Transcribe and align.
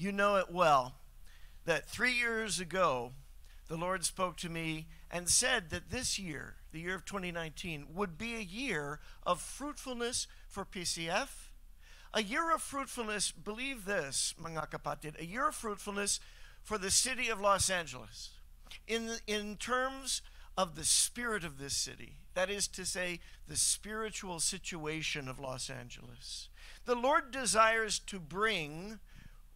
you 0.00 0.12
know 0.12 0.36
it 0.36 0.50
well 0.50 0.94
that 1.66 1.88
three 1.88 2.12
years 2.12 2.58
ago, 2.58 3.12
the 3.68 3.76
Lord 3.76 4.04
spoke 4.04 4.36
to 4.38 4.48
me 4.48 4.86
and 5.10 5.28
said 5.28 5.70
that 5.70 5.90
this 5.90 6.18
year, 6.18 6.56
the 6.72 6.80
year 6.80 6.94
of 6.94 7.04
2019, 7.04 7.86
would 7.94 8.16
be 8.16 8.34
a 8.34 8.40
year 8.40 9.00
of 9.24 9.40
fruitfulness 9.40 10.26
for 10.48 10.64
PCF. 10.64 11.28
A 12.14 12.22
year 12.22 12.52
of 12.52 12.62
fruitfulness, 12.62 13.30
believe 13.30 13.84
this, 13.84 14.34
mga 14.40 15.20
a 15.20 15.24
year 15.24 15.48
of 15.48 15.54
fruitfulness 15.54 16.18
for 16.62 16.78
the 16.78 16.90
city 16.90 17.28
of 17.28 17.40
Los 17.40 17.70
Angeles. 17.70 18.30
In, 18.88 19.10
in 19.26 19.56
terms 19.56 20.22
of 20.56 20.76
the 20.76 20.84
spirit 20.84 21.44
of 21.44 21.58
this 21.58 21.76
city, 21.76 22.16
that 22.34 22.50
is 22.50 22.66
to 22.68 22.84
say, 22.84 23.20
the 23.46 23.56
spiritual 23.56 24.40
situation 24.40 25.28
of 25.28 25.38
Los 25.38 25.68
Angeles. 25.68 26.48
The 26.86 26.94
Lord 26.94 27.30
desires 27.30 27.98
to 28.06 28.18
bring 28.18 28.98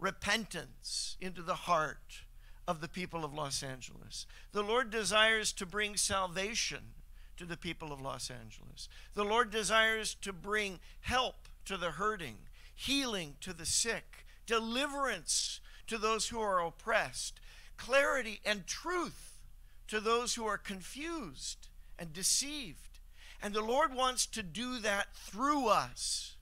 repentance 0.05 1.17
into 1.19 1.41
the 1.41 1.55
heart 1.55 2.25
of 2.69 2.83
the 2.83 2.89
people 2.89 3.25
of 3.25 3.33
Los 3.33 3.63
Angeles. 3.63 4.27
The 4.53 4.63
Lord 4.63 4.91
desires 4.91 5.51
to 5.55 5.65
bring 5.65 5.97
salvation 5.97 6.93
to 7.39 7.47
the 7.47 7.57
people 7.57 7.91
of 7.91 8.03
Los 8.03 8.31
Angeles. 8.31 8.91
The 9.15 9.25
Lord 9.25 9.51
desires 9.51 10.15
to 10.21 10.31
bring 10.31 10.79
help 11.01 11.49
to 11.65 11.79
the 11.79 11.93
hurting, 11.93 12.37
healing 12.75 13.37
to 13.41 13.55
the 13.55 13.65
sick, 13.65 14.27
deliverance 14.45 15.61
to 15.87 15.97
those 15.97 16.29
who 16.29 16.39
are 16.39 16.61
oppressed, 16.61 17.41
clarity 17.79 18.41
and 18.45 18.67
truth 18.67 19.41
to 19.89 20.01
those 20.01 20.35
who 20.35 20.45
are 20.45 20.59
confused 20.59 21.69
and 21.99 22.13
deceived. 22.13 22.99
And 23.43 23.55
the 23.55 23.63
Lord 23.63 23.95
wants 23.95 24.27
to 24.27 24.43
do 24.43 24.79
that 24.81 25.15
through 25.15 25.69
us. 25.69 26.34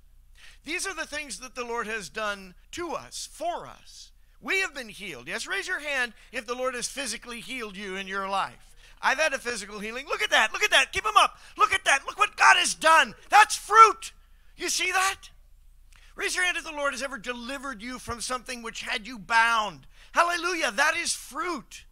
These 0.64 0.86
are 0.86 0.94
the 0.94 1.06
things 1.06 1.38
that 1.40 1.54
the 1.54 1.64
Lord 1.64 1.86
has 1.86 2.08
done 2.08 2.54
to 2.72 2.92
us, 2.92 3.28
for 3.32 3.66
us. 3.66 4.10
We 4.40 4.60
have 4.60 4.74
been 4.74 4.88
healed. 4.88 5.28
Yes, 5.28 5.46
raise 5.46 5.68
your 5.68 5.80
hand 5.80 6.12
if 6.32 6.46
the 6.46 6.54
Lord 6.54 6.74
has 6.74 6.88
physically 6.88 7.40
healed 7.40 7.76
you 7.76 7.96
in 7.96 8.08
your 8.08 8.28
life. 8.28 8.74
I've 9.00 9.18
had 9.18 9.32
a 9.32 9.38
physical 9.38 9.80
healing. 9.80 10.06
Look 10.06 10.22
at 10.22 10.30
that. 10.30 10.52
Look 10.52 10.62
at 10.62 10.70
that. 10.70 10.92
Keep 10.92 11.04
them 11.04 11.16
up. 11.16 11.38
Look 11.58 11.72
at 11.72 11.84
that. 11.84 12.06
Look 12.06 12.18
what 12.18 12.36
God 12.36 12.56
has 12.56 12.74
done. 12.74 13.14
That's 13.30 13.56
fruit. 13.56 14.12
You 14.56 14.68
see 14.68 14.92
that? 14.92 15.30
Raise 16.14 16.36
your 16.36 16.44
hand 16.44 16.56
if 16.56 16.64
the 16.64 16.72
Lord 16.72 16.92
has 16.92 17.02
ever 17.02 17.18
delivered 17.18 17.82
you 17.82 17.98
from 17.98 18.20
something 18.20 18.62
which 18.62 18.82
had 18.82 19.06
you 19.06 19.18
bound. 19.18 19.86
Hallelujah. 20.12 20.70
That 20.70 20.94
is 20.96 21.12
fruit. 21.12 21.84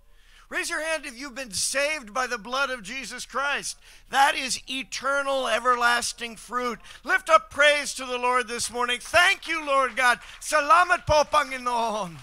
Raise 0.51 0.69
your 0.69 0.83
hand 0.83 1.07
if 1.07 1.17
you've 1.17 1.37
been 1.37 1.53
saved 1.53 2.13
by 2.13 2.27
the 2.27 2.37
blood 2.37 2.71
of 2.71 2.83
Jesus 2.83 3.25
Christ. 3.25 3.79
That 4.11 4.35
is 4.35 4.61
eternal, 4.69 5.47
everlasting 5.47 6.35
fruit. 6.35 6.81
Lift 7.05 7.31
up 7.31 7.51
praise 7.51 7.95
to 7.95 8.05
the 8.05 8.19
Lord 8.19 8.49
this 8.49 8.69
morning. 8.69 8.99
Thank 9.01 9.47
you, 9.47 9.65
Lord 9.65 9.95
God. 9.95 10.19
Salamat 10.41 11.07
po, 11.07 11.23
Panginoon. 11.23 12.19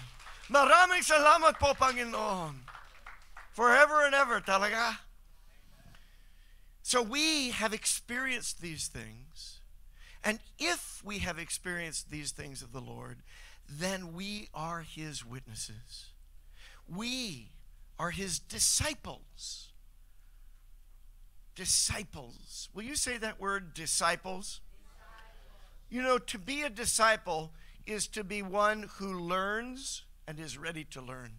Maraming 0.50 1.00
salamat 1.00 1.58
po, 1.58 1.72
Panginoon. 1.72 2.68
Forever 3.52 4.04
and 4.04 4.14
ever, 4.14 4.40
talaga. 4.40 4.98
So 6.82 7.00
we 7.00 7.48
have 7.50 7.72
experienced 7.72 8.60
these 8.60 8.88
things. 8.88 9.60
And 10.22 10.40
if 10.58 11.00
we 11.02 11.20
have 11.20 11.38
experienced 11.38 12.10
these 12.10 12.32
things 12.32 12.60
of 12.60 12.72
the 12.72 12.80
Lord, 12.80 13.18
then 13.66 14.12
we 14.12 14.48
are 14.52 14.82
his 14.82 15.24
witnesses. 15.24 16.12
We 16.86 17.48
are 17.98 18.10
his 18.10 18.38
disciples. 18.38 19.72
Disciples. 21.54 22.68
Will 22.72 22.84
you 22.84 22.94
say 22.94 23.18
that 23.18 23.40
word, 23.40 23.74
disciples? 23.74 24.60
You 25.90 26.02
know, 26.02 26.18
to 26.18 26.38
be 26.38 26.62
a 26.62 26.70
disciple 26.70 27.52
is 27.86 28.06
to 28.08 28.22
be 28.22 28.42
one 28.42 28.90
who 28.96 29.18
learns 29.18 30.04
and 30.26 30.38
is 30.38 30.58
ready 30.58 30.84
to 30.84 31.00
learn. 31.00 31.32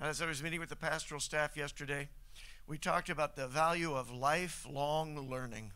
As 0.00 0.22
I 0.22 0.26
was 0.26 0.42
meeting 0.42 0.60
with 0.60 0.70
the 0.70 0.76
pastoral 0.76 1.20
staff 1.20 1.56
yesterday, 1.56 2.08
we 2.66 2.78
talked 2.78 3.10
about 3.10 3.36
the 3.36 3.46
value 3.46 3.94
of 3.94 4.10
lifelong 4.10 5.28
learning. 5.28 5.72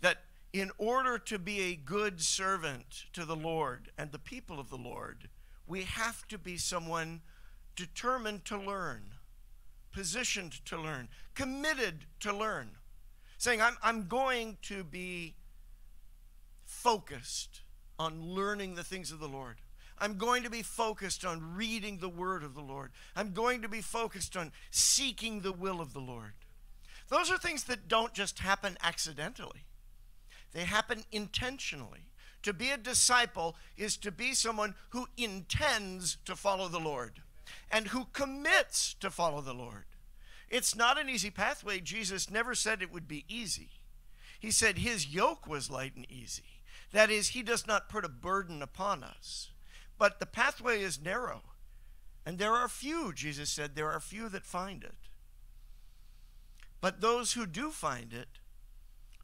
That 0.00 0.18
in 0.52 0.70
order 0.78 1.18
to 1.18 1.38
be 1.38 1.60
a 1.60 1.76
good 1.76 2.20
servant 2.20 3.04
to 3.12 3.24
the 3.24 3.36
Lord 3.36 3.90
and 3.96 4.12
the 4.12 4.18
people 4.18 4.60
of 4.60 4.70
the 4.70 4.76
Lord, 4.76 5.28
we 5.66 5.82
have 5.82 6.28
to 6.28 6.38
be 6.38 6.56
someone 6.56 7.22
determined 7.76 8.44
to 8.46 8.58
learn, 8.58 9.02
positioned 9.92 10.64
to 10.66 10.80
learn, 10.80 11.08
committed 11.34 12.06
to 12.20 12.34
learn, 12.34 12.70
saying, 13.38 13.60
I'm, 13.60 13.76
I'm 13.82 14.08
going 14.08 14.58
to 14.62 14.84
be 14.84 15.34
focused 16.64 17.62
on 17.98 18.22
learning 18.22 18.74
the 18.74 18.84
things 18.84 19.12
of 19.12 19.20
the 19.20 19.28
Lord. 19.28 19.56
I'm 19.98 20.18
going 20.18 20.42
to 20.42 20.50
be 20.50 20.62
focused 20.62 21.24
on 21.24 21.54
reading 21.54 21.98
the 21.98 22.08
word 22.08 22.42
of 22.42 22.54
the 22.54 22.60
Lord. 22.60 22.90
I'm 23.14 23.32
going 23.32 23.62
to 23.62 23.68
be 23.68 23.80
focused 23.80 24.36
on 24.36 24.50
seeking 24.70 25.40
the 25.40 25.52
will 25.52 25.80
of 25.80 25.92
the 25.92 26.00
Lord. 26.00 26.32
Those 27.08 27.30
are 27.30 27.38
things 27.38 27.64
that 27.64 27.88
don't 27.88 28.12
just 28.12 28.40
happen 28.40 28.76
accidentally, 28.82 29.64
they 30.52 30.64
happen 30.64 31.04
intentionally. 31.12 32.06
To 32.42 32.52
be 32.52 32.70
a 32.70 32.76
disciple 32.76 33.54
is 33.76 33.96
to 33.98 34.10
be 34.10 34.34
someone 34.34 34.74
who 34.88 35.06
intends 35.16 36.16
to 36.24 36.34
follow 36.34 36.66
the 36.66 36.80
Lord 36.80 37.22
and 37.70 37.88
who 37.88 38.06
commits 38.12 38.94
to 38.94 39.10
follow 39.10 39.40
the 39.40 39.54
Lord. 39.54 39.84
It's 40.48 40.76
not 40.76 40.98
an 40.98 41.08
easy 41.08 41.30
pathway. 41.30 41.80
Jesus 41.80 42.30
never 42.30 42.54
said 42.54 42.82
it 42.82 42.92
would 42.92 43.08
be 43.08 43.24
easy. 43.28 43.70
He 44.38 44.50
said 44.50 44.78
his 44.78 45.06
yoke 45.06 45.46
was 45.46 45.70
light 45.70 45.96
and 45.96 46.10
easy. 46.10 46.60
That 46.92 47.10
is, 47.10 47.28
he 47.28 47.42
does 47.42 47.66
not 47.66 47.88
put 47.88 48.04
a 48.04 48.08
burden 48.08 48.60
upon 48.60 49.02
us. 49.02 49.50
But 49.98 50.20
the 50.20 50.26
pathway 50.26 50.82
is 50.82 51.00
narrow. 51.00 51.42
And 52.26 52.38
there 52.38 52.52
are 52.52 52.68
few, 52.68 53.12
Jesus 53.12 53.50
said, 53.50 53.74
there 53.74 53.90
are 53.90 54.00
few 54.00 54.28
that 54.28 54.44
find 54.44 54.84
it. 54.84 54.94
But 56.80 57.00
those 57.00 57.32
who 57.32 57.46
do 57.46 57.70
find 57.70 58.12
it 58.12 58.28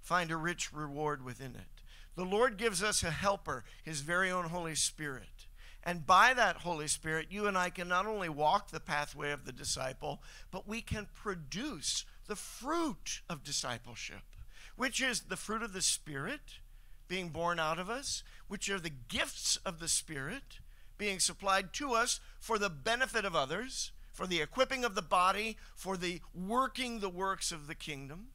find 0.01 0.31
a 0.31 0.37
rich 0.37 0.73
reward 0.73 1.23
within 1.23 1.55
it. 1.55 1.83
The 2.17 2.25
Lord 2.25 2.57
gives 2.57 2.83
us 2.83 3.03
a 3.03 3.11
helper, 3.11 3.65
his 3.85 4.01
very 4.01 4.31
own 4.31 4.47
Holy 4.47 4.75
Spirit. 4.75 5.38
And 5.85 6.07
by 6.07 6.35
that 6.35 6.59
Holy 6.59 6.89
Spirit, 6.89 7.29
you 7.31 7.47
and 7.47 7.57
I 7.57 7.71
can 7.71 7.89
not 7.89 8.07
only 8.07 8.29
walk 8.29 8.71
the 8.71 8.81
pathway 8.81 9.31
of 9.31 9.45
the 9.45 9.53
disciple, 9.53 10.23
but 10.51 10.69
we 10.69 10.81
can 10.81 11.07
produce 11.15 12.05
the 12.27 12.37
fruit 12.37 13.23
of 13.29 13.45
discipleship, 13.45 14.23
which 14.77 15.01
is 15.01 15.23
the 15.23 15.37
fruit 15.37 15.63
of 15.63 15.73
the 15.73 15.83
Spirit 15.83 16.59
being 17.09 17.31
born 17.31 17.59
out 17.59 17.79
of 17.79 17.89
us, 17.89 18.23
which 18.49 18.69
are 18.69 18.79
the 18.79 18.93
gifts 19.09 19.57
of 19.65 19.81
the 19.81 19.89
Spirit 19.89 20.61
being 20.99 21.21
supplied 21.21 21.73
to 21.73 21.93
us 21.93 22.21
for 22.39 22.59
the 22.59 22.69
benefit 22.69 23.25
of 23.25 23.35
others, 23.35 23.93
for 24.13 24.27
the 24.27 24.43
equipping 24.43 24.85
of 24.85 24.95
the 24.95 25.03
body, 25.03 25.57
for 25.75 25.97
the 25.97 26.21
working 26.35 27.01
the 27.01 27.09
works 27.09 27.51
of 27.51 27.67
the 27.67 27.75
kingdom. 27.75 28.29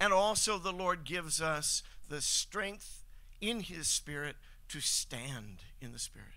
And 0.00 0.12
also, 0.12 0.58
the 0.58 0.72
Lord 0.72 1.04
gives 1.04 1.40
us 1.40 1.82
the 2.08 2.20
strength 2.20 3.02
in 3.40 3.60
His 3.60 3.88
Spirit 3.88 4.36
to 4.68 4.80
stand 4.80 5.64
in 5.80 5.92
the 5.92 5.98
Spirit. 5.98 6.28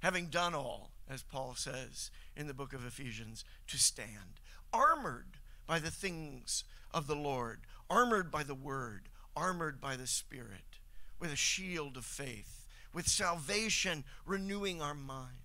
Having 0.00 0.26
done 0.26 0.54
all, 0.54 0.90
as 1.08 1.22
Paul 1.22 1.54
says 1.56 2.10
in 2.36 2.46
the 2.46 2.54
book 2.54 2.72
of 2.72 2.86
Ephesians, 2.86 3.44
to 3.68 3.78
stand, 3.78 4.40
armored 4.72 5.38
by 5.66 5.78
the 5.78 5.90
things 5.90 6.64
of 6.92 7.06
the 7.06 7.16
Lord, 7.16 7.60
armored 7.88 8.30
by 8.30 8.42
the 8.42 8.54
Word, 8.54 9.08
armored 9.36 9.80
by 9.80 9.96
the 9.96 10.06
Spirit, 10.06 10.78
with 11.18 11.32
a 11.32 11.36
shield 11.36 11.96
of 11.96 12.04
faith, 12.04 12.66
with 12.92 13.08
salvation 13.08 14.04
renewing 14.26 14.80
our 14.80 14.94
mind. 14.94 15.38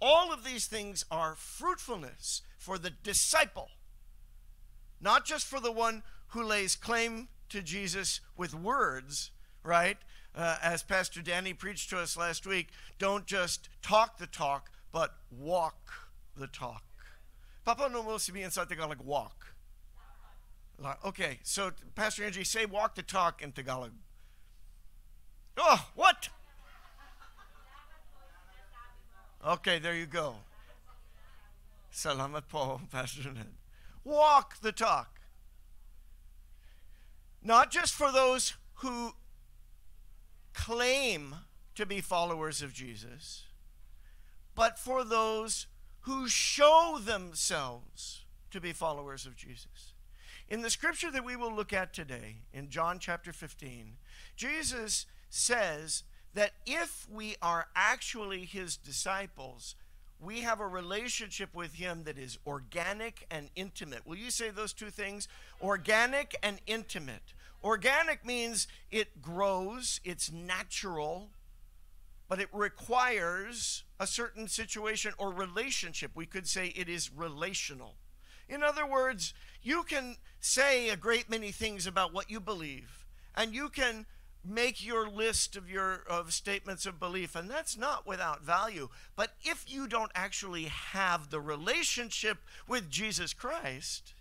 All 0.00 0.32
of 0.32 0.44
these 0.44 0.66
things 0.66 1.04
are 1.10 1.36
fruitfulness 1.36 2.42
for 2.58 2.78
the 2.78 2.90
disciple, 2.90 3.68
not 5.00 5.24
just 5.24 5.46
for 5.46 5.60
the 5.60 5.70
one 5.70 6.02
who 6.28 6.42
lays 6.42 6.74
claim 6.74 7.28
to 7.50 7.62
Jesus 7.62 8.20
with 8.36 8.54
words, 8.54 9.30
right? 9.62 9.98
Uh, 10.34 10.56
as 10.62 10.82
Pastor 10.82 11.22
Danny 11.22 11.52
preached 11.52 11.90
to 11.90 11.98
us 11.98 12.16
last 12.16 12.46
week, 12.46 12.68
don't 12.98 13.26
just 13.26 13.68
talk 13.82 14.18
the 14.18 14.26
talk, 14.26 14.70
but 14.92 15.14
walk 15.30 15.92
the 16.36 16.46
talk. 16.46 16.84
Papa 17.64 17.88
no 17.92 18.02
mo 18.02 18.16
sabihin 18.16 18.50
sa 18.50 18.64
Tagalog, 18.64 19.00
walk. 19.04 19.54
Okay, 21.04 21.38
so 21.42 21.70
Pastor 21.94 22.24
Angie, 22.24 22.44
say 22.44 22.66
walk 22.66 22.96
the 22.96 23.02
talk 23.02 23.40
in 23.40 23.52
Tagalog. 23.52 23.92
Oh, 25.56 25.88
what? 25.94 26.28
Okay, 29.46 29.78
there 29.78 29.94
you 29.94 30.06
go. 30.06 30.36
Salamat 31.92 32.48
po, 32.48 32.80
Pastor 32.90 33.30
Ned. 33.32 33.52
Walk 34.02 34.60
the 34.60 34.72
talk. 34.72 35.20
Not 37.42 37.70
just 37.70 37.94
for 37.94 38.10
those 38.10 38.54
who 38.76 39.12
claim 40.54 41.34
to 41.74 41.86
be 41.86 42.00
followers 42.00 42.62
of 42.62 42.72
Jesus, 42.72 43.44
but 44.54 44.78
for 44.78 45.04
those 45.04 45.66
who 46.00 46.28
show 46.28 46.98
themselves 47.02 48.24
to 48.50 48.60
be 48.60 48.72
followers 48.72 49.26
of 49.26 49.36
Jesus. 49.36 49.94
In 50.48 50.60
the 50.60 50.70
scripture 50.70 51.10
that 51.10 51.24
we 51.24 51.36
will 51.36 51.54
look 51.54 51.72
at 51.72 51.94
today, 51.94 52.36
in 52.52 52.68
John 52.68 52.98
chapter 52.98 53.32
15, 53.32 53.96
Jesus 54.36 55.06
says 55.30 56.02
that 56.34 56.52
if 56.66 57.06
we 57.10 57.36
are 57.40 57.68
actually 57.74 58.44
his 58.44 58.76
disciples, 58.76 59.76
we 60.20 60.40
have 60.40 60.60
a 60.60 60.66
relationship 60.66 61.54
with 61.54 61.74
him 61.74 62.04
that 62.04 62.18
is 62.18 62.38
organic 62.46 63.26
and 63.30 63.48
intimate. 63.56 64.06
Will 64.06 64.16
you 64.16 64.30
say 64.30 64.50
those 64.50 64.72
two 64.72 64.90
things? 64.90 65.26
Organic 65.60 66.36
and 66.42 66.60
intimate. 66.66 67.34
Organic 67.64 68.24
means 68.24 68.66
it 68.90 69.22
grows, 69.22 70.00
it's 70.04 70.32
natural, 70.32 71.30
but 72.28 72.40
it 72.40 72.48
requires 72.52 73.84
a 74.00 74.06
certain 74.06 74.48
situation 74.48 75.12
or 75.18 75.30
relationship. 75.30 76.12
We 76.14 76.26
could 76.26 76.48
say 76.48 76.68
it 76.68 76.88
is 76.88 77.12
relational. 77.12 77.94
In 78.48 78.62
other 78.62 78.86
words, 78.86 79.32
you 79.62 79.82
can 79.84 80.16
say 80.40 80.88
a 80.88 80.96
great 80.96 81.30
many 81.30 81.52
things 81.52 81.86
about 81.86 82.12
what 82.12 82.30
you 82.30 82.40
believe, 82.40 83.06
and 83.34 83.54
you 83.54 83.68
can 83.68 84.06
make 84.44 84.84
your 84.84 85.08
list 85.08 85.56
of 85.56 85.70
your 85.70 86.02
of 86.08 86.32
statements 86.32 86.84
of 86.84 86.98
belief 86.98 87.36
and 87.36 87.48
that's 87.48 87.76
not 87.76 88.04
without 88.06 88.42
value 88.42 88.88
but 89.14 89.34
if 89.44 89.64
you 89.68 89.86
don't 89.86 90.10
actually 90.16 90.64
have 90.64 91.30
the 91.30 91.40
relationship 91.40 92.38
with 92.66 92.90
Jesus 92.90 93.32
Christ 93.32 94.14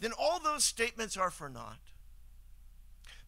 then 0.00 0.12
all 0.18 0.40
those 0.40 0.64
statements 0.64 1.18
are 1.18 1.30
for 1.30 1.50
naught 1.50 1.85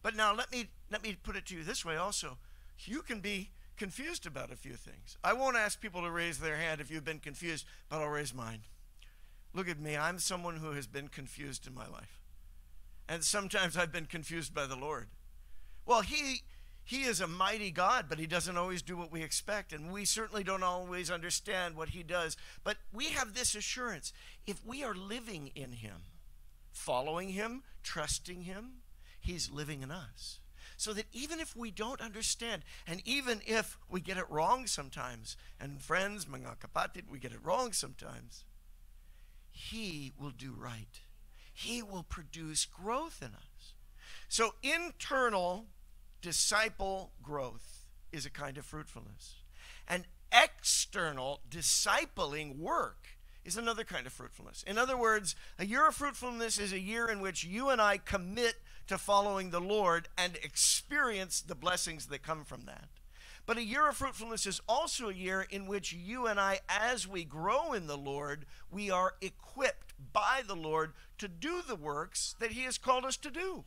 but 0.01 0.15
now 0.15 0.33
let 0.33 0.51
me 0.51 0.69
let 0.91 1.03
me 1.03 1.17
put 1.21 1.35
it 1.35 1.45
to 1.47 1.55
you 1.55 1.63
this 1.63 1.85
way 1.85 1.95
also. 1.95 2.37
You 2.79 3.01
can 3.01 3.19
be 3.19 3.51
confused 3.77 4.25
about 4.25 4.51
a 4.51 4.55
few 4.55 4.73
things. 4.73 5.17
I 5.23 5.33
won't 5.33 5.57
ask 5.57 5.79
people 5.79 6.01
to 6.01 6.11
raise 6.11 6.39
their 6.39 6.57
hand 6.57 6.81
if 6.81 6.89
you've 6.91 7.05
been 7.05 7.19
confused 7.19 7.65
but 7.89 8.01
I'll 8.01 8.09
raise 8.09 8.33
mine. 8.33 8.61
Look 9.53 9.67
at 9.67 9.79
me. 9.79 9.97
I'm 9.97 10.19
someone 10.19 10.57
who 10.57 10.71
has 10.71 10.87
been 10.87 11.07
confused 11.07 11.65
in 11.67 11.73
my 11.73 11.87
life. 11.87 12.19
And 13.07 13.23
sometimes 13.23 13.75
I've 13.75 13.91
been 13.91 14.05
confused 14.05 14.53
by 14.53 14.67
the 14.67 14.75
Lord. 14.75 15.07
Well, 15.85 16.01
he 16.01 16.43
he 16.89 17.03
is 17.03 17.21
a 17.21 17.27
mighty 17.27 17.69
God, 17.69 18.05
but 18.09 18.17
he 18.17 18.25
doesn't 18.25 18.57
always 18.57 18.81
do 18.81 18.97
what 18.97 19.11
we 19.11 19.21
expect, 19.21 19.73
and 19.73 19.91
we 19.91 20.05
certainly 20.05 20.43
don't 20.43 20.63
always 20.63 21.11
understand 21.11 21.75
what 21.75 21.89
he 21.89 22.01
does. 22.01 22.35
But 22.63 22.77
we 22.91 23.09
have 23.09 23.35
this 23.35 23.53
assurance. 23.53 24.11
If 24.47 24.65
we 24.65 24.83
are 24.83 24.95
living 24.95 25.51
in 25.53 25.73
him, 25.73 26.01
following 26.71 27.29
him, 27.29 27.61
trusting 27.83 28.41
him, 28.41 28.78
he's 29.19 29.51
living 29.51 29.81
in 29.81 29.91
us. 29.91 30.39
So 30.77 30.93
that 30.93 31.07
even 31.11 31.39
if 31.39 31.55
we 31.55 31.71
don't 31.71 31.99
understand, 31.99 32.63
and 32.87 33.01
even 33.03 33.41
if 33.45 33.77
we 33.89 33.99
get 33.99 34.17
it 34.17 34.29
wrong 34.29 34.65
sometimes, 34.65 35.35
and 35.59 35.81
friends, 35.81 36.25
mga 36.25 36.55
kapatid, 36.57 37.09
we 37.11 37.19
get 37.19 37.33
it 37.33 37.43
wrong 37.43 37.73
sometimes, 37.73 38.45
he 39.51 40.13
will 40.17 40.31
do 40.31 40.55
right. 40.57 41.01
He 41.53 41.81
will 41.81 42.03
produce 42.03 42.65
growth 42.65 43.21
in 43.21 43.29
us. 43.29 43.73
So 44.29 44.53
internal 44.63 45.65
disciple 46.21 47.11
growth 47.21 47.85
is 48.13 48.25
a 48.25 48.29
kind 48.29 48.57
of 48.57 48.65
fruitfulness. 48.65 49.35
And 49.85 50.05
external 50.31 51.41
discipling 51.49 52.57
work 52.57 53.17
is 53.43 53.57
another 53.57 53.83
kind 53.83 54.05
of 54.05 54.13
fruitfulness. 54.13 54.63
In 54.67 54.77
other 54.77 54.95
words, 54.95 55.35
a 55.57 55.65
year 55.65 55.87
of 55.87 55.95
fruitfulness 55.95 56.59
is 56.59 56.71
a 56.71 56.79
year 56.79 57.07
in 57.09 57.19
which 57.19 57.43
you 57.43 57.69
and 57.69 57.81
I 57.81 57.97
commit 57.97 58.55
to 58.89 58.97
following 58.97 59.51
the 59.51 59.61
Lord 59.61 60.09
and 60.17 60.35
experience 60.37 61.41
the 61.41 61.55
blessings 61.55 62.07
that 62.07 62.23
come 62.23 62.43
from 62.43 62.65
that. 62.65 62.89
But 63.45 63.57
a 63.57 63.63
year 63.63 63.87
of 63.87 63.97
fruitfulness 63.97 64.45
is 64.45 64.61
also 64.67 65.09
a 65.09 65.13
year 65.13 65.45
in 65.49 65.67
which 65.67 65.93
you 65.93 66.27
and 66.27 66.39
I, 66.39 66.59
as 66.67 67.07
we 67.07 67.23
grow 67.23 67.73
in 67.73 67.87
the 67.87 67.97
Lord, 67.97 68.45
we 68.71 68.91
are 68.91 69.13
equipped 69.21 69.93
by 70.11 70.41
the 70.45 70.55
Lord 70.55 70.93
to 71.19 71.27
do 71.27 71.61
the 71.67 71.75
works 71.75 72.35
that 72.39 72.51
He 72.51 72.63
has 72.63 72.77
called 72.77 73.05
us 73.05 73.17
to 73.17 73.29
do. 73.29 73.63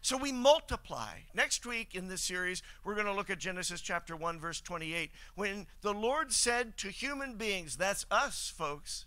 So 0.00 0.16
we 0.16 0.30
multiply. 0.30 1.14
Next 1.32 1.64
week 1.64 1.94
in 1.94 2.08
this 2.08 2.22
series, 2.22 2.62
we're 2.84 2.94
going 2.94 3.06
to 3.06 3.14
look 3.14 3.30
at 3.30 3.38
Genesis 3.38 3.80
chapter 3.80 4.14
1, 4.14 4.38
verse 4.38 4.60
28, 4.60 5.10
when 5.34 5.66
the 5.82 5.94
Lord 5.94 6.32
said 6.32 6.76
to 6.78 6.88
human 6.88 7.36
beings, 7.36 7.76
that's 7.76 8.06
us, 8.10 8.52
folks, 8.56 9.05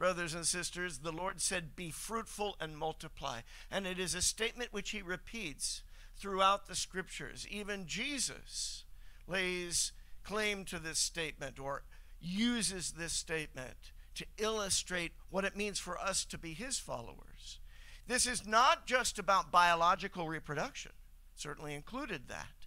brothers 0.00 0.32
and 0.32 0.46
sisters, 0.46 1.00
the 1.00 1.12
Lord 1.12 1.42
said, 1.42 1.76
Be 1.76 1.90
fruitful 1.90 2.56
and 2.58 2.76
multiply. 2.76 3.42
And 3.70 3.86
it 3.86 3.98
is 3.98 4.14
a 4.14 4.22
statement 4.22 4.72
which 4.72 4.90
he 4.90 5.02
repeats 5.02 5.82
throughout 6.16 6.66
the 6.66 6.74
scriptures. 6.74 7.46
Even 7.50 7.86
Jesus 7.86 8.84
lays 9.28 9.92
claim 10.24 10.64
to 10.64 10.78
this 10.78 10.98
statement 10.98 11.60
or 11.60 11.82
uses 12.18 12.92
this 12.92 13.12
statement 13.12 13.92
to 14.14 14.24
illustrate 14.38 15.12
what 15.28 15.44
it 15.44 15.54
means 15.54 15.78
for 15.78 16.00
us 16.00 16.24
to 16.24 16.38
be 16.38 16.54
his 16.54 16.78
followers. 16.78 17.60
This 18.06 18.26
is 18.26 18.46
not 18.46 18.86
just 18.86 19.18
about 19.18 19.52
biological 19.52 20.28
reproduction, 20.28 20.92
certainly 21.36 21.74
included 21.74 22.22
that. 22.28 22.59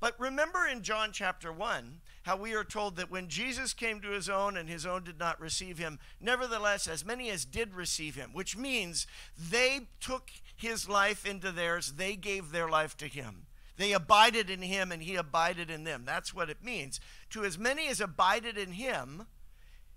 But 0.00 0.18
remember 0.18 0.66
in 0.66 0.82
John 0.82 1.10
chapter 1.12 1.52
1 1.52 2.00
how 2.22 2.36
we 2.36 2.54
are 2.54 2.64
told 2.64 2.96
that 2.96 3.10
when 3.10 3.28
Jesus 3.28 3.72
came 3.72 4.00
to 4.00 4.10
his 4.10 4.28
own 4.28 4.56
and 4.56 4.68
his 4.68 4.86
own 4.86 5.02
did 5.04 5.18
not 5.18 5.40
receive 5.40 5.78
him, 5.78 5.98
nevertheless, 6.20 6.86
as 6.86 7.04
many 7.04 7.30
as 7.30 7.44
did 7.44 7.74
receive 7.74 8.14
him, 8.14 8.30
which 8.32 8.56
means 8.56 9.06
they 9.36 9.88
took 10.00 10.30
his 10.54 10.88
life 10.88 11.26
into 11.26 11.50
theirs, 11.50 11.94
they 11.96 12.14
gave 12.16 12.50
their 12.50 12.68
life 12.68 12.96
to 12.98 13.06
him. 13.06 13.46
They 13.76 13.92
abided 13.92 14.50
in 14.50 14.62
him 14.62 14.90
and 14.90 15.02
he 15.02 15.14
abided 15.14 15.70
in 15.70 15.84
them. 15.84 16.04
That's 16.04 16.34
what 16.34 16.50
it 16.50 16.64
means. 16.64 17.00
To 17.30 17.44
as 17.44 17.58
many 17.58 17.88
as 17.88 18.00
abided 18.00 18.58
in 18.58 18.72
him, 18.72 19.26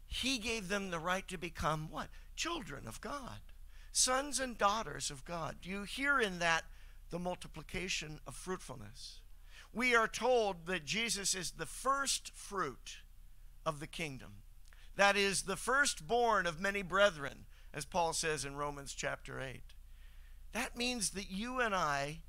he 0.07 0.38
gave 0.38 0.68
them 0.68 0.92
the 0.92 1.00
right 1.00 1.27
to 1.27 1.38
become 1.38 1.88
what? 1.89 2.09
Children 2.36 2.88
of 2.88 3.01
God 3.01 3.39
sons 3.92 4.39
and 4.39 4.57
daughters 4.57 5.12
of 5.12 5.25
God. 5.25 5.57
Do 5.62 5.69
you 5.69 5.83
hear 5.83 6.19
in 6.19 6.39
that 6.39 6.63
the 7.09 7.19
multiplication 7.19 8.19
of 8.25 8.36
fruitfulness? 8.36 9.20
We 9.73 9.95
are 9.95 10.07
told 10.07 10.65
that 10.65 10.85
Jesus 10.85 11.33
is 11.33 11.51
the 11.51 11.65
first 11.65 12.31
fruit 12.33 12.97
of 13.65 13.79
the 13.79 13.88
kingdom. 13.88 14.33
That 14.95 15.15
is 15.15 15.44
the 15.44 15.56
firstborn 15.56 16.45
of 16.45 16.59
many 16.59 16.81
brethren, 16.81 17.45
as 17.73 17.85
Paul 17.85 18.13
says 18.13 18.44
in 18.44 18.56
Romans 18.56 18.94
chapter 18.94 19.39
8. 19.39 19.62
That 20.51 20.75
means 20.75 21.12
that 21.12 21.31
you 21.31 21.62
and 21.62 21.73
I 21.73 22.19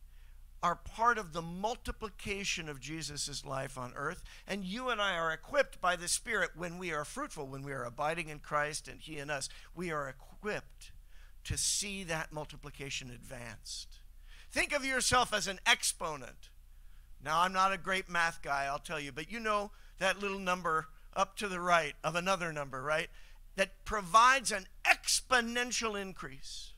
are 0.62 0.76
part 0.76 1.18
of 1.18 1.32
the 1.32 1.42
multiplication 1.42 2.68
of 2.68 2.78
Jesus' 2.78 3.44
life 3.44 3.76
on 3.76 3.92
earth, 3.96 4.22
and 4.46 4.64
you 4.64 4.90
and 4.90 5.00
I 5.00 5.16
are 5.16 5.32
equipped 5.32 5.80
by 5.80 5.96
the 5.96 6.06
Spirit 6.06 6.50
when 6.54 6.78
we 6.78 6.92
are 6.92 7.04
fruitful, 7.04 7.48
when 7.48 7.62
we 7.62 7.72
are 7.72 7.84
abiding 7.84 8.28
in 8.28 8.38
Christ 8.38 8.86
and 8.86 9.00
He 9.00 9.18
in 9.18 9.28
us. 9.28 9.48
We 9.74 9.90
are 9.90 10.08
equipped 10.08 10.92
to 11.44 11.58
see 11.58 12.04
that 12.04 12.32
multiplication 12.32 13.10
advanced. 13.10 13.98
Think 14.52 14.72
of 14.72 14.84
yourself 14.84 15.34
as 15.34 15.48
an 15.48 15.58
exponent. 15.66 16.50
Now, 17.24 17.40
I'm 17.40 17.52
not 17.52 17.72
a 17.72 17.78
great 17.78 18.08
math 18.08 18.42
guy, 18.42 18.64
I'll 18.64 18.78
tell 18.78 19.00
you, 19.00 19.12
but 19.12 19.30
you 19.30 19.38
know 19.38 19.70
that 19.98 20.20
little 20.20 20.38
number 20.38 20.88
up 21.14 21.36
to 21.36 21.48
the 21.48 21.60
right 21.60 21.94
of 22.02 22.16
another 22.16 22.52
number, 22.52 22.82
right? 22.82 23.08
That 23.56 23.84
provides 23.84 24.50
an 24.50 24.66
exponential 24.84 26.00
increase. 26.00 26.72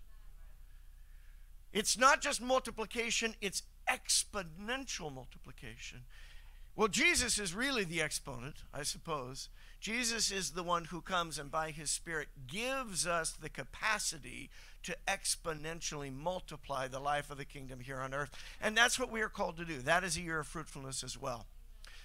It's 1.72 1.96
not 1.98 2.20
just 2.20 2.40
multiplication, 2.40 3.34
it's 3.40 3.62
exponential 3.88 5.12
multiplication. 5.12 6.02
Well, 6.76 6.88
Jesus 6.88 7.38
is 7.38 7.54
really 7.54 7.84
the 7.84 8.02
exponent, 8.02 8.56
I 8.72 8.82
suppose. 8.82 9.48
Jesus 9.84 10.30
is 10.30 10.52
the 10.52 10.62
one 10.62 10.86
who 10.86 11.02
comes 11.02 11.38
and 11.38 11.50
by 11.50 11.70
his 11.70 11.90
Spirit 11.90 12.28
gives 12.46 13.06
us 13.06 13.32
the 13.32 13.50
capacity 13.50 14.48
to 14.82 14.96
exponentially 15.06 16.10
multiply 16.10 16.88
the 16.88 16.98
life 16.98 17.30
of 17.30 17.36
the 17.36 17.44
kingdom 17.44 17.80
here 17.80 17.98
on 17.98 18.14
earth. 18.14 18.30
And 18.62 18.74
that's 18.74 18.98
what 18.98 19.12
we 19.12 19.20
are 19.20 19.28
called 19.28 19.58
to 19.58 19.64
do. 19.66 19.80
That 19.80 20.02
is 20.02 20.16
a 20.16 20.22
year 20.22 20.40
of 20.40 20.46
fruitfulness 20.46 21.04
as 21.04 21.20
well. 21.20 21.44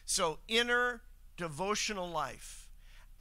So, 0.03 0.39
inner 0.50 1.03
devotional 1.38 2.09
life, 2.09 2.67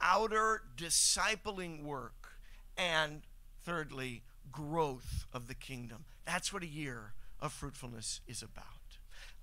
outer 0.01 0.63
discipling 0.75 1.81
work, 1.81 2.33
and 2.77 3.21
thirdly, 3.63 4.23
growth 4.51 5.25
of 5.31 5.47
the 5.47 5.55
kingdom. 5.55 6.03
That's 6.25 6.51
what 6.51 6.63
a 6.63 6.67
year 6.67 7.13
of 7.39 7.53
fruitfulness 7.53 8.19
is 8.27 8.41
about. 8.41 8.65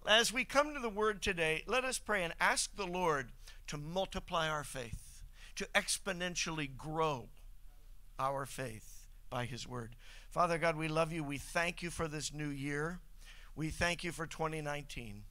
As 0.06 0.30
we 0.30 0.44
come 0.44 0.74
to 0.74 0.80
the 0.80 0.90
word 0.90 1.22
today, 1.22 1.64
let 1.66 1.86
us 1.86 1.96
pray 1.96 2.22
and 2.22 2.34
ask 2.38 2.76
the 2.76 2.86
Lord 2.86 3.30
to 3.68 3.78
multiply 3.78 4.46
our 4.50 4.62
faith 4.62 5.05
to 5.56 5.64
exponentially 5.74 6.76
grow 6.76 7.28
our 8.18 8.46
faith 8.46 9.08
by 9.28 9.44
His 9.44 9.66
Word. 9.66 9.96
Father 10.30 10.58
God, 10.58 10.76
we 10.76 10.88
love 10.88 11.12
you. 11.12 11.24
We 11.24 11.38
thank 11.38 11.82
you 11.82 11.90
for 11.90 12.08
this 12.08 12.32
new 12.32 12.48
year. 12.48 13.00
We 13.54 13.70
thank 13.70 14.04
you 14.04 14.12
for 14.12 14.26
2019. 14.26 15.24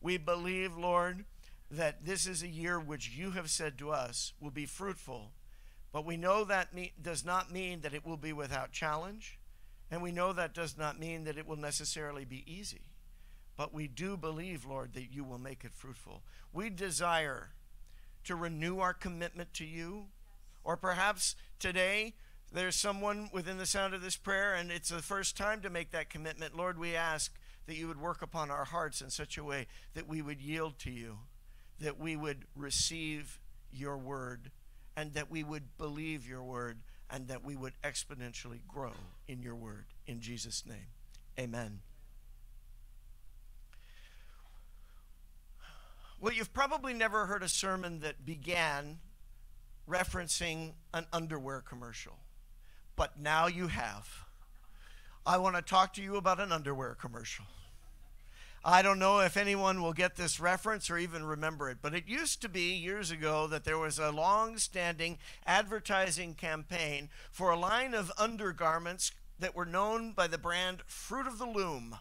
We 0.00 0.18
believe, 0.18 0.76
Lord, 0.76 1.24
that 1.70 2.04
this 2.04 2.26
is 2.26 2.42
a 2.42 2.48
year 2.48 2.78
which 2.78 3.10
you 3.10 3.30
have 3.32 3.50
said 3.50 3.78
to 3.78 3.90
us 3.90 4.34
will 4.38 4.50
be 4.50 4.66
fruitful, 4.66 5.32
but 5.92 6.04
we 6.04 6.16
know 6.16 6.44
that 6.44 6.68
does 7.02 7.24
not 7.24 7.50
mean 7.50 7.80
that 7.80 7.94
it 7.94 8.04
will 8.04 8.18
be 8.18 8.32
without 8.32 8.70
challenge, 8.70 9.38
and 9.90 10.02
we 10.02 10.12
know 10.12 10.32
that 10.32 10.54
does 10.54 10.76
not 10.76 11.00
mean 11.00 11.24
that 11.24 11.38
it 11.38 11.46
will 11.46 11.56
necessarily 11.56 12.24
be 12.24 12.44
easy. 12.46 12.82
But 13.56 13.72
we 13.72 13.86
do 13.86 14.16
believe, 14.16 14.66
Lord, 14.66 14.94
that 14.94 15.12
you 15.12 15.24
will 15.24 15.38
make 15.38 15.64
it 15.64 15.72
fruitful. 15.72 16.22
We 16.52 16.70
desire 16.70 17.50
to 18.24 18.36
renew 18.36 18.78
our 18.78 18.94
commitment 18.94 19.52
to 19.54 19.64
you. 19.64 20.06
Or 20.62 20.76
perhaps 20.76 21.36
today 21.58 22.14
there's 22.52 22.76
someone 22.76 23.28
within 23.32 23.58
the 23.58 23.66
sound 23.66 23.94
of 23.94 24.02
this 24.02 24.16
prayer 24.16 24.54
and 24.54 24.70
it's 24.70 24.88
the 24.88 25.02
first 25.02 25.36
time 25.36 25.60
to 25.60 25.70
make 25.70 25.90
that 25.90 26.10
commitment. 26.10 26.56
Lord, 26.56 26.78
we 26.78 26.94
ask 26.94 27.34
that 27.66 27.76
you 27.76 27.88
would 27.88 28.00
work 28.00 28.22
upon 28.22 28.50
our 28.50 28.64
hearts 28.64 29.00
in 29.00 29.10
such 29.10 29.38
a 29.38 29.44
way 29.44 29.66
that 29.94 30.08
we 30.08 30.22
would 30.22 30.40
yield 30.40 30.78
to 30.80 30.90
you, 30.90 31.18
that 31.80 31.98
we 31.98 32.16
would 32.16 32.44
receive 32.54 33.40
your 33.72 33.96
word, 33.96 34.50
and 34.96 35.14
that 35.14 35.30
we 35.30 35.42
would 35.42 35.76
believe 35.78 36.28
your 36.28 36.42
word, 36.42 36.78
and 37.10 37.28
that 37.28 37.44
we 37.44 37.56
would 37.56 37.72
exponentially 37.82 38.60
grow 38.68 38.92
in 39.26 39.42
your 39.42 39.54
word. 39.54 39.86
In 40.06 40.20
Jesus' 40.20 40.64
name, 40.66 40.86
amen. 41.38 41.80
Well, 46.20 46.32
you've 46.32 46.54
probably 46.54 46.94
never 46.94 47.26
heard 47.26 47.42
a 47.42 47.48
sermon 47.48 48.00
that 48.00 48.24
began 48.24 48.98
referencing 49.88 50.72
an 50.92 51.06
underwear 51.12 51.60
commercial, 51.60 52.18
but 52.96 53.20
now 53.20 53.46
you 53.46 53.68
have. 53.68 54.08
I 55.26 55.38
want 55.38 55.56
to 55.56 55.62
talk 55.62 55.92
to 55.94 56.02
you 56.02 56.16
about 56.16 56.40
an 56.40 56.52
underwear 56.52 56.94
commercial. 56.94 57.44
I 58.66 58.80
don't 58.80 58.98
know 58.98 59.20
if 59.20 59.36
anyone 59.36 59.82
will 59.82 59.92
get 59.92 60.16
this 60.16 60.40
reference 60.40 60.88
or 60.88 60.96
even 60.96 61.22
remember 61.22 61.68
it, 61.68 61.78
but 61.82 61.94
it 61.94 62.08
used 62.08 62.40
to 62.40 62.48
be 62.48 62.74
years 62.74 63.10
ago 63.10 63.46
that 63.48 63.64
there 63.64 63.76
was 63.76 63.98
a 63.98 64.10
long 64.10 64.56
standing 64.56 65.18
advertising 65.46 66.32
campaign 66.32 67.10
for 67.30 67.50
a 67.50 67.58
line 67.58 67.92
of 67.92 68.10
undergarments 68.16 69.12
that 69.38 69.54
were 69.54 69.66
known 69.66 70.12
by 70.12 70.26
the 70.26 70.38
brand 70.38 70.80
Fruit 70.86 71.26
of 71.26 71.38
the 71.38 71.46
Loom. 71.46 71.98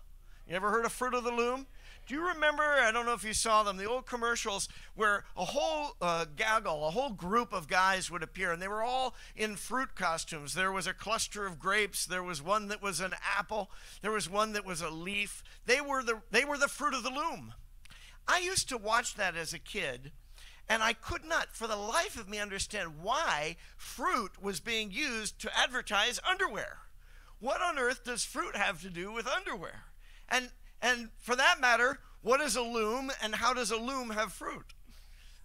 You 0.48 0.56
ever 0.56 0.72
heard 0.72 0.86
of 0.86 0.94
Fruit 0.94 1.14
of 1.14 1.26
the 1.26 1.34
Loom? 1.34 1.68
Do 2.06 2.16
you 2.16 2.28
remember? 2.28 2.64
I 2.64 2.92
don't 2.92 3.06
know 3.06 3.14
if 3.14 3.24
you 3.24 3.34
saw 3.34 3.64
them, 3.64 3.78
the 3.78 3.88
old 3.90 4.06
commercials 4.06 4.68
where 4.94 5.24
a 5.38 5.46
whole 5.46 5.96
uh, 6.02 6.26
gaggle, 6.36 6.86
a 6.86 6.92
whole 6.92 7.12
group 7.12 7.54
of 7.54 7.70
guys 7.70 8.12
would 8.12 8.24
appear, 8.24 8.52
and 8.52 8.62
they 8.62 8.68
were 8.68 8.84
all 8.84 9.16
in 9.36 9.56
fruit 9.56 9.96
costumes. 9.96 10.54
There 10.54 10.72
was 10.72 10.86
a 10.86 10.94
cluster 10.94 11.46
of 11.46 11.60
grapes, 11.60 12.06
there 12.06 12.24
was 12.24 12.42
one 12.42 12.68
that 12.68 12.82
was 12.82 13.00
an 13.00 13.14
apple, 13.38 13.72
there 14.02 14.12
was 14.12 14.30
one 14.30 14.52
that 14.52 14.66
was 14.66 14.82
a 14.82 14.90
leaf. 14.90 15.44
They 15.66 15.80
were 15.80 16.04
the, 16.04 16.22
they 16.30 16.44
were 16.44 16.58
the 16.58 16.68
fruit 16.68 16.94
of 16.94 17.04
the 17.04 17.10
loom. 17.10 17.54
I 18.28 18.40
used 18.40 18.68
to 18.70 18.78
watch 18.78 19.16
that 19.16 19.38
as 19.38 19.54
a 19.54 19.60
kid, 19.60 20.12
and 20.68 20.84
I 20.84 20.92
could 20.92 21.24
not, 21.24 21.56
for 21.56 21.68
the 21.68 21.78
life 21.78 22.20
of 22.20 22.28
me, 22.28 22.40
understand 22.40 23.02
why 23.02 23.56
fruit 23.78 24.42
was 24.42 24.60
being 24.60 24.92
used 24.92 25.40
to 25.40 25.58
advertise 25.58 26.20
underwear. 26.30 26.80
What 27.40 27.62
on 27.62 27.78
earth 27.78 28.04
does 28.04 28.26
fruit 28.26 28.58
have 28.58 28.82
to 28.82 28.90
do 28.90 29.12
with 29.12 29.28
underwear? 29.28 29.86
And 30.30 30.50
and 30.84 31.10
for 31.18 31.36
that 31.36 31.62
matter, 31.62 32.00
what 32.22 32.42
is 32.42 32.56
a 32.58 32.62
loom 32.62 33.12
and 33.24 33.36
how 33.36 33.54
does 33.54 33.72
a 33.72 33.78
loom 33.78 34.12
have 34.12 34.34
fruit? 34.34 34.74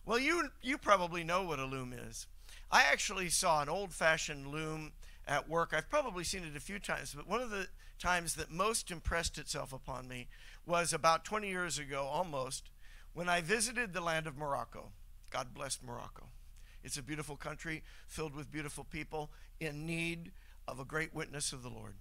Well, 0.04 0.18
you, 0.18 0.48
you 0.60 0.76
probably 0.76 1.22
know 1.22 1.44
what 1.44 1.60
a 1.60 1.64
loom 1.64 1.92
is. 1.92 2.26
I 2.70 2.82
actually 2.82 3.28
saw 3.28 3.62
an 3.62 3.68
old 3.68 3.94
fashioned 3.94 4.48
loom 4.48 4.92
at 5.26 5.48
work. 5.48 5.72
I've 5.72 5.88
probably 5.88 6.24
seen 6.24 6.42
it 6.42 6.56
a 6.56 6.60
few 6.60 6.78
times, 6.78 7.14
but 7.14 7.28
one 7.28 7.40
of 7.40 7.50
the 7.50 7.68
times 7.98 8.34
that 8.34 8.50
most 8.50 8.90
impressed 8.90 9.38
itself 9.38 9.72
upon 9.72 10.08
me 10.08 10.26
was 10.66 10.92
about 10.92 11.24
20 11.24 11.48
years 11.48 11.78
ago, 11.78 12.02
almost, 12.02 12.70
when 13.14 13.28
I 13.28 13.40
visited 13.40 13.92
the 13.92 14.00
land 14.00 14.26
of 14.26 14.36
Morocco. 14.36 14.90
God 15.30 15.54
bless 15.54 15.78
Morocco. 15.82 16.26
It's 16.82 16.96
a 16.96 17.02
beautiful 17.02 17.36
country 17.36 17.82
filled 18.06 18.34
with 18.34 18.50
beautiful 18.50 18.84
people 18.84 19.30
in 19.60 19.86
need 19.86 20.32
of 20.66 20.80
a 20.80 20.84
great 20.84 21.14
witness 21.14 21.52
of 21.52 21.62
the 21.62 21.70
Lord. 21.70 21.94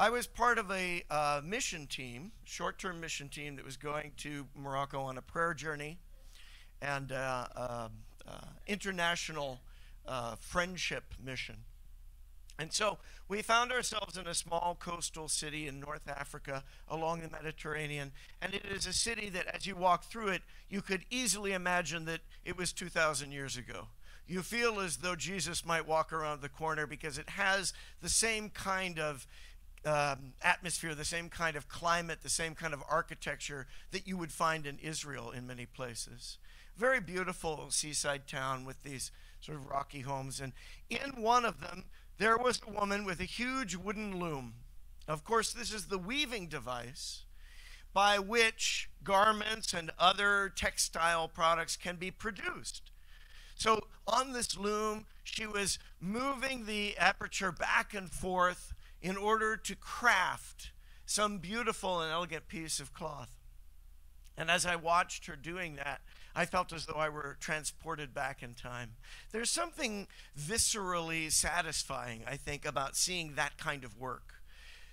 I 0.00 0.10
was 0.10 0.28
part 0.28 0.58
of 0.58 0.70
a 0.70 1.02
uh, 1.10 1.40
mission 1.44 1.88
team, 1.88 2.30
short 2.44 2.78
term 2.78 3.00
mission 3.00 3.28
team 3.28 3.56
that 3.56 3.64
was 3.64 3.76
going 3.76 4.12
to 4.18 4.46
Morocco 4.54 5.00
on 5.00 5.18
a 5.18 5.22
prayer 5.22 5.54
journey 5.54 5.98
and 6.80 7.10
uh, 7.10 7.48
uh, 7.56 7.88
uh 8.28 8.32
international 8.68 9.58
uh, 10.06 10.36
friendship 10.36 11.14
mission. 11.20 11.56
And 12.60 12.72
so 12.72 12.98
we 13.26 13.42
found 13.42 13.72
ourselves 13.72 14.16
in 14.16 14.28
a 14.28 14.34
small 14.34 14.76
coastal 14.78 15.26
city 15.26 15.66
in 15.66 15.80
North 15.80 16.08
Africa 16.08 16.62
along 16.86 17.22
the 17.22 17.30
Mediterranean. 17.30 18.12
And 18.40 18.54
it 18.54 18.64
is 18.66 18.86
a 18.86 18.92
city 18.92 19.28
that, 19.30 19.46
as 19.52 19.66
you 19.66 19.74
walk 19.74 20.04
through 20.04 20.28
it, 20.28 20.42
you 20.68 20.80
could 20.80 21.06
easily 21.10 21.52
imagine 21.52 22.04
that 22.04 22.20
it 22.44 22.56
was 22.56 22.72
2,000 22.72 23.32
years 23.32 23.56
ago. 23.56 23.88
You 24.28 24.42
feel 24.42 24.78
as 24.80 24.98
though 24.98 25.16
Jesus 25.16 25.64
might 25.64 25.88
walk 25.88 26.12
around 26.12 26.42
the 26.42 26.50
corner 26.50 26.86
because 26.86 27.16
it 27.16 27.30
has 27.30 27.72
the 28.02 28.10
same 28.10 28.50
kind 28.50 28.98
of 28.98 29.26
um, 29.84 30.32
atmosphere, 30.42 30.94
the 30.94 31.04
same 31.04 31.28
kind 31.28 31.56
of 31.56 31.68
climate, 31.68 32.18
the 32.22 32.28
same 32.28 32.54
kind 32.54 32.74
of 32.74 32.82
architecture 32.88 33.66
that 33.90 34.06
you 34.06 34.16
would 34.16 34.32
find 34.32 34.66
in 34.66 34.78
Israel 34.78 35.30
in 35.30 35.46
many 35.46 35.66
places. 35.66 36.38
Very 36.76 37.00
beautiful 37.00 37.66
seaside 37.70 38.26
town 38.26 38.64
with 38.64 38.82
these 38.82 39.10
sort 39.40 39.58
of 39.58 39.66
rocky 39.66 40.00
homes. 40.00 40.40
And 40.40 40.52
in 40.90 41.22
one 41.22 41.44
of 41.44 41.60
them, 41.60 41.84
there 42.18 42.36
was 42.36 42.60
a 42.66 42.72
woman 42.72 43.04
with 43.04 43.20
a 43.20 43.24
huge 43.24 43.76
wooden 43.76 44.18
loom. 44.18 44.54
Of 45.06 45.24
course, 45.24 45.52
this 45.52 45.72
is 45.72 45.86
the 45.86 45.98
weaving 45.98 46.48
device 46.48 47.24
by 47.94 48.18
which 48.18 48.90
garments 49.02 49.72
and 49.72 49.90
other 49.98 50.52
textile 50.54 51.28
products 51.28 51.76
can 51.76 51.96
be 51.96 52.10
produced. 52.10 52.90
So 53.54 53.80
on 54.06 54.32
this 54.32 54.56
loom, 54.56 55.06
she 55.24 55.46
was 55.46 55.78
moving 56.00 56.66
the 56.66 56.96
aperture 56.96 57.50
back 57.50 57.94
and 57.94 58.10
forth 58.10 58.72
in 59.00 59.16
order 59.16 59.56
to 59.56 59.76
craft 59.76 60.72
some 61.06 61.38
beautiful 61.38 62.00
and 62.00 62.12
elegant 62.12 62.48
piece 62.48 62.80
of 62.80 62.92
cloth. 62.92 63.34
And 64.36 64.50
as 64.50 64.66
I 64.66 64.76
watched 64.76 65.26
her 65.26 65.36
doing 65.36 65.76
that, 65.76 66.00
I 66.34 66.44
felt 66.44 66.72
as 66.72 66.86
though 66.86 66.98
I 66.98 67.08
were 67.08 67.36
transported 67.40 68.14
back 68.14 68.42
in 68.42 68.54
time. 68.54 68.92
There's 69.32 69.50
something 69.50 70.06
viscerally 70.38 71.32
satisfying, 71.32 72.22
I 72.26 72.36
think, 72.36 72.64
about 72.64 72.94
seeing 72.94 73.34
that 73.34 73.58
kind 73.58 73.82
of 73.82 73.98
work. 73.98 74.34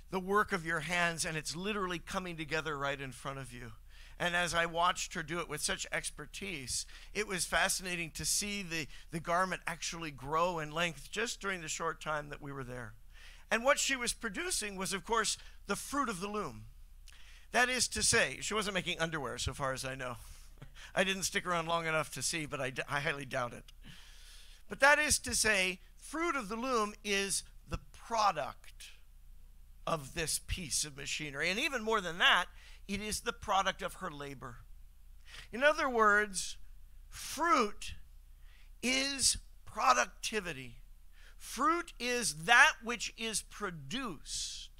The 0.09 0.19
work 0.19 0.51
of 0.51 0.65
your 0.65 0.79
hands, 0.79 1.25
and 1.25 1.37
it's 1.37 1.55
literally 1.55 1.99
coming 1.99 2.37
together 2.37 2.77
right 2.77 2.99
in 2.99 3.11
front 3.11 3.37
of 3.37 3.53
you. 3.53 3.73
And 4.17 4.35
as 4.35 4.53
I 4.53 4.65
watched 4.65 5.13
her 5.13 5.21
do 5.23 5.39
it 5.39 5.49
with 5.49 5.61
such 5.61 5.85
expertise, 5.91 6.85
it 7.13 7.27
was 7.27 7.45
fascinating 7.45 8.11
to 8.11 8.25
see 8.25 8.63
the, 8.63 8.87
the 9.11 9.19
garment 9.19 9.61
actually 9.67 10.11
grow 10.11 10.59
in 10.59 10.71
length 10.71 11.11
just 11.11 11.41
during 11.41 11.61
the 11.61 11.67
short 11.67 12.01
time 12.01 12.29
that 12.29 12.41
we 12.41 12.51
were 12.51 12.63
there. 12.63 12.93
And 13.51 13.63
what 13.63 13.79
she 13.79 13.95
was 13.95 14.13
producing 14.13 14.75
was, 14.75 14.93
of 14.93 15.05
course, 15.05 15.37
the 15.67 15.75
fruit 15.75 16.09
of 16.09 16.19
the 16.19 16.27
loom. 16.27 16.65
That 17.51 17.69
is 17.69 17.87
to 17.89 18.03
say, 18.03 18.39
she 18.41 18.53
wasn't 18.53 18.73
making 18.73 18.99
underwear, 18.99 19.37
so 19.37 19.53
far 19.53 19.71
as 19.73 19.85
I 19.85 19.95
know. 19.95 20.17
I 20.95 21.03
didn't 21.03 21.23
stick 21.23 21.45
around 21.45 21.67
long 21.67 21.85
enough 21.85 22.11
to 22.13 22.21
see, 22.21 22.45
but 22.45 22.59
I, 22.59 22.73
I 22.89 22.99
highly 22.99 23.25
doubt 23.25 23.53
it. 23.53 23.63
But 24.67 24.79
that 24.79 24.99
is 24.99 25.19
to 25.19 25.35
say, 25.35 25.79
fruit 25.95 26.35
of 26.35 26.49
the 26.49 26.55
loom 26.55 26.93
is 27.03 27.43
the 27.69 27.79
product 27.93 28.91
of 29.87 30.15
this 30.15 30.39
piece 30.47 30.83
of 30.83 30.97
machinery. 30.97 31.49
And 31.49 31.59
even 31.59 31.83
more 31.83 32.01
than 32.01 32.17
that, 32.17 32.45
it 32.87 33.01
is 33.01 33.21
the 33.21 33.33
product 33.33 33.81
of 33.81 33.95
her 33.95 34.11
labor. 34.11 34.57
In 35.51 35.63
other 35.63 35.89
words, 35.89 36.57
fruit 37.09 37.93
is 38.81 39.37
productivity. 39.65 40.77
Fruit 41.45 41.93
is 41.99 42.45
that 42.45 42.73
which 42.83 43.13
is 43.17 43.43
produced 43.43 44.71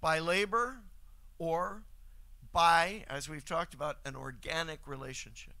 by 0.00 0.20
labor 0.20 0.78
or 1.38 1.82
by, 2.50 3.04
as 3.10 3.28
we've 3.28 3.44
talked 3.44 3.74
about, 3.74 3.96
an 4.06 4.14
organic 4.14 4.86
relationship. 4.86 5.52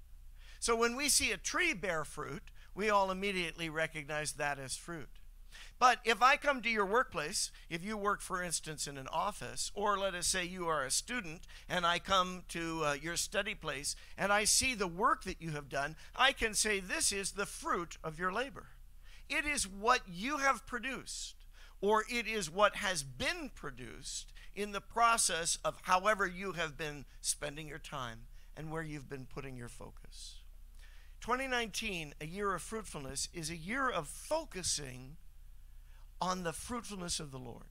So 0.58 0.74
when 0.74 0.96
we 0.96 1.10
see 1.10 1.32
a 1.32 1.36
tree 1.36 1.74
bear 1.74 2.04
fruit, 2.04 2.44
we 2.74 2.88
all 2.88 3.10
immediately 3.10 3.68
recognize 3.68 4.34
that 4.34 4.58
as 4.58 4.74
fruit. 4.76 5.08
But 5.78 5.98
if 6.04 6.22
I 6.22 6.36
come 6.36 6.62
to 6.62 6.70
your 6.70 6.86
workplace, 6.86 7.50
if 7.68 7.84
you 7.84 7.98
work, 7.98 8.22
for 8.22 8.42
instance, 8.42 8.86
in 8.86 8.96
an 8.96 9.08
office, 9.08 9.70
or 9.74 9.98
let 9.98 10.14
us 10.14 10.28
say 10.28 10.44
you 10.44 10.66
are 10.68 10.84
a 10.84 10.90
student, 10.90 11.42
and 11.68 11.84
I 11.84 11.98
come 11.98 12.44
to 12.50 12.84
uh, 12.84 12.92
your 12.94 13.16
study 13.16 13.54
place 13.54 13.96
and 14.16 14.32
I 14.32 14.44
see 14.44 14.74
the 14.74 14.86
work 14.86 15.24
that 15.24 15.42
you 15.42 15.50
have 15.50 15.68
done, 15.68 15.96
I 16.14 16.32
can 16.32 16.54
say 16.54 16.80
this 16.80 17.12
is 17.12 17.32
the 17.32 17.44
fruit 17.44 17.98
of 18.02 18.20
your 18.20 18.32
labor. 18.32 18.68
It 19.28 19.44
is 19.44 19.66
what 19.66 20.00
you 20.08 20.38
have 20.38 20.66
produced, 20.66 21.34
or 21.80 22.04
it 22.10 22.26
is 22.26 22.50
what 22.50 22.76
has 22.76 23.02
been 23.02 23.50
produced 23.54 24.32
in 24.54 24.72
the 24.72 24.80
process 24.80 25.58
of 25.64 25.78
however 25.82 26.26
you 26.26 26.52
have 26.52 26.76
been 26.76 27.04
spending 27.20 27.68
your 27.68 27.78
time 27.78 28.20
and 28.56 28.70
where 28.70 28.82
you've 28.82 29.08
been 29.08 29.26
putting 29.26 29.56
your 29.56 29.68
focus. 29.68 30.40
2019, 31.20 32.14
a 32.20 32.26
year 32.26 32.54
of 32.54 32.62
fruitfulness, 32.62 33.28
is 33.34 33.50
a 33.50 33.56
year 33.56 33.88
of 33.88 34.06
focusing 34.06 35.16
on 36.20 36.42
the 36.42 36.52
fruitfulness 36.52 37.20
of 37.20 37.30
the 37.30 37.38
Lord. 37.38 37.64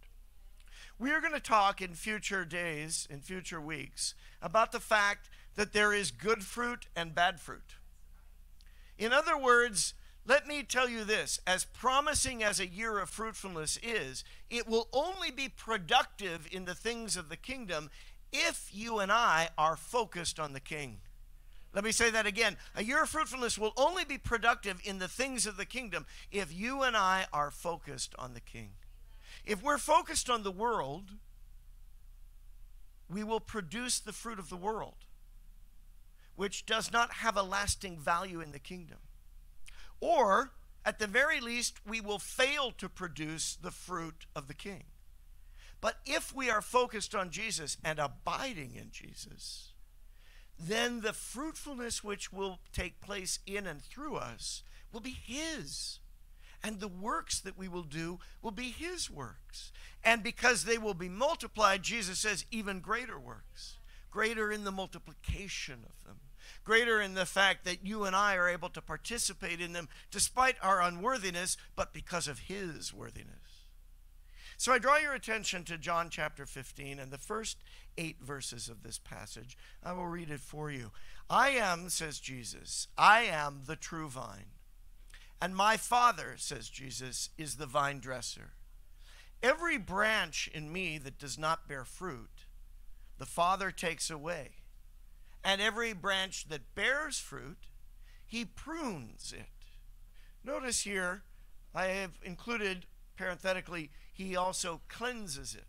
We 1.00 1.12
are 1.12 1.22
going 1.22 1.34
to 1.34 1.40
talk 1.40 1.82
in 1.82 1.94
future 1.94 2.46
days, 2.46 3.08
in 3.10 3.20
future 3.20 3.60
weeks, 3.60 4.14
about 4.42 4.72
the 4.72 4.80
fact 4.80 5.30
that 5.56 5.74
there 5.74 5.94
is 5.94 6.12
good 6.12 6.44
fruit 6.44 6.88
and 6.96 7.16
bad 7.16 7.40
fruit. 7.40 7.76
In 8.98 9.12
other 9.12 9.38
words, 9.38 9.94
let 10.28 10.48
me 10.48 10.64
tell 10.64 10.90
you 10.90 11.04
this 11.04 11.40
as 11.46 11.66
promising 11.66 12.44
as 12.44 12.60
a 12.60 12.68
year 12.68 13.00
of 13.00 13.10
fruitfulness 13.10 13.78
is, 13.84 14.24
it 14.50 14.68
will 14.68 14.88
only 14.92 15.30
be 15.30 15.50
productive 15.50 16.48
in 16.52 16.66
the 16.66 16.74
things 16.74 17.16
of 17.16 17.30
the 17.30 17.38
kingdom 17.38 17.92
if 18.34 18.70
you 18.74 19.00
and 19.00 19.12
I 19.12 19.50
are 19.58 19.76
focused 19.76 20.40
on 20.40 20.54
the 20.54 20.60
king. 20.60 20.98
Let 21.74 21.84
me 21.84 21.92
say 21.92 22.10
that 22.10 22.26
again. 22.26 22.58
A 22.76 22.84
year 22.84 23.04
of 23.04 23.10
fruitfulness 23.10 23.58
will 23.58 23.74
only 23.78 24.06
be 24.06 24.18
productive 24.18 24.80
in 24.84 25.00
the 25.00 25.08
things 25.08 25.46
of 25.46 25.58
the 25.58 25.66
kingdom 25.66 26.06
if 26.32 26.54
you 26.54 26.84
and 26.84 26.96
I 26.96 27.26
are 27.32 27.52
focused 27.52 28.16
on 28.18 28.34
the 28.34 28.40
king. 28.40 28.72
If 29.46 29.62
we're 29.62 29.78
focused 29.78 30.30
on 30.30 30.44
the 30.44 30.52
world, 30.52 31.12
we 33.10 33.24
will 33.24 33.40
produce 33.42 34.00
the 34.00 34.14
fruit 34.14 34.40
of 34.40 34.50
the 34.50 34.56
world, 34.56 35.06
which 36.36 36.66
does 36.66 36.92
not 36.92 37.16
have 37.16 37.38
a 37.38 37.44
lasting 37.44 38.00
value 38.00 38.42
in 38.42 38.52
the 38.52 38.60
kingdom. 38.60 38.98
Or, 40.00 40.52
at 40.86 41.00
the 41.00 41.08
very 41.08 41.40
least, 41.40 41.80
we 41.86 42.02
will 42.02 42.20
fail 42.20 42.72
to 42.78 42.90
produce 42.90 43.56
the 43.56 43.72
fruit 43.72 44.26
of 44.36 44.48
the 44.48 44.54
king. 44.54 44.84
But 45.82 45.98
if 46.06 46.34
we 46.34 46.50
are 46.50 46.62
focused 46.62 47.14
on 47.14 47.30
Jesus 47.30 47.78
and 47.84 48.00
abiding 48.00 48.76
in 48.76 48.90
Jesus, 48.92 49.74
then 50.60 51.02
the 51.02 51.14
fruitfulness 51.14 52.04
which 52.04 52.32
will 52.32 52.60
take 52.74 53.02
place 53.02 53.40
in 53.46 53.68
and 53.68 53.82
through 53.82 54.16
us 54.16 54.64
will 54.92 55.02
be 55.02 55.18
His. 55.26 56.00
And 56.64 56.80
the 56.80 56.88
works 56.88 57.40
that 57.42 57.58
we 57.58 57.68
will 57.68 57.84
do 57.84 58.20
will 58.42 58.52
be 58.52 58.72
His 58.72 59.12
works. 59.12 59.72
And 60.04 60.24
because 60.24 60.64
they 60.64 60.78
will 60.78 60.94
be 60.94 61.10
multiplied, 61.10 61.84
Jesus 61.84 62.20
says, 62.20 62.46
even 62.50 62.80
greater 62.80 63.20
works. 63.20 63.78
Greater 64.10 64.52
in 64.52 64.64
the 64.64 64.72
multiplication 64.72 65.80
of 65.86 66.04
them. 66.06 66.20
Greater 66.66 67.00
in 67.00 67.14
the 67.14 67.28
fact 67.28 67.64
that 67.64 67.86
you 67.86 68.04
and 68.04 68.16
I 68.16 68.36
are 68.36 68.50
able 68.50 68.70
to 68.70 68.82
participate 68.82 69.62
in 69.62 69.74
them 69.74 69.88
despite 70.12 70.56
our 70.62 70.82
unworthiness, 70.82 71.58
but 71.76 71.94
because 71.94 72.28
of 72.28 72.40
His 72.40 72.94
worthiness. 72.94 73.66
So 74.58 74.72
I 74.72 74.80
draw 74.80 74.98
your 74.98 75.14
attention 75.14 75.64
to 75.66 75.78
John 75.78 76.10
chapter 76.10 76.46
15 76.46 76.98
and 77.00 77.12
the 77.12 77.18
first 77.18 77.58
eight 77.98 78.18
verses 78.22 78.68
of 78.68 78.84
this 78.84 78.98
passage. 78.98 79.58
I 79.84 79.94
will 79.94 80.08
read 80.08 80.32
it 80.32 80.40
for 80.40 80.72
you. 80.72 80.92
I 81.30 81.50
am, 81.50 81.90
says 81.90 82.20
Jesus, 82.20 82.88
I 82.98 83.24
am 83.24 83.62
the 83.66 83.76
true 83.76 84.10
vine. 84.10 84.52
And 85.42 85.56
my 85.56 85.78
Father, 85.78 86.36
says 86.38 86.70
Jesus, 86.70 87.30
is 87.38 87.56
the 87.56 87.66
vine 87.66 88.00
dresser. 88.00 88.54
Every 89.44 89.78
branch 89.78 90.50
in 90.54 90.72
me 90.72 90.98
that 90.98 91.20
does 91.20 91.38
not 91.38 91.68
bear 91.68 91.84
fruit, 91.84 92.46
the 93.18 93.26
Father 93.26 93.70
takes 93.70 94.10
away. 94.10 94.52
And 95.46 95.62
every 95.62 95.94
branch 95.94 96.48
that 96.50 96.74
bears 96.74 97.20
fruit, 97.20 97.68
he 98.26 98.44
prunes 98.46 99.32
it. 99.32 99.46
Notice 100.44 100.82
here, 100.82 101.22
I 101.74 101.86
have 101.86 102.14
included 102.24 102.88
parenthetically, 103.16 103.92
he 104.12 104.36
also 104.36 104.82
cleanses 104.90 105.54
it. 105.54 105.68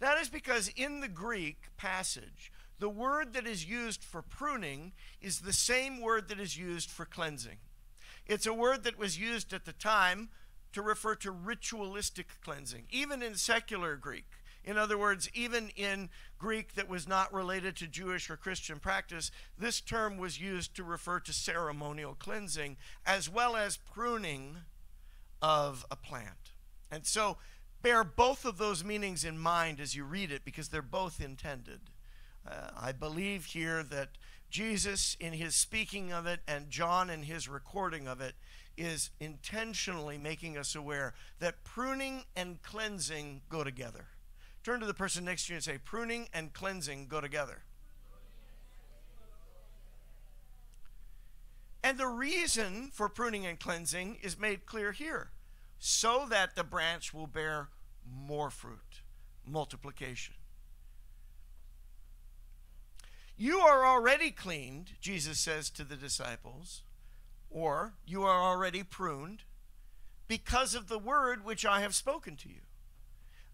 That 0.00 0.16
is 0.16 0.30
because 0.30 0.68
in 0.74 1.00
the 1.00 1.08
Greek 1.08 1.64
passage, 1.76 2.50
the 2.78 2.88
word 2.88 3.34
that 3.34 3.46
is 3.46 3.68
used 3.68 4.02
for 4.02 4.22
pruning 4.22 4.92
is 5.20 5.40
the 5.40 5.52
same 5.52 6.00
word 6.00 6.28
that 6.28 6.40
is 6.40 6.56
used 6.56 6.90
for 6.90 7.04
cleansing. 7.04 7.58
It's 8.26 8.46
a 8.46 8.54
word 8.54 8.84
that 8.84 8.98
was 8.98 9.18
used 9.18 9.52
at 9.52 9.66
the 9.66 9.72
time 9.72 10.30
to 10.72 10.80
refer 10.80 11.14
to 11.16 11.30
ritualistic 11.30 12.28
cleansing, 12.42 12.86
even 12.90 13.22
in 13.22 13.34
secular 13.34 13.96
Greek. 13.96 14.30
In 14.68 14.76
other 14.76 14.98
words, 14.98 15.30
even 15.32 15.70
in 15.76 16.10
Greek 16.38 16.74
that 16.74 16.90
was 16.90 17.08
not 17.08 17.32
related 17.32 17.74
to 17.76 17.86
Jewish 17.86 18.28
or 18.28 18.36
Christian 18.36 18.78
practice, 18.78 19.30
this 19.56 19.80
term 19.80 20.18
was 20.18 20.38
used 20.38 20.76
to 20.76 20.84
refer 20.84 21.20
to 21.20 21.32
ceremonial 21.32 22.14
cleansing 22.14 22.76
as 23.06 23.30
well 23.30 23.56
as 23.56 23.78
pruning 23.78 24.58
of 25.40 25.86
a 25.90 25.96
plant. 25.96 26.52
And 26.90 27.06
so 27.06 27.38
bear 27.80 28.04
both 28.04 28.44
of 28.44 28.58
those 28.58 28.84
meanings 28.84 29.24
in 29.24 29.38
mind 29.38 29.80
as 29.80 29.96
you 29.96 30.04
read 30.04 30.30
it 30.30 30.44
because 30.44 30.68
they're 30.68 30.82
both 30.82 31.18
intended. 31.18 31.80
Uh, 32.46 32.68
I 32.78 32.92
believe 32.92 33.46
here 33.46 33.82
that 33.84 34.10
Jesus, 34.50 35.16
in 35.18 35.32
his 35.32 35.54
speaking 35.54 36.12
of 36.12 36.26
it, 36.26 36.40
and 36.46 36.68
John, 36.68 37.08
in 37.08 37.22
his 37.22 37.48
recording 37.48 38.06
of 38.06 38.20
it, 38.20 38.34
is 38.76 39.12
intentionally 39.18 40.18
making 40.18 40.58
us 40.58 40.74
aware 40.74 41.14
that 41.38 41.64
pruning 41.64 42.24
and 42.36 42.60
cleansing 42.62 43.40
go 43.48 43.64
together. 43.64 44.08
Turn 44.62 44.80
to 44.80 44.86
the 44.86 44.94
person 44.94 45.24
next 45.24 45.46
to 45.46 45.52
you 45.52 45.56
and 45.56 45.64
say, 45.64 45.78
Pruning 45.82 46.28
and 46.32 46.52
cleansing 46.52 47.06
go 47.08 47.20
together. 47.20 47.62
And 51.82 51.96
the 51.96 52.08
reason 52.08 52.90
for 52.92 53.08
pruning 53.08 53.46
and 53.46 53.58
cleansing 53.58 54.18
is 54.22 54.38
made 54.38 54.66
clear 54.66 54.92
here 54.92 55.30
so 55.78 56.26
that 56.28 56.56
the 56.56 56.64
branch 56.64 57.14
will 57.14 57.26
bear 57.26 57.68
more 58.04 58.50
fruit. 58.50 59.02
Multiplication. 59.46 60.34
You 63.36 63.60
are 63.60 63.86
already 63.86 64.32
cleaned, 64.32 64.94
Jesus 65.00 65.38
says 65.38 65.70
to 65.70 65.84
the 65.84 65.94
disciples, 65.94 66.82
or 67.48 67.94
you 68.04 68.24
are 68.24 68.42
already 68.42 68.82
pruned 68.82 69.44
because 70.26 70.74
of 70.74 70.88
the 70.88 70.98
word 70.98 71.44
which 71.44 71.64
I 71.64 71.80
have 71.80 71.94
spoken 71.94 72.36
to 72.36 72.48
you. 72.48 72.62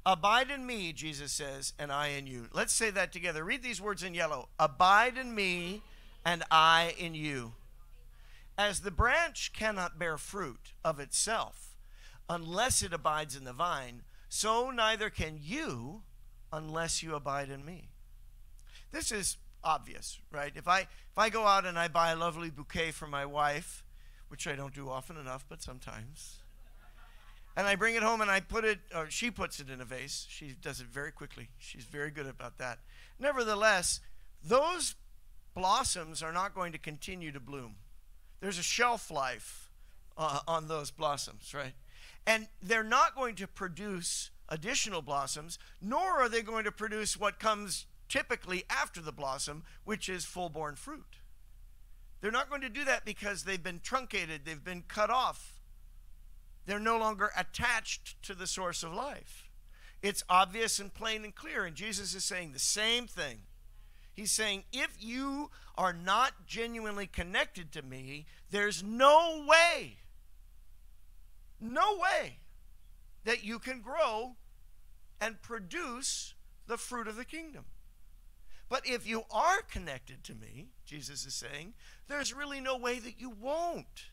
Abide 0.06 0.50
in 0.50 0.66
me, 0.66 0.92
Jesus 0.92 1.32
says, 1.32 1.72
and 1.78 1.90
I 1.90 2.08
in 2.08 2.26
you. 2.26 2.48
Let's 2.52 2.74
say 2.74 2.90
that 2.90 3.12
together. 3.12 3.42
Read 3.42 3.62
these 3.62 3.80
words 3.80 4.02
in 4.02 4.14
yellow 4.14 4.48
Abide 4.58 5.16
in 5.16 5.34
me, 5.34 5.82
and 6.24 6.42
I 6.50 6.94
in 6.98 7.14
you. 7.14 7.54
As 8.56 8.80
the 8.80 8.90
branch 8.90 9.52
cannot 9.52 9.98
bear 9.98 10.18
fruit 10.18 10.72
of 10.84 11.00
itself 11.00 11.74
unless 12.28 12.82
it 12.82 12.92
abides 12.92 13.34
in 13.34 13.44
the 13.44 13.52
vine, 13.52 14.02
so 14.28 14.70
neither 14.70 15.10
can 15.10 15.38
you 15.42 16.02
unless 16.52 17.02
you 17.02 17.14
abide 17.14 17.50
in 17.50 17.64
me. 17.64 17.88
This 18.92 19.10
is 19.10 19.38
obvious, 19.62 20.20
right? 20.30 20.52
If 20.54 20.68
I 20.68 20.80
if 20.80 21.18
I 21.18 21.30
go 21.30 21.46
out 21.46 21.66
and 21.66 21.78
I 21.78 21.88
buy 21.88 22.12
a 22.12 22.16
lovely 22.16 22.50
bouquet 22.50 22.90
for 22.90 23.06
my 23.06 23.24
wife, 23.26 23.82
which 24.28 24.46
I 24.46 24.54
don't 24.54 24.74
do 24.74 24.88
often 24.88 25.16
enough, 25.16 25.44
but 25.48 25.62
sometimes, 25.62 26.43
and 27.56 27.66
I 27.66 27.76
bring 27.76 27.94
it 27.94 28.02
home 28.02 28.20
and 28.20 28.30
I 28.30 28.40
put 28.40 28.64
it, 28.64 28.80
or 28.94 29.08
she 29.10 29.30
puts 29.30 29.60
it 29.60 29.70
in 29.70 29.80
a 29.80 29.84
vase. 29.84 30.26
She 30.28 30.54
does 30.60 30.80
it 30.80 30.86
very 30.86 31.12
quickly. 31.12 31.48
She's 31.58 31.84
very 31.84 32.10
good 32.10 32.26
about 32.26 32.58
that. 32.58 32.78
Nevertheless, 33.18 34.00
those 34.42 34.96
blossoms 35.54 36.22
are 36.22 36.32
not 36.32 36.54
going 36.54 36.72
to 36.72 36.78
continue 36.78 37.32
to 37.32 37.40
bloom. 37.40 37.76
There's 38.40 38.58
a 38.58 38.62
shelf 38.62 39.10
life 39.10 39.70
uh, 40.16 40.40
on 40.46 40.68
those 40.68 40.90
blossoms, 40.90 41.54
right? 41.54 41.74
And 42.26 42.48
they're 42.60 42.82
not 42.82 43.14
going 43.14 43.36
to 43.36 43.46
produce 43.46 44.30
additional 44.48 45.02
blossoms, 45.02 45.58
nor 45.80 46.20
are 46.20 46.28
they 46.28 46.42
going 46.42 46.64
to 46.64 46.72
produce 46.72 47.16
what 47.16 47.38
comes 47.38 47.86
typically 48.08 48.64
after 48.68 49.00
the 49.00 49.12
blossom, 49.12 49.62
which 49.84 50.08
is 50.08 50.24
full 50.24 50.48
born 50.48 50.74
fruit. 50.74 51.16
They're 52.20 52.30
not 52.30 52.48
going 52.48 52.62
to 52.62 52.68
do 52.68 52.84
that 52.84 53.04
because 53.04 53.44
they've 53.44 53.62
been 53.62 53.80
truncated, 53.80 54.42
they've 54.44 54.62
been 54.62 54.84
cut 54.88 55.10
off. 55.10 55.53
They're 56.66 56.78
no 56.78 56.98
longer 56.98 57.30
attached 57.36 58.22
to 58.22 58.34
the 58.34 58.46
source 58.46 58.82
of 58.82 58.92
life. 58.92 59.48
It's 60.02 60.24
obvious 60.28 60.78
and 60.78 60.92
plain 60.92 61.24
and 61.24 61.34
clear. 61.34 61.64
And 61.64 61.76
Jesus 61.76 62.14
is 62.14 62.24
saying 62.24 62.52
the 62.52 62.58
same 62.58 63.06
thing. 63.06 63.40
He's 64.12 64.32
saying, 64.32 64.64
if 64.72 64.96
you 65.00 65.50
are 65.76 65.92
not 65.92 66.46
genuinely 66.46 67.06
connected 67.06 67.72
to 67.72 67.82
me, 67.82 68.26
there's 68.50 68.82
no 68.82 69.44
way 69.48 69.96
no 71.64 71.96
way 71.96 72.38
that 73.24 73.42
you 73.42 73.58
can 73.58 73.80
grow 73.80 74.36
and 75.20 75.40
produce 75.42 76.34
the 76.66 76.76
fruit 76.76 77.08
of 77.08 77.16
the 77.16 77.24
kingdom. 77.24 77.64
But 78.68 78.86
if 78.86 79.06
you 79.06 79.24
are 79.30 79.62
connected 79.62 80.24
to 80.24 80.34
me, 80.34 80.68
Jesus 80.84 81.26
is 81.26 81.34
saying, 81.34 81.74
there's 82.08 82.34
really 82.34 82.60
no 82.60 82.76
way 82.76 82.98
that 82.98 83.20
you 83.20 83.30
won't. 83.30 84.10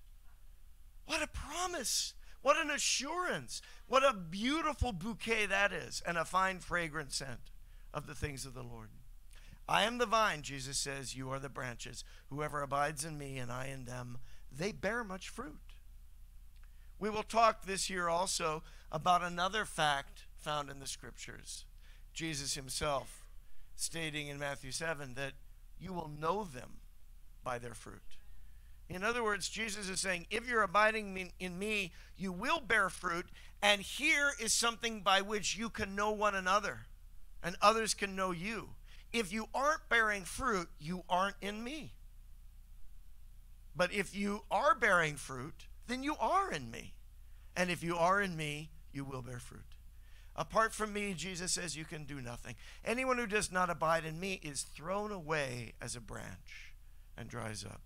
What 1.05 1.21
a 1.21 1.27
promise. 1.27 2.13
What 2.41 2.57
an 2.57 2.69
assurance. 2.69 3.61
What 3.87 4.03
a 4.03 4.13
beautiful 4.13 4.91
bouquet 4.91 5.45
that 5.47 5.71
is, 5.71 6.01
and 6.05 6.17
a 6.17 6.25
fine, 6.25 6.59
fragrant 6.59 7.11
scent 7.13 7.51
of 7.93 8.07
the 8.07 8.15
things 8.15 8.45
of 8.45 8.53
the 8.53 8.63
Lord. 8.63 8.89
I 9.67 9.83
am 9.83 9.99
the 9.99 10.05
vine, 10.05 10.41
Jesus 10.41 10.77
says, 10.77 11.15
you 11.15 11.29
are 11.29 11.39
the 11.39 11.49
branches. 11.49 12.03
Whoever 12.29 12.61
abides 12.61 13.05
in 13.05 13.17
me 13.17 13.37
and 13.37 13.51
I 13.51 13.67
in 13.67 13.85
them, 13.85 14.17
they 14.51 14.71
bear 14.71 15.03
much 15.03 15.29
fruit. 15.29 15.75
We 16.99 17.09
will 17.09 17.23
talk 17.23 17.65
this 17.65 17.89
year 17.89 18.09
also 18.09 18.63
about 18.91 19.23
another 19.23 19.65
fact 19.65 20.25
found 20.35 20.69
in 20.69 20.79
the 20.79 20.87
scriptures. 20.87 21.65
Jesus 22.13 22.55
himself 22.55 23.23
stating 23.75 24.27
in 24.27 24.37
Matthew 24.37 24.71
7 24.71 25.13
that 25.13 25.33
you 25.79 25.93
will 25.93 26.11
know 26.19 26.43
them 26.43 26.79
by 27.43 27.57
their 27.57 27.73
fruit. 27.73 28.17
In 28.93 29.03
other 29.03 29.23
words, 29.23 29.47
Jesus 29.47 29.87
is 29.87 30.01
saying, 30.01 30.27
if 30.29 30.49
you're 30.49 30.63
abiding 30.63 31.31
in 31.39 31.57
me, 31.57 31.93
you 32.17 32.31
will 32.31 32.59
bear 32.59 32.89
fruit. 32.89 33.27
And 33.61 33.81
here 33.81 34.31
is 34.39 34.51
something 34.51 35.01
by 35.01 35.21
which 35.21 35.57
you 35.57 35.69
can 35.69 35.95
know 35.95 36.11
one 36.11 36.35
another 36.35 36.87
and 37.41 37.55
others 37.61 37.93
can 37.93 38.15
know 38.15 38.31
you. 38.31 38.71
If 39.13 39.31
you 39.31 39.47
aren't 39.53 39.87
bearing 39.87 40.23
fruit, 40.23 40.67
you 40.79 41.03
aren't 41.09 41.37
in 41.41 41.63
me. 41.63 41.93
But 43.75 43.93
if 43.93 44.13
you 44.13 44.43
are 44.51 44.75
bearing 44.75 45.15
fruit, 45.15 45.67
then 45.87 46.03
you 46.03 46.15
are 46.19 46.51
in 46.51 46.69
me. 46.69 46.93
And 47.55 47.69
if 47.69 47.83
you 47.83 47.95
are 47.95 48.21
in 48.21 48.35
me, 48.35 48.71
you 48.91 49.05
will 49.05 49.21
bear 49.21 49.39
fruit. 49.39 49.61
Apart 50.35 50.73
from 50.73 50.91
me, 50.91 51.13
Jesus 51.13 51.53
says, 51.53 51.77
you 51.77 51.85
can 51.85 52.03
do 52.03 52.21
nothing. 52.21 52.55
Anyone 52.83 53.17
who 53.17 53.27
does 53.27 53.51
not 53.51 53.69
abide 53.69 54.05
in 54.05 54.19
me 54.19 54.39
is 54.43 54.63
thrown 54.63 55.11
away 55.11 55.73
as 55.81 55.95
a 55.95 56.01
branch 56.01 56.73
and 57.17 57.29
dries 57.29 57.63
up. 57.63 57.81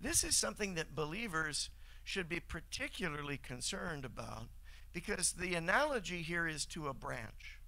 This 0.00 0.24
is 0.24 0.36
something 0.36 0.74
that 0.74 0.94
believers 0.94 1.70
should 2.04 2.28
be 2.28 2.40
particularly 2.40 3.36
concerned 3.36 4.04
about 4.04 4.48
because 4.92 5.32
the 5.32 5.54
analogy 5.54 6.22
here 6.22 6.46
is 6.46 6.64
to 6.66 6.88
a 6.88 6.94
branch. 6.94 7.60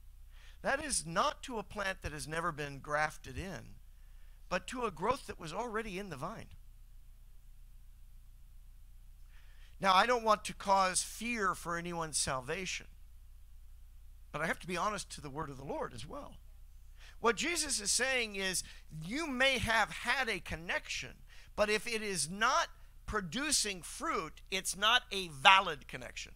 That 0.62 0.84
is 0.84 1.06
not 1.06 1.42
to 1.44 1.58
a 1.58 1.62
plant 1.62 2.02
that 2.02 2.12
has 2.12 2.26
never 2.26 2.52
been 2.52 2.78
grafted 2.78 3.36
in, 3.38 3.74
but 4.48 4.66
to 4.68 4.84
a 4.84 4.90
growth 4.90 5.26
that 5.26 5.38
was 5.38 5.52
already 5.52 5.98
in 5.98 6.10
the 6.10 6.16
vine. 6.16 6.48
Now, 9.80 9.94
I 9.94 10.06
don't 10.06 10.24
want 10.24 10.44
to 10.46 10.54
cause 10.54 11.02
fear 11.02 11.54
for 11.54 11.76
anyone's 11.76 12.18
salvation, 12.18 12.86
but 14.32 14.40
I 14.40 14.46
have 14.46 14.58
to 14.60 14.66
be 14.66 14.76
honest 14.76 15.10
to 15.12 15.20
the 15.20 15.30
word 15.30 15.50
of 15.50 15.56
the 15.56 15.64
Lord 15.64 15.94
as 15.94 16.06
well. 16.06 16.34
What 17.20 17.36
Jesus 17.36 17.80
is 17.80 17.90
saying 17.90 18.36
is 18.36 18.62
you 19.04 19.26
may 19.26 19.58
have 19.58 19.90
had 19.90 20.28
a 20.28 20.40
connection, 20.40 21.14
but 21.58 21.68
if 21.68 21.88
it 21.88 22.04
is 22.04 22.30
not 22.30 22.68
producing 23.04 23.82
fruit, 23.82 24.42
it's 24.48 24.76
not 24.76 25.02
a 25.10 25.26
valid 25.26 25.88
connection. 25.88 26.30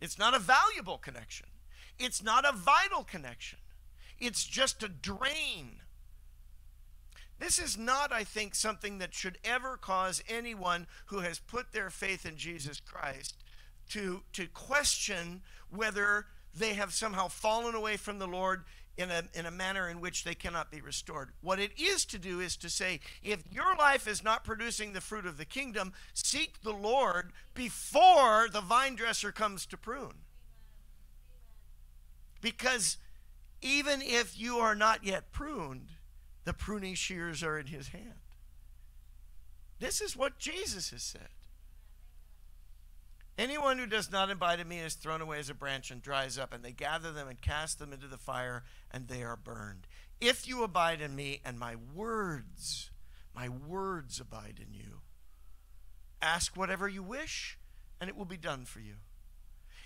It's 0.00 0.16
not 0.16 0.32
a 0.32 0.38
valuable 0.38 0.96
connection. 0.96 1.48
It's 1.98 2.22
not 2.22 2.44
a 2.44 2.56
vital 2.56 3.02
connection. 3.02 3.58
It's 4.20 4.44
just 4.44 4.84
a 4.84 4.88
drain. 4.88 5.80
This 7.40 7.58
is 7.58 7.76
not, 7.76 8.12
I 8.12 8.22
think, 8.22 8.54
something 8.54 8.98
that 8.98 9.12
should 9.12 9.38
ever 9.42 9.76
cause 9.76 10.22
anyone 10.28 10.86
who 11.06 11.18
has 11.18 11.40
put 11.40 11.72
their 11.72 11.90
faith 11.90 12.24
in 12.24 12.36
Jesus 12.36 12.78
Christ 12.78 13.34
to, 13.88 14.22
to 14.34 14.46
question 14.46 15.42
whether 15.68 16.26
they 16.56 16.74
have 16.74 16.92
somehow 16.92 17.26
fallen 17.26 17.74
away 17.74 17.96
from 17.96 18.20
the 18.20 18.28
Lord 18.28 18.62
in 18.96 19.10
a, 19.10 19.24
in 19.34 19.46
a 19.46 19.50
manner 19.50 19.88
in 19.88 20.00
which 20.00 20.24
they 20.24 20.34
cannot 20.34 20.70
be 20.70 20.80
restored. 20.80 21.30
What 21.40 21.58
it 21.58 21.72
is 21.78 22.04
to 22.06 22.18
do 22.18 22.40
is 22.40 22.56
to 22.58 22.70
say, 22.70 23.00
if 23.22 23.42
your 23.50 23.74
life 23.76 24.06
is 24.06 24.22
not 24.22 24.44
producing 24.44 24.92
the 24.92 25.00
fruit 25.00 25.26
of 25.26 25.36
the 25.36 25.44
kingdom, 25.44 25.92
seek 26.12 26.62
the 26.62 26.72
Lord 26.72 27.32
before 27.54 28.48
the 28.52 28.60
vine 28.60 28.94
dresser 28.94 29.32
comes 29.32 29.66
to 29.66 29.76
prune. 29.76 30.14
Because 32.40 32.98
even 33.62 34.00
if 34.02 34.38
you 34.38 34.58
are 34.58 34.74
not 34.74 35.04
yet 35.04 35.32
pruned, 35.32 35.88
the 36.44 36.52
pruning 36.52 36.94
shears 36.94 37.42
are 37.42 37.58
in 37.58 37.66
his 37.66 37.88
hand. 37.88 38.20
This 39.80 40.00
is 40.00 40.16
what 40.16 40.38
Jesus 40.38 40.90
has 40.90 41.02
said. 41.02 41.28
Anyone 43.36 43.78
who 43.78 43.86
does 43.86 44.12
not 44.12 44.30
abide 44.30 44.60
in 44.60 44.68
me 44.68 44.78
is 44.78 44.94
thrown 44.94 45.20
away 45.20 45.38
as 45.40 45.50
a 45.50 45.54
branch 45.54 45.90
and 45.90 46.00
dries 46.00 46.38
up, 46.38 46.52
and 46.52 46.64
they 46.64 46.72
gather 46.72 47.10
them 47.10 47.28
and 47.28 47.40
cast 47.40 47.78
them 47.78 47.92
into 47.92 48.06
the 48.06 48.18
fire, 48.18 48.62
and 48.92 49.08
they 49.08 49.22
are 49.24 49.36
burned. 49.36 49.86
If 50.20 50.46
you 50.46 50.62
abide 50.62 51.00
in 51.00 51.16
me, 51.16 51.40
and 51.44 51.58
my 51.58 51.74
words, 51.94 52.90
my 53.34 53.48
words 53.48 54.20
abide 54.20 54.60
in 54.64 54.72
you, 54.72 55.00
ask 56.22 56.56
whatever 56.56 56.88
you 56.88 57.02
wish, 57.02 57.58
and 58.00 58.08
it 58.08 58.16
will 58.16 58.24
be 58.24 58.36
done 58.36 58.64
for 58.64 58.80
you. 58.80 58.94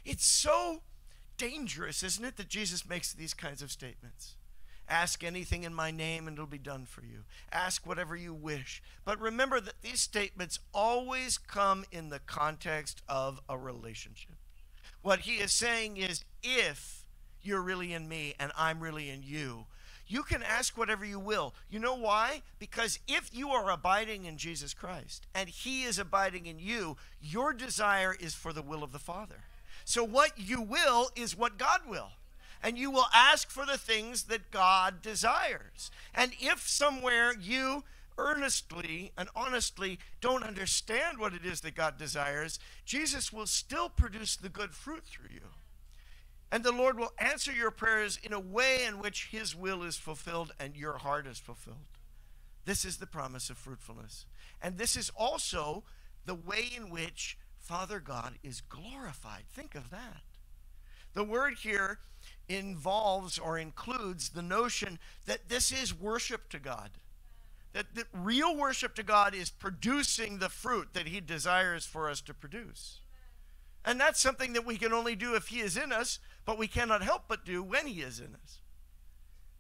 It's 0.05 0.27
so 0.27 0.83
dangerous, 1.39 2.03
isn't 2.03 2.25
it, 2.25 2.37
that 2.37 2.49
Jesus 2.49 2.89
makes 2.89 3.13
these 3.13 3.35
kinds 3.35 3.63
of 3.63 3.71
statements? 3.71 4.37
Ask 4.89 5.23
anything 5.23 5.65
in 5.65 5.75
my 5.75 5.91
name 5.91 6.27
and 6.27 6.35
it'll 6.35 6.47
be 6.47 6.59
done 6.59 6.87
for 6.87 7.03
you. 7.03 7.25
Ask 7.53 7.87
whatever 7.87 8.17
you 8.17 8.33
wish. 8.33 8.83
But 9.05 9.21
remember 9.21 9.61
that 9.61 9.83
these 9.83 10.01
statements 10.01 10.59
always 10.73 11.37
come 11.37 11.85
in 11.93 12.09
the 12.09 12.21
context 12.21 13.03
of 13.09 13.41
a 13.49 13.59
relationship. 13.59 14.37
What 15.03 15.21
he 15.21 15.37
is 15.37 15.53
saying 15.53 15.99
is 15.99 16.25
if 16.43 17.07
you're 17.43 17.63
really 17.63 17.93
in 17.93 18.09
me 18.09 18.35
and 18.41 18.51
I'm 18.57 18.81
really 18.81 19.11
in 19.11 19.23
you, 19.23 19.67
you 20.07 20.23
can 20.23 20.43
ask 20.43 20.79
whatever 20.79 21.05
you 21.05 21.21
will. 21.21 21.55
You 21.69 21.79
know 21.79 21.95
why? 21.95 22.43
Because 22.59 22.99
if 23.07 23.31
you 23.33 23.51
are 23.51 23.71
abiding 23.71 24.25
in 24.25 24.39
Jesus 24.39 24.73
Christ 24.73 25.27
and 25.35 25.51
he 25.51 25.85
is 25.85 25.99
abiding 25.99 26.47
in 26.47 26.59
you, 26.59 26.97
your 27.21 27.53
desire 27.53 28.17
is 28.19 28.35
for 28.35 28.55
the 28.55 28.63
will 28.63 28.83
of 28.83 28.93
the 28.93 28.99
Father. 28.99 29.45
So 29.85 30.03
what 30.03 30.33
you 30.37 30.63
will 30.63 31.11
is 31.15 31.37
what 31.37 31.59
God 31.59 31.83
will 31.87 32.13
and 32.63 32.79
you 32.79 32.91
will 32.91 33.07
ask 33.15 33.51
for 33.51 33.65
the 33.65 33.79
things 33.79 34.25
that 34.25 34.51
God 34.51 35.03
desires. 35.03 35.91
And 36.15 36.33
if 36.41 36.69
somewhere 36.69 37.35
you 37.39 37.85
earnestly 38.19 39.13
and 39.17 39.29
honestly 39.35 39.99
don't 40.21 40.43
understand 40.43 41.19
what 41.19 41.33
it 41.33 41.45
is 41.45 41.61
that 41.61 41.77
God 41.77 41.97
desires, 41.99 42.59
Jesus 42.85 43.33
will 43.33 43.47
still 43.47 43.89
produce 43.89 44.37
the 44.37 44.49
good 44.49 44.75
fruit 44.75 45.05
through 45.05 45.31
you. 45.33 45.41
And 46.51 46.65
the 46.65 46.73
Lord 46.73 46.99
will 46.99 47.13
answer 47.19 47.53
your 47.53 47.71
prayers 47.71 48.19
in 48.23 48.33
a 48.33 48.41
way 48.41 48.85
in 48.87 48.99
which 48.99 49.29
His 49.31 49.55
will 49.55 49.83
is 49.83 49.97
fulfilled 49.97 50.53
and 50.59 50.77
your 50.77 50.99
heart 50.99 51.27
is 51.27 51.39
fulfilled. 51.39 51.77
This 52.65 52.85
is 52.85 52.97
the 52.97 53.07
promise 53.07 53.51
of 53.51 53.59
fruitfulness. 53.59 54.27
And 54.61 54.79
this 54.79 54.97
is 54.97 55.11
also 55.17 55.85
the 56.27 56.35
way 56.35 56.71
in 56.75 56.91
which 56.91 57.39
Father 57.59 58.01
God 58.01 58.35
is 58.43 58.61
glorified. 58.61 59.45
Think 59.49 59.75
of 59.75 59.91
that. 59.91 60.23
The 61.15 61.25
word 61.25 61.55
here 61.63 61.99
involves 62.49 63.39
or 63.39 63.59
includes 63.59 64.31
the 64.31 64.43
notion 64.43 64.99
that 65.27 65.49
this 65.49 65.71
is 65.71 65.99
worship 65.99 66.49
to 66.51 66.59
God. 66.59 66.91
That, 67.73 67.95
that 67.95 68.07
real 68.13 68.57
worship 68.57 68.95
to 68.95 69.03
God 69.03 69.35
is 69.35 69.51
producing 69.51 70.39
the 70.39 70.49
fruit 70.49 70.89
that 70.95 71.09
He 71.09 71.21
desires 71.21 71.85
for 71.85 72.09
us 72.09 72.21
to 72.23 72.35
produce. 72.35 73.01
And 73.85 74.01
that's 74.01 74.21
something 74.21 74.55
that 74.55 74.67
we 74.67 74.77
can 74.77 74.93
only 74.93 75.15
do 75.15 75.35
if 75.35 75.49
He 75.49 75.61
is 75.61 75.77
in 75.77 75.93
us, 75.93 76.19
but 76.45 76.59
we 76.59 76.67
cannot 76.67 77.03
help 77.03 77.25
but 77.29 77.45
do 77.45 77.63
when 77.63 77.87
He 77.87 78.01
is 78.01 78.21
in 78.21 78.35
us. 78.43 78.59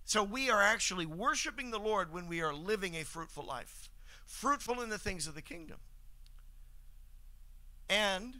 So 0.04 0.22
we 0.22 0.48
are 0.48 0.62
actually 0.62 1.04
worshiping 1.04 1.70
the 1.70 1.78
Lord 1.78 2.12
when 2.12 2.28
we 2.28 2.40
are 2.40 2.54
living 2.54 2.94
a 2.94 3.04
fruitful 3.04 3.44
life, 3.44 3.90
fruitful 4.24 4.80
in 4.80 4.88
the 4.88 4.98
things 4.98 5.26
of 5.26 5.34
the 5.34 5.42
kingdom. 5.42 5.76
And 7.90 8.36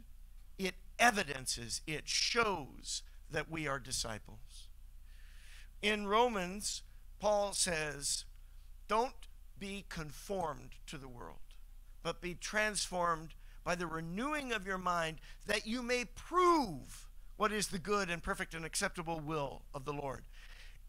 it 0.57 0.73
evidences, 0.97 1.81
it 1.87 2.07
shows 2.07 3.03
that 3.31 3.49
we 3.49 3.67
are 3.67 3.79
disciples. 3.79 4.67
In 5.81 6.07
Romans, 6.07 6.83
Paul 7.19 7.53
says, 7.53 8.25
Don't 8.87 9.27
be 9.57 9.85
conformed 9.89 10.75
to 10.87 10.97
the 10.97 11.07
world, 11.07 11.37
but 12.03 12.21
be 12.21 12.33
transformed 12.33 13.33
by 13.63 13.75
the 13.75 13.87
renewing 13.87 14.51
of 14.51 14.65
your 14.65 14.77
mind, 14.77 15.17
that 15.45 15.67
you 15.67 15.83
may 15.83 16.05
prove 16.05 17.07
what 17.37 17.51
is 17.51 17.67
the 17.67 17.79
good 17.79 18.09
and 18.09 18.23
perfect 18.23 18.53
and 18.53 18.65
acceptable 18.65 19.19
will 19.19 19.61
of 19.73 19.85
the 19.85 19.93
Lord. 19.93 20.23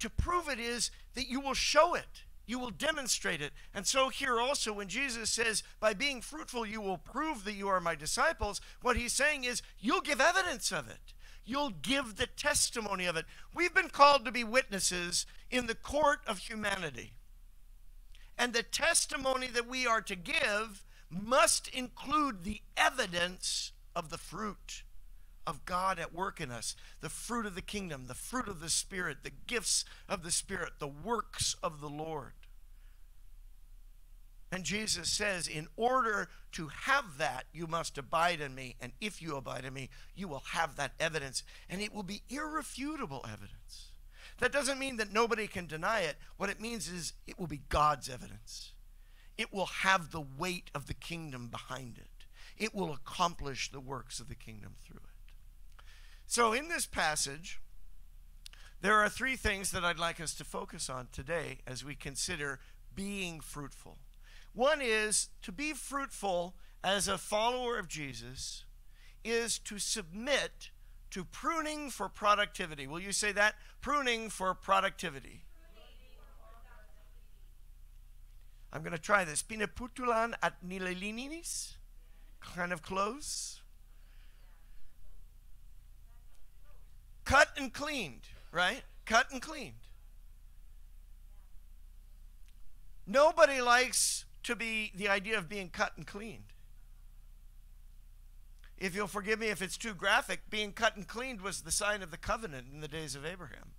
To 0.00 0.10
prove 0.10 0.48
it 0.48 0.58
is 0.58 0.90
that 1.14 1.28
you 1.28 1.40
will 1.40 1.54
show 1.54 1.94
it. 1.94 2.24
You 2.46 2.58
will 2.58 2.70
demonstrate 2.70 3.40
it. 3.40 3.52
And 3.72 3.86
so, 3.86 4.08
here 4.08 4.40
also, 4.40 4.72
when 4.72 4.88
Jesus 4.88 5.30
says, 5.30 5.62
By 5.78 5.94
being 5.94 6.20
fruitful, 6.20 6.66
you 6.66 6.80
will 6.80 6.98
prove 6.98 7.44
that 7.44 7.54
you 7.54 7.68
are 7.68 7.80
my 7.80 7.94
disciples, 7.94 8.60
what 8.82 8.96
he's 8.96 9.12
saying 9.12 9.44
is, 9.44 9.62
You'll 9.78 10.00
give 10.00 10.20
evidence 10.20 10.72
of 10.72 10.88
it 10.88 11.12
you'll 11.44 11.70
give 11.70 12.16
the 12.16 12.26
testimony 12.26 13.06
of 13.06 13.16
it. 13.16 13.24
We've 13.54 13.74
been 13.74 13.90
called 13.90 14.24
to 14.24 14.32
be 14.32 14.44
witnesses 14.44 15.26
in 15.50 15.66
the 15.66 15.74
court 15.74 16.20
of 16.26 16.38
humanity. 16.38 17.12
And 18.38 18.52
the 18.52 18.62
testimony 18.62 19.48
that 19.48 19.68
we 19.68 19.86
are 19.86 20.00
to 20.00 20.16
give 20.16 20.84
must 21.10 21.68
include 21.68 22.44
the 22.44 22.62
evidence 22.76 23.72
of 23.94 24.10
the 24.10 24.18
fruit 24.18 24.84
of 25.46 25.64
God 25.64 25.98
at 25.98 26.14
work 26.14 26.40
in 26.40 26.50
us, 26.50 26.76
the 27.00 27.08
fruit 27.08 27.44
of 27.44 27.54
the 27.54 27.62
kingdom, 27.62 28.06
the 28.06 28.14
fruit 28.14 28.48
of 28.48 28.60
the 28.60 28.68
Spirit, 28.68 29.18
the 29.24 29.32
gifts 29.46 29.84
of 30.08 30.22
the 30.22 30.30
Spirit, 30.30 30.74
the 30.78 30.86
works 30.86 31.56
of 31.62 31.80
the 31.80 31.88
Lord. 31.88 32.32
And 34.52 34.64
Jesus 34.64 35.10
says, 35.10 35.46
in 35.46 35.68
order 35.76 36.28
to 36.52 36.68
have 36.68 37.18
that, 37.18 37.44
you 37.52 37.68
must 37.68 37.96
abide 37.98 38.40
in 38.40 38.54
me. 38.54 38.74
And 38.80 38.92
if 39.00 39.22
you 39.22 39.36
abide 39.36 39.64
in 39.64 39.72
me, 39.72 39.90
you 40.16 40.26
will 40.26 40.42
have 40.52 40.74
that 40.76 40.92
evidence. 40.98 41.44
And 41.68 41.80
it 41.80 41.94
will 41.94 42.02
be 42.02 42.22
irrefutable 42.28 43.24
evidence. 43.24 43.92
That 44.38 44.52
doesn't 44.52 44.78
mean 44.78 44.96
that 44.96 45.12
nobody 45.12 45.46
can 45.46 45.66
deny 45.66 46.00
it. 46.00 46.16
What 46.36 46.50
it 46.50 46.60
means 46.60 46.88
is 46.88 47.12
it 47.26 47.38
will 47.38 47.46
be 47.46 47.62
God's 47.68 48.08
evidence. 48.08 48.72
It 49.38 49.52
will 49.52 49.66
have 49.66 50.10
the 50.10 50.20
weight 50.20 50.70
of 50.74 50.86
the 50.86 50.94
kingdom 50.94 51.48
behind 51.48 51.98
it. 51.98 52.26
It 52.56 52.74
will 52.74 52.92
accomplish 52.92 53.70
the 53.70 53.80
works 53.80 54.18
of 54.18 54.28
the 54.28 54.34
kingdom 54.34 54.74
through 54.84 54.98
it. 54.98 55.82
So, 56.26 56.52
in 56.52 56.68
this 56.68 56.86
passage, 56.86 57.60
there 58.82 58.98
are 58.98 59.08
three 59.08 59.36
things 59.36 59.70
that 59.70 59.84
I'd 59.84 59.98
like 59.98 60.20
us 60.20 60.34
to 60.34 60.44
focus 60.44 60.90
on 60.90 61.08
today 61.12 61.58
as 61.66 61.84
we 61.84 61.94
consider 61.94 62.60
being 62.94 63.40
fruitful. 63.40 63.98
One 64.54 64.80
is 64.82 65.28
to 65.42 65.52
be 65.52 65.72
fruitful 65.72 66.54
as 66.82 67.08
a 67.08 67.18
follower 67.18 67.78
of 67.78 67.88
Jesus 67.88 68.64
is 69.22 69.58
to 69.58 69.78
submit 69.78 70.70
to 71.10 71.24
pruning 71.24 71.90
for 71.90 72.08
productivity. 72.08 72.86
Will 72.86 73.00
you 73.00 73.12
say 73.12 73.32
that? 73.32 73.54
Pruning 73.80 74.30
for 74.30 74.54
productivity. 74.54 75.44
I'm 78.72 78.82
going 78.82 78.92
to 78.92 78.98
try 78.98 79.24
this. 79.24 79.42
Pinaputulan 79.42 80.34
at 80.42 80.64
nilelininis. 80.66 81.74
Kind 82.40 82.72
of 82.72 82.82
close. 82.82 83.60
Cut 87.24 87.48
and 87.56 87.72
cleaned, 87.72 88.22
right? 88.52 88.82
Cut 89.04 89.26
and 89.32 89.42
cleaned. 89.42 89.74
Nobody 93.06 93.60
likes 93.60 94.24
to 94.50 94.56
be 94.56 94.90
the 94.96 95.08
idea 95.08 95.38
of 95.38 95.48
being 95.48 95.68
cut 95.68 95.92
and 95.96 96.04
cleaned. 96.04 96.52
If 98.76 98.96
you'll 98.96 99.06
forgive 99.06 99.38
me 99.38 99.46
if 99.46 99.62
it's 99.62 99.76
too 99.76 99.94
graphic, 99.94 100.50
being 100.50 100.72
cut 100.72 100.96
and 100.96 101.06
cleaned 101.06 101.40
was 101.40 101.62
the 101.62 101.70
sign 101.70 102.02
of 102.02 102.10
the 102.10 102.16
covenant 102.16 102.66
in 102.72 102.80
the 102.80 102.88
days 102.88 103.14
of 103.14 103.24
Abraham. 103.24 103.74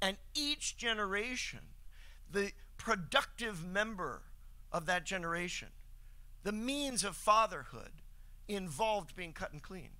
And 0.00 0.16
each 0.32 0.76
generation, 0.76 1.60
the 2.30 2.52
productive 2.76 3.66
member 3.66 4.22
of 4.70 4.86
that 4.86 5.04
generation, 5.04 5.70
the 6.44 6.52
means 6.52 7.02
of 7.02 7.16
fatherhood 7.16 7.90
involved 8.46 9.16
being 9.16 9.32
cut 9.32 9.52
and 9.52 9.60
cleaned. 9.60 9.99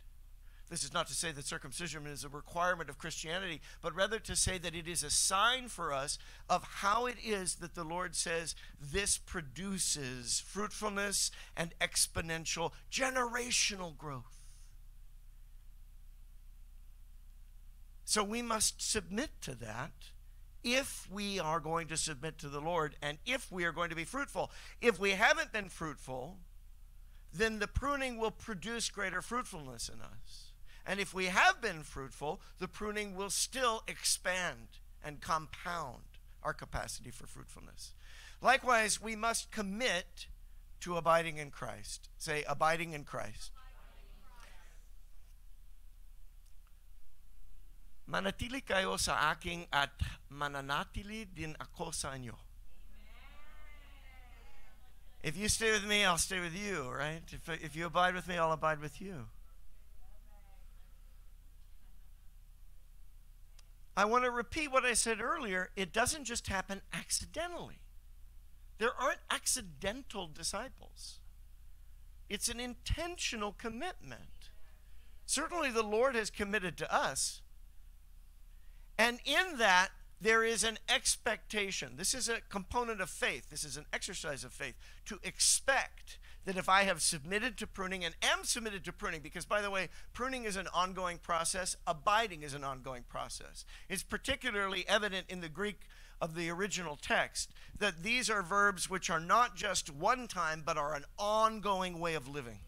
This 0.70 0.84
is 0.84 0.94
not 0.94 1.08
to 1.08 1.14
say 1.14 1.32
that 1.32 1.44
circumcision 1.44 2.06
is 2.06 2.22
a 2.22 2.28
requirement 2.28 2.88
of 2.88 2.96
Christianity, 2.96 3.60
but 3.82 3.94
rather 3.94 4.20
to 4.20 4.36
say 4.36 4.56
that 4.58 4.74
it 4.74 4.86
is 4.86 5.02
a 5.02 5.10
sign 5.10 5.66
for 5.66 5.92
us 5.92 6.16
of 6.48 6.62
how 6.62 7.06
it 7.06 7.16
is 7.22 7.56
that 7.56 7.74
the 7.74 7.82
Lord 7.82 8.14
says 8.14 8.54
this 8.80 9.18
produces 9.18 10.38
fruitfulness 10.46 11.32
and 11.56 11.74
exponential 11.80 12.70
generational 12.90 13.98
growth. 13.98 14.46
So 18.04 18.22
we 18.22 18.40
must 18.40 18.80
submit 18.80 19.30
to 19.42 19.56
that 19.56 19.92
if 20.62 21.08
we 21.10 21.40
are 21.40 21.58
going 21.58 21.88
to 21.88 21.96
submit 21.96 22.38
to 22.38 22.48
the 22.48 22.60
Lord 22.60 22.94
and 23.02 23.18
if 23.26 23.50
we 23.50 23.64
are 23.64 23.72
going 23.72 23.90
to 23.90 23.96
be 23.96 24.04
fruitful. 24.04 24.52
If 24.80 25.00
we 25.00 25.12
haven't 25.12 25.52
been 25.52 25.68
fruitful, 25.68 26.36
then 27.32 27.58
the 27.58 27.66
pruning 27.66 28.18
will 28.18 28.30
produce 28.30 28.88
greater 28.88 29.20
fruitfulness 29.20 29.88
in 29.88 30.00
us. 30.00 30.49
And 30.90 30.98
if 30.98 31.14
we 31.14 31.26
have 31.26 31.62
been 31.62 31.84
fruitful, 31.84 32.40
the 32.58 32.66
pruning 32.66 33.14
will 33.14 33.30
still 33.30 33.84
expand 33.86 34.82
and 35.04 35.20
compound 35.20 36.02
our 36.42 36.52
capacity 36.52 37.12
for 37.12 37.28
fruitfulness. 37.28 37.92
Likewise, 38.42 39.00
we 39.00 39.14
must 39.14 39.52
commit 39.52 40.26
to 40.80 40.96
abiding 40.96 41.36
in 41.36 41.52
Christ. 41.52 42.08
Say, 42.18 42.42
abiding 42.42 42.92
in 42.92 43.04
Christ. 43.04 43.52
Manatili 48.10 48.66
kayo 48.66 48.98
sa 48.98 49.30
aking 49.30 49.66
at 49.72 49.94
mananatili 50.26 51.24
din 51.32 51.54
ako 51.60 51.94
sa 51.94 52.18
inyo. 52.18 52.34
If 55.22 55.38
you 55.38 55.46
stay 55.46 55.70
with 55.70 55.86
me, 55.86 56.02
I'll 56.04 56.18
stay 56.18 56.40
with 56.40 56.58
you, 56.58 56.90
right? 56.90 57.22
If, 57.30 57.46
if 57.62 57.76
you 57.76 57.86
abide 57.86 58.16
with 58.16 58.26
me, 58.26 58.34
I'll 58.38 58.50
abide 58.50 58.80
with 58.80 59.00
you. 59.00 59.30
I 63.96 64.04
want 64.04 64.24
to 64.24 64.30
repeat 64.30 64.70
what 64.72 64.84
I 64.84 64.94
said 64.94 65.20
earlier. 65.20 65.70
It 65.76 65.92
doesn't 65.92 66.24
just 66.24 66.48
happen 66.48 66.80
accidentally. 66.92 67.80
There 68.78 68.94
aren't 68.98 69.20
accidental 69.30 70.26
disciples. 70.26 71.18
It's 72.28 72.48
an 72.48 72.60
intentional 72.60 73.52
commitment. 73.52 74.50
Certainly, 75.26 75.72
the 75.72 75.82
Lord 75.82 76.14
has 76.14 76.30
committed 76.30 76.76
to 76.78 76.94
us. 76.94 77.42
And 78.96 79.18
in 79.24 79.58
that, 79.58 79.90
there 80.20 80.44
is 80.44 80.62
an 80.64 80.78
expectation. 80.88 81.94
This 81.96 82.14
is 82.14 82.28
a 82.28 82.40
component 82.48 83.00
of 83.00 83.10
faith. 83.10 83.50
This 83.50 83.64
is 83.64 83.76
an 83.76 83.86
exercise 83.92 84.44
of 84.44 84.52
faith 84.52 84.74
to 85.06 85.18
expect 85.22 86.18
that 86.44 86.56
if 86.56 86.68
I 86.68 86.84
have 86.84 87.02
submitted 87.02 87.56
to 87.58 87.66
pruning 87.66 88.04
and 88.04 88.14
am 88.22 88.44
submitted 88.44 88.84
to 88.84 88.92
pruning, 88.92 89.20
because 89.20 89.44
by 89.44 89.60
the 89.60 89.70
way, 89.70 89.88
pruning 90.12 90.44
is 90.44 90.56
an 90.56 90.68
ongoing 90.74 91.18
process, 91.18 91.76
abiding 91.86 92.42
is 92.42 92.54
an 92.54 92.64
ongoing 92.64 93.04
process. 93.08 93.64
It's 93.88 94.02
particularly 94.02 94.84
evident 94.88 95.26
in 95.28 95.40
the 95.40 95.48
Greek 95.48 95.80
of 96.20 96.34
the 96.34 96.50
original 96.50 96.96
text 97.00 97.52
that 97.78 98.02
these 98.02 98.28
are 98.28 98.42
verbs 98.42 98.90
which 98.90 99.10
are 99.10 99.20
not 99.20 99.56
just 99.56 99.90
one 99.90 100.26
time, 100.28 100.62
but 100.64 100.76
are 100.76 100.94
an 100.94 101.04
ongoing 101.18 101.98
way 101.98 102.14
of 102.14 102.28
living. 102.28 102.60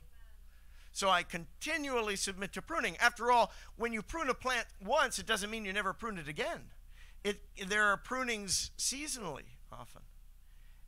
So 0.93 1.09
I 1.09 1.23
continually 1.23 2.17
submit 2.17 2.53
to 2.53 2.63
pruning. 2.63 2.97
After 2.99 3.33
all, 3.33 3.51
when 3.77 3.93
you 3.93 4.03
prune 4.03 4.29
a 4.29 4.35
plant 4.35 4.67
once, 4.85 5.19
it 5.19 5.27
doesn't 5.27 5.51
mean 5.51 5.65
you 5.65 5.73
never 5.73 5.95
prune 5.95 6.19
it 6.19 6.29
again. 6.29 6.71
It, 7.25 7.41
there 7.67 7.87
are 7.87 7.97
prunings 7.97 8.71
seasonally 8.79 9.57
often. 9.73 10.03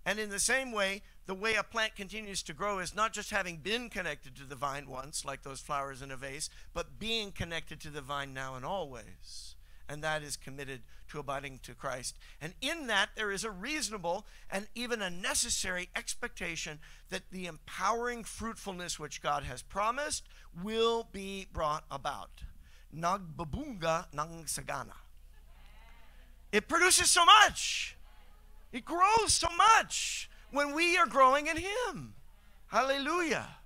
And 0.04 0.18
in 0.18 0.28
the 0.28 0.40
same 0.40 0.72
way, 0.72 1.02
the 1.26 1.34
way 1.34 1.54
a 1.54 1.62
plant 1.62 1.96
continues 1.96 2.42
to 2.42 2.52
grow 2.52 2.80
is 2.80 2.94
not 2.94 3.12
just 3.12 3.30
having 3.30 3.56
been 3.56 3.88
connected 3.88 4.36
to 4.36 4.44
the 4.44 4.56
vine 4.56 4.88
once, 4.88 5.24
like 5.24 5.42
those 5.42 5.60
flowers 5.60 6.02
in 6.02 6.10
a 6.10 6.16
vase, 6.16 6.50
but 6.74 6.98
being 6.98 7.32
connected 7.32 7.80
to 7.80 7.90
the 7.90 8.02
vine 8.02 8.34
now 8.34 8.56
and 8.56 8.64
always. 8.64 9.54
And 9.88 10.02
that 10.02 10.22
is 10.22 10.36
committed 10.36 10.80
to 11.08 11.18
abiding 11.18 11.60
to 11.62 11.74
Christ. 11.74 12.16
And 12.40 12.54
in 12.60 12.86
that, 12.88 13.10
there 13.16 13.30
is 13.30 13.44
a 13.44 13.50
reasonable 13.50 14.26
and 14.50 14.66
even 14.74 15.02
a 15.02 15.10
necessary 15.10 15.88
expectation 15.94 16.78
that 17.10 17.30
the 17.30 17.46
empowering 17.46 18.24
fruitfulness 18.24 18.98
which 18.98 19.22
God 19.22 19.44
has 19.44 19.62
promised 19.62 20.24
will 20.62 21.08
be 21.10 21.46
brought 21.52 21.84
about. 21.90 22.42
Nagbabunga 22.94 24.06
nang 24.12 24.44
sagana. 24.46 24.96
It 26.52 26.68
produces 26.68 27.10
so 27.10 27.24
much. 27.24 27.96
It 28.72 28.84
grows 28.84 29.34
so 29.34 29.48
much 29.56 30.30
when 30.54 30.74
we 30.74 30.96
are 30.96 31.06
growing 31.06 31.46
in 31.48 31.56
Him. 31.56 32.14
Hallelujah. 32.68 33.56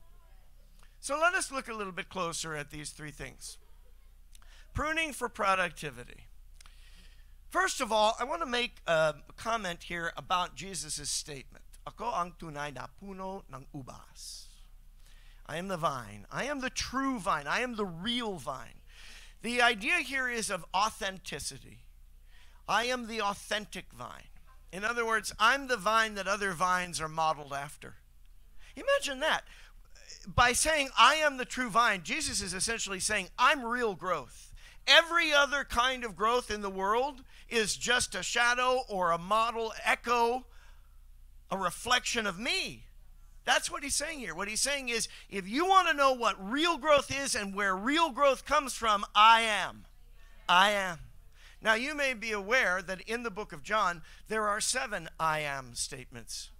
So 1.00 1.18
let 1.18 1.34
us 1.34 1.52
look 1.52 1.68
a 1.68 1.74
little 1.74 1.92
bit 1.92 2.08
closer 2.08 2.56
at 2.56 2.70
these 2.70 2.90
three 2.90 3.10
things. 3.10 3.58
Pruning 4.74 5.12
for 5.12 5.28
productivity. 5.28 6.26
First 7.50 7.80
of 7.80 7.92
all, 7.92 8.16
I 8.20 8.24
want 8.24 8.42
to 8.42 8.46
make 8.46 8.76
a 8.86 9.14
comment 9.36 9.84
here 9.84 10.12
about 10.16 10.54
Jesus' 10.54 11.08
statement. 11.08 11.64
Ako 11.86 12.12
ang 12.12 12.32
tunay 12.38 12.74
na 12.74 12.86
puno 13.00 13.44
ng 13.52 13.64
ubas. 13.74 14.48
I 15.46 15.56
am 15.56 15.68
the 15.68 15.78
vine. 15.78 16.26
I 16.30 16.44
am 16.44 16.60
the 16.60 16.68
true 16.68 17.18
vine. 17.18 17.46
I 17.46 17.60
am 17.60 17.76
the 17.76 17.86
real 17.86 18.36
vine. 18.36 18.84
The 19.40 19.62
idea 19.62 20.04
here 20.04 20.28
is 20.28 20.50
of 20.50 20.66
authenticity. 20.74 21.78
I 22.68 22.84
am 22.84 23.06
the 23.06 23.22
authentic 23.22 23.86
vine. 23.96 24.28
In 24.72 24.84
other 24.84 25.06
words, 25.06 25.32
I'm 25.38 25.66
the 25.66 25.76
vine 25.76 26.14
that 26.14 26.26
other 26.26 26.52
vines 26.52 27.00
are 27.00 27.08
modeled 27.08 27.52
after. 27.52 27.94
Imagine 28.76 29.20
that. 29.20 29.42
By 30.26 30.52
saying, 30.52 30.90
I 30.98 31.16
am 31.16 31.36
the 31.36 31.44
true 31.44 31.70
vine, 31.70 32.02
Jesus 32.02 32.42
is 32.42 32.52
essentially 32.52 33.00
saying, 33.00 33.28
I'm 33.38 33.64
real 33.64 33.94
growth. 33.94 34.52
Every 34.86 35.32
other 35.32 35.64
kind 35.64 36.04
of 36.04 36.16
growth 36.16 36.50
in 36.50 36.60
the 36.60 36.70
world 36.70 37.22
is 37.48 37.76
just 37.76 38.14
a 38.14 38.22
shadow 38.22 38.82
or 38.88 39.10
a 39.10 39.18
model, 39.18 39.72
echo, 39.84 40.44
a 41.50 41.56
reflection 41.56 42.26
of 42.26 42.38
me. 42.38 42.84
That's 43.44 43.70
what 43.70 43.82
he's 43.82 43.94
saying 43.94 44.18
here. 44.18 44.34
What 44.34 44.48
he's 44.48 44.60
saying 44.60 44.90
is 44.90 45.08
if 45.30 45.48
you 45.48 45.66
want 45.66 45.88
to 45.88 45.94
know 45.94 46.12
what 46.12 46.36
real 46.38 46.76
growth 46.76 47.10
is 47.10 47.34
and 47.34 47.54
where 47.54 47.74
real 47.74 48.10
growth 48.10 48.44
comes 48.44 48.74
from, 48.74 49.04
I 49.14 49.40
am. 49.40 49.86
I 50.46 50.70
am. 50.70 50.98
Now, 51.60 51.74
you 51.74 51.94
may 51.94 52.14
be 52.14 52.30
aware 52.30 52.80
that 52.82 53.00
in 53.02 53.24
the 53.24 53.30
book 53.30 53.52
of 53.52 53.62
John, 53.62 54.02
there 54.28 54.46
are 54.46 54.60
seven 54.60 55.08
I 55.18 55.40
am 55.40 55.74
statements 55.74 56.50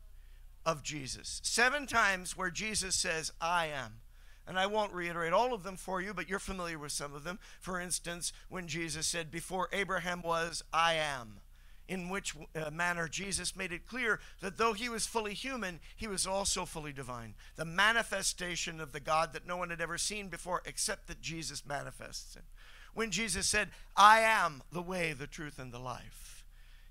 of 0.67 0.83
Jesus. 0.83 1.41
Seven 1.45 1.87
times 1.87 2.37
where 2.37 2.51
Jesus 2.51 2.97
says, 2.97 3.33
I 3.41 3.67
am. 3.67 4.01
And 4.47 4.59
I 4.59 4.67
won't 4.67 4.95
reiterate 4.95 5.33
all 5.33 5.53
of 5.53 5.63
them 5.63 5.77
for 5.77 6.01
you, 6.01 6.15
but 6.15 6.29
you're 6.29 6.39
familiar 6.39 6.79
with 6.79 6.93
some 6.93 7.15
of 7.15 7.23
them. 7.23 7.39
For 7.61 7.81
instance, 7.81 8.33
when 8.49 8.67
Jesus 8.67 9.07
said, 9.07 9.31
Before 9.31 9.69
Abraham 9.73 10.23
was, 10.23 10.65
I 10.73 10.95
am. 10.95 11.41
In 11.87 12.11
which 12.11 12.35
uh, 12.55 12.71
manner 12.71 13.09
Jesus 13.09 13.57
made 13.57 13.73
it 13.73 13.87
clear 13.87 14.21
that 14.41 14.59
though 14.59 14.75
he 14.75 14.91
was 14.91 15.07
fully 15.07 15.33
human, 15.33 15.81
he 15.97 16.07
was 16.07 16.27
also 16.27 16.65
fully 16.65 16.93
divine. 16.93 17.35
The 17.57 17.65
manifestation 17.65 18.81
of 18.81 18.93
the 18.93 19.01
God 19.01 19.33
that 19.33 19.47
no 19.47 19.57
one 19.57 19.71
had 19.71 19.81
ever 19.81 19.97
seen 19.97 20.29
before, 20.29 20.61
except 20.67 21.07
that 21.07 21.23
Jesus 21.23 21.65
manifests 21.65 22.35
him 22.35 22.43
when 22.99 23.13
Jesus 23.13 23.47
said, 23.47 23.69
I 23.97 24.23
am 24.23 24.61
the 24.73 24.83
way, 24.83 25.13
the 25.13 25.29
truth, 25.29 25.61
and 25.61 25.71
the 25.71 25.79
life. 25.79 26.45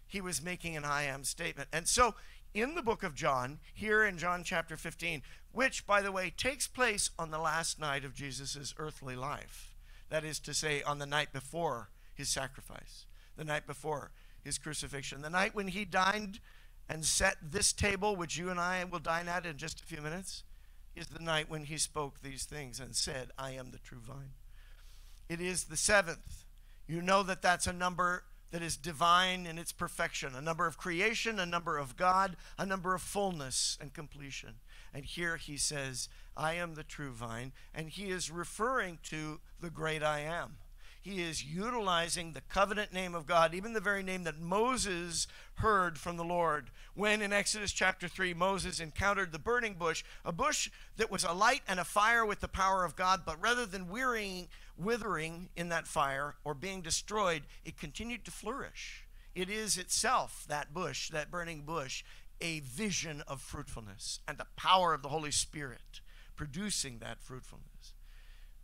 He 0.07 0.21
was 0.21 0.41
making 0.41 0.77
an 0.77 0.85
I 0.85 1.03
am 1.03 1.25
statement. 1.25 1.67
And 1.73 1.85
so, 1.85 2.15
in 2.53 2.75
the 2.75 2.81
book 2.81 3.03
of 3.03 3.13
John, 3.13 3.59
here 3.73 4.05
in 4.05 4.17
John 4.17 4.45
chapter 4.45 4.77
15, 4.77 5.21
which, 5.51 5.85
by 5.85 6.01
the 6.01 6.13
way, 6.13 6.29
takes 6.29 6.65
place 6.65 7.09
on 7.19 7.29
the 7.29 7.39
last 7.39 7.77
night 7.77 8.05
of 8.05 8.15
Jesus' 8.15 8.73
earthly 8.77 9.17
life, 9.17 9.73
that 10.07 10.23
is 10.23 10.39
to 10.39 10.53
say, 10.53 10.81
on 10.81 10.99
the 10.99 11.05
night 11.05 11.33
before 11.33 11.89
his 12.13 12.29
sacrifice, 12.29 13.05
the 13.35 13.43
night 13.43 13.67
before 13.67 14.11
his 14.41 14.57
crucifixion, 14.57 15.21
the 15.23 15.29
night 15.29 15.53
when 15.53 15.67
he 15.67 15.83
dined 15.83 16.39
and 16.87 17.03
set 17.03 17.35
this 17.43 17.73
table, 17.73 18.15
which 18.15 18.37
you 18.37 18.49
and 18.49 18.61
I 18.61 18.81
will 18.85 18.99
dine 18.99 19.27
at 19.27 19.45
in 19.45 19.57
just 19.57 19.81
a 19.81 19.85
few 19.85 20.01
minutes, 20.01 20.43
is 20.95 21.07
the 21.07 21.21
night 21.21 21.49
when 21.49 21.65
he 21.65 21.77
spoke 21.77 22.21
these 22.21 22.45
things 22.45 22.79
and 22.79 22.95
said, 22.95 23.31
I 23.37 23.51
am 23.51 23.71
the 23.71 23.79
true 23.79 23.99
vine. 23.99 24.31
It 25.29 25.41
is 25.41 25.65
the 25.65 25.77
seventh. 25.77 26.45
You 26.87 27.01
know 27.01 27.23
that 27.23 27.41
that's 27.41 27.67
a 27.67 27.73
number 27.73 28.23
that 28.51 28.61
is 28.61 28.77
divine 28.77 29.45
in 29.45 29.57
its 29.57 29.73
perfection, 29.73 30.33
a 30.33 30.41
number 30.41 30.65
of 30.67 30.77
creation, 30.77 31.39
a 31.39 31.45
number 31.45 31.77
of 31.77 31.97
God, 31.97 32.37
a 32.57 32.65
number 32.65 32.95
of 32.95 33.01
fullness 33.01 33.77
and 33.81 33.93
completion. 33.93 34.55
And 34.93 35.03
here 35.03 35.35
he 35.35 35.57
says, 35.57 36.07
I 36.35 36.53
am 36.53 36.75
the 36.75 36.83
true 36.83 37.11
vine, 37.11 37.51
and 37.75 37.89
he 37.89 38.09
is 38.09 38.31
referring 38.31 38.99
to 39.03 39.41
the 39.59 39.69
great 39.69 40.01
I 40.01 40.21
am. 40.21 40.57
He 41.01 41.21
is 41.21 41.43
utilizing 41.43 42.33
the 42.33 42.41
covenant 42.41 42.93
name 42.93 43.15
of 43.15 43.25
God, 43.25 43.53
even 43.53 43.73
the 43.73 43.79
very 43.79 44.03
name 44.03 44.23
that 44.23 44.39
Moses 44.39 45.27
heard 45.55 45.97
from 45.97 46.17
the 46.17 46.23
Lord 46.23 46.69
when 46.95 47.21
in 47.21 47.31
Exodus 47.31 47.71
chapter 47.71 48.07
3 48.07 48.33
Moses 48.33 48.79
encountered 48.79 49.31
the 49.31 49.39
burning 49.39 49.75
bush, 49.75 50.03
a 50.25 50.31
bush 50.31 50.69
that 50.97 51.11
was 51.11 51.23
a 51.23 51.31
light 51.31 51.61
and 51.67 51.79
a 51.79 51.85
fire 51.85 52.25
with 52.25 52.39
the 52.39 52.47
power 52.47 52.83
of 52.83 52.95
God, 52.95 53.21
but 53.25 53.39
rather 53.39 53.65
than 53.65 53.87
wearying, 53.87 54.47
withering 54.77 55.49
in 55.55 55.69
that 55.69 55.87
fire 55.87 56.35
or 56.43 56.53
being 56.53 56.81
destroyed, 56.81 57.43
it 57.65 57.77
continued 57.77 58.23
to 58.25 58.31
flourish. 58.31 59.05
it 59.35 59.49
is 59.49 59.77
itself, 59.77 60.45
that 60.47 60.73
bush, 60.73 61.09
that 61.09 61.29
burning 61.29 61.61
bush, 61.61 62.03
a 62.41 62.59
vision 62.61 63.21
of 63.27 63.41
fruitfulness 63.41 64.19
and 64.27 64.37
the 64.37 64.47
power 64.55 64.93
of 64.93 65.01
the 65.01 65.09
Holy 65.09 65.31
Spirit 65.31 66.01
producing 66.35 66.99
that 66.99 67.21
fruitfulness. 67.21 67.93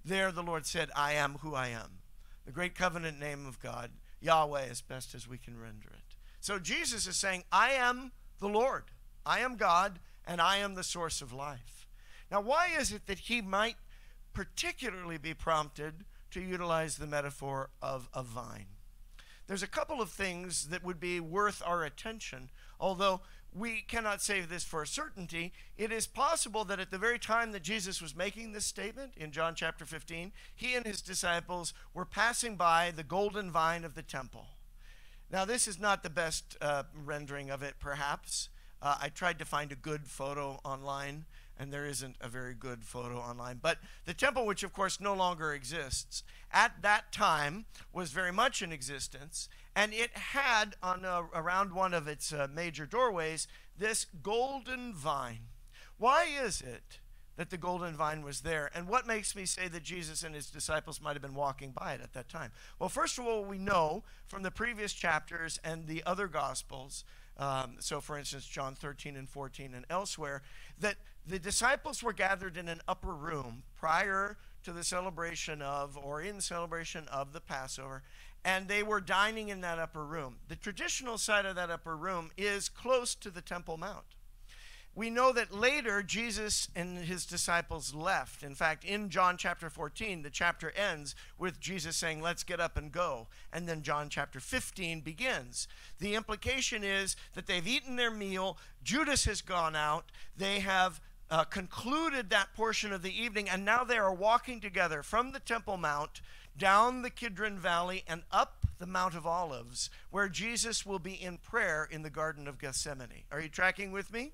There 0.05 0.31
the 0.31 0.43
Lord 0.43 0.65
said, 0.65 0.89
I 0.95 1.13
am 1.13 1.39
who 1.41 1.55
I 1.55 1.67
am. 1.69 1.99
The 2.45 2.51
great 2.51 2.75
covenant 2.75 3.19
name 3.19 3.45
of 3.45 3.59
God, 3.59 3.91
Yahweh, 4.21 4.65
as 4.69 4.81
best 4.81 5.15
as 5.15 5.27
we 5.27 5.37
can 5.37 5.59
render 5.59 5.89
it. 5.89 6.15
So 6.39 6.59
Jesus 6.59 7.07
is 7.07 7.15
saying, 7.15 7.43
I 7.51 7.71
am 7.71 8.11
the 8.39 8.49
Lord. 8.49 8.83
I 9.25 9.39
am 9.39 9.55
God, 9.55 9.99
and 10.25 10.41
I 10.41 10.57
am 10.57 10.75
the 10.75 10.83
source 10.83 11.21
of 11.21 11.33
life. 11.33 11.87
Now, 12.29 12.41
why 12.41 12.69
is 12.77 12.91
it 12.91 13.07
that 13.07 13.19
he 13.19 13.41
might 13.41 13.77
particularly 14.33 15.17
be 15.17 15.33
prompted 15.33 16.05
to 16.31 16.41
utilize 16.41 16.97
the 16.97 17.07
metaphor 17.07 17.69
of 17.81 18.09
a 18.13 18.23
vine? 18.23 18.67
There's 19.47 19.63
a 19.63 19.67
couple 19.67 20.01
of 20.01 20.09
things 20.09 20.69
that 20.69 20.83
would 20.83 20.99
be 20.99 21.19
worth 21.19 21.61
our 21.65 21.83
attention, 21.83 22.49
although 22.79 23.21
we 23.53 23.81
cannot 23.81 24.21
say 24.21 24.41
this 24.41 24.63
for 24.63 24.85
certainty. 24.85 25.53
It 25.77 25.91
is 25.91 26.07
possible 26.07 26.65
that 26.65 26.79
at 26.79 26.91
the 26.91 26.97
very 26.97 27.19
time 27.19 27.51
that 27.51 27.61
Jesus 27.61 28.01
was 28.01 28.15
making 28.15 28.51
this 28.51 28.65
statement 28.65 29.13
in 29.15 29.31
John 29.31 29.53
chapter 29.55 29.85
15, 29.85 30.31
he 30.55 30.75
and 30.75 30.85
his 30.85 31.01
disciples 31.01 31.73
were 31.93 32.05
passing 32.05 32.55
by 32.55 32.91
the 32.95 33.03
golden 33.03 33.51
vine 33.51 33.83
of 33.83 33.95
the 33.95 34.01
temple. 34.01 34.47
Now, 35.29 35.45
this 35.45 35.67
is 35.67 35.79
not 35.79 36.03
the 36.03 36.09
best 36.09 36.57
uh, 36.61 36.83
rendering 37.05 37.49
of 37.49 37.63
it, 37.63 37.75
perhaps. 37.79 38.49
Uh, 38.81 38.97
I 39.01 39.09
tried 39.09 39.39
to 39.39 39.45
find 39.45 39.71
a 39.71 39.75
good 39.75 40.07
photo 40.07 40.59
online, 40.63 41.25
and 41.57 41.71
there 41.71 41.85
isn't 41.85 42.15
a 42.19 42.27
very 42.27 42.53
good 42.53 42.83
photo 42.83 43.17
online. 43.17 43.59
But 43.61 43.77
the 44.05 44.13
temple, 44.13 44.45
which 44.45 44.63
of 44.63 44.73
course 44.73 44.99
no 44.99 45.13
longer 45.13 45.53
exists, 45.53 46.23
at 46.51 46.81
that 46.81 47.11
time 47.11 47.65
was 47.91 48.11
very 48.11 48.31
much 48.31 48.61
in 48.61 48.71
existence, 48.71 49.49
and 49.75 49.93
it 49.93 50.15
had 50.15 50.75
on 50.81 51.05
uh, 51.05 51.23
around 51.33 51.73
one 51.73 51.93
of 51.93 52.07
its 52.07 52.33
uh, 52.33 52.47
major 52.53 52.85
doorways 52.85 53.47
this 53.77 54.05
golden 54.21 54.93
vine. 54.93 55.47
Why 55.97 56.25
is 56.25 56.61
it 56.61 56.99
that 57.35 57.49
the 57.49 57.57
golden 57.57 57.95
vine 57.95 58.23
was 58.23 58.41
there? 58.41 58.69
And 58.75 58.87
what 58.87 59.07
makes 59.07 59.35
me 59.35 59.45
say 59.45 59.67
that 59.67 59.83
Jesus 59.83 60.23
and 60.23 60.35
his 60.35 60.47
disciples 60.47 61.01
might 61.01 61.13
have 61.13 61.21
been 61.21 61.33
walking 61.33 61.71
by 61.71 61.93
it 61.93 62.01
at 62.01 62.13
that 62.13 62.29
time? 62.29 62.51
Well, 62.79 62.89
first 62.89 63.17
of 63.17 63.25
all, 63.25 63.43
we 63.43 63.57
know 63.57 64.03
from 64.27 64.43
the 64.43 64.51
previous 64.51 64.93
chapters 64.93 65.59
and 65.63 65.87
the 65.87 66.03
other 66.05 66.27
gospels. 66.27 67.03
Um, 67.37 67.77
so, 67.79 67.99
for 67.99 68.17
instance, 68.17 68.45
John 68.45 68.75
13 68.75 69.15
and 69.15 69.27
14 69.27 69.73
and 69.73 69.85
elsewhere, 69.89 70.43
that 70.79 70.97
the 71.25 71.39
disciples 71.39 72.03
were 72.03 72.13
gathered 72.13 72.57
in 72.57 72.67
an 72.67 72.81
upper 72.87 73.13
room 73.13 73.63
prior 73.75 74.37
to 74.63 74.71
the 74.71 74.83
celebration 74.83 75.61
of, 75.61 75.97
or 75.97 76.21
in 76.21 76.41
celebration 76.41 77.07
of 77.09 77.33
the 77.33 77.41
Passover, 77.41 78.03
and 78.45 78.67
they 78.67 78.83
were 78.83 78.99
dining 78.99 79.49
in 79.49 79.61
that 79.61 79.79
upper 79.79 80.05
room. 80.05 80.37
The 80.47 80.55
traditional 80.55 81.17
side 81.17 81.45
of 81.45 81.55
that 81.55 81.69
upper 81.69 81.95
room 81.95 82.31
is 82.37 82.69
close 82.69 83.15
to 83.15 83.29
the 83.29 83.41
Temple 83.41 83.77
Mount. 83.77 84.05
We 84.95 85.09
know 85.09 85.31
that 85.31 85.51
later 85.51 86.03
Jesus 86.03 86.67
and 86.75 86.99
his 86.99 87.25
disciples 87.25 87.95
left. 87.95 88.43
In 88.43 88.53
fact, 88.53 88.83
in 88.83 89.09
John 89.09 89.37
chapter 89.37 89.71
14, 89.71 90.21
the 90.21 90.29
chapter 90.29 90.71
ends 90.71 91.15
with 91.39 91.59
Jesus 91.59 91.97
saying, 91.97 92.21
Let's 92.21 92.43
get 92.43 92.59
up 92.59 92.77
and 92.77 92.91
go. 92.91 93.27
And 93.51 93.67
then 93.67 93.81
John 93.81 94.09
chapter 94.09 94.39
15 94.39 95.01
begins. 95.01 95.67
The 95.97 96.13
implication 96.13 96.83
is 96.83 97.15
that 97.33 97.47
they've 97.47 97.67
eaten 97.67 97.95
their 97.95 98.11
meal, 98.11 98.57
Judas 98.83 99.25
has 99.25 99.41
gone 99.41 99.75
out, 99.75 100.11
they 100.37 100.59
have 100.59 101.01
uh, 101.33 101.43
concluded 101.45 102.29
that 102.29 102.53
portion 102.53 102.93
of 102.93 103.01
the 103.01 103.21
evening, 103.21 103.49
and 103.49 103.65
now 103.65 103.83
they 103.83 103.97
are 103.97 104.13
walking 104.13 104.61
together 104.61 105.01
from 105.01 105.31
the 105.31 105.39
Temple 105.39 105.77
Mount 105.77 106.21
down 106.55 107.01
the 107.01 107.09
Kidron 107.09 107.57
Valley 107.57 108.03
and 108.07 108.21
up 108.31 108.67
the 108.77 108.85
Mount 108.85 109.15
of 109.15 109.25
Olives, 109.25 109.89
where 110.11 110.29
Jesus 110.29 110.85
will 110.85 110.99
be 110.99 111.15
in 111.15 111.39
prayer 111.39 111.89
in 111.89 112.03
the 112.03 112.11
Garden 112.11 112.47
of 112.47 112.59
Gethsemane. 112.59 113.23
Are 113.31 113.41
you 113.41 113.49
tracking 113.49 113.91
with 113.91 114.13
me? 114.13 114.33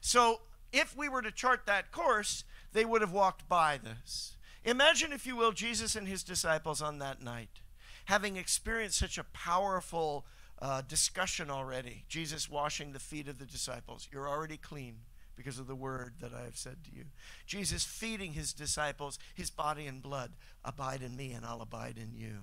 So, 0.00 0.42
if 0.72 0.96
we 0.96 1.08
were 1.08 1.22
to 1.22 1.32
chart 1.32 1.62
that 1.66 1.90
course, 1.90 2.44
they 2.72 2.84
would 2.84 3.00
have 3.00 3.12
walked 3.12 3.48
by 3.48 3.80
this. 3.82 4.36
Imagine, 4.64 5.12
if 5.12 5.26
you 5.26 5.34
will, 5.34 5.50
Jesus 5.50 5.96
and 5.96 6.06
his 6.06 6.22
disciples 6.22 6.80
on 6.80 7.00
that 7.00 7.20
night, 7.20 7.60
having 8.04 8.36
experienced 8.36 9.00
such 9.00 9.18
a 9.18 9.24
powerful 9.24 10.24
uh, 10.62 10.82
discussion 10.86 11.50
already. 11.50 12.04
Jesus 12.08 12.48
washing 12.48 12.92
the 12.92 13.00
feet 13.00 13.26
of 13.26 13.40
the 13.40 13.46
disciples. 13.46 14.08
You're 14.12 14.28
already 14.28 14.58
clean 14.58 14.98
because 15.36 15.58
of 15.58 15.66
the 15.66 15.74
word 15.74 16.14
that 16.20 16.32
I 16.32 16.44
have 16.44 16.56
said 16.56 16.84
to 16.84 16.96
you. 16.96 17.04
Jesus 17.46 17.84
feeding 17.84 18.32
his 18.32 18.52
disciples 18.52 19.18
his 19.34 19.50
body 19.50 19.86
and 19.86 20.02
blood. 20.02 20.32
Abide 20.64 21.02
in 21.02 21.16
me, 21.16 21.32
and 21.32 21.44
I'll 21.44 21.62
abide 21.62 21.98
in 21.98 22.12
you. 22.14 22.38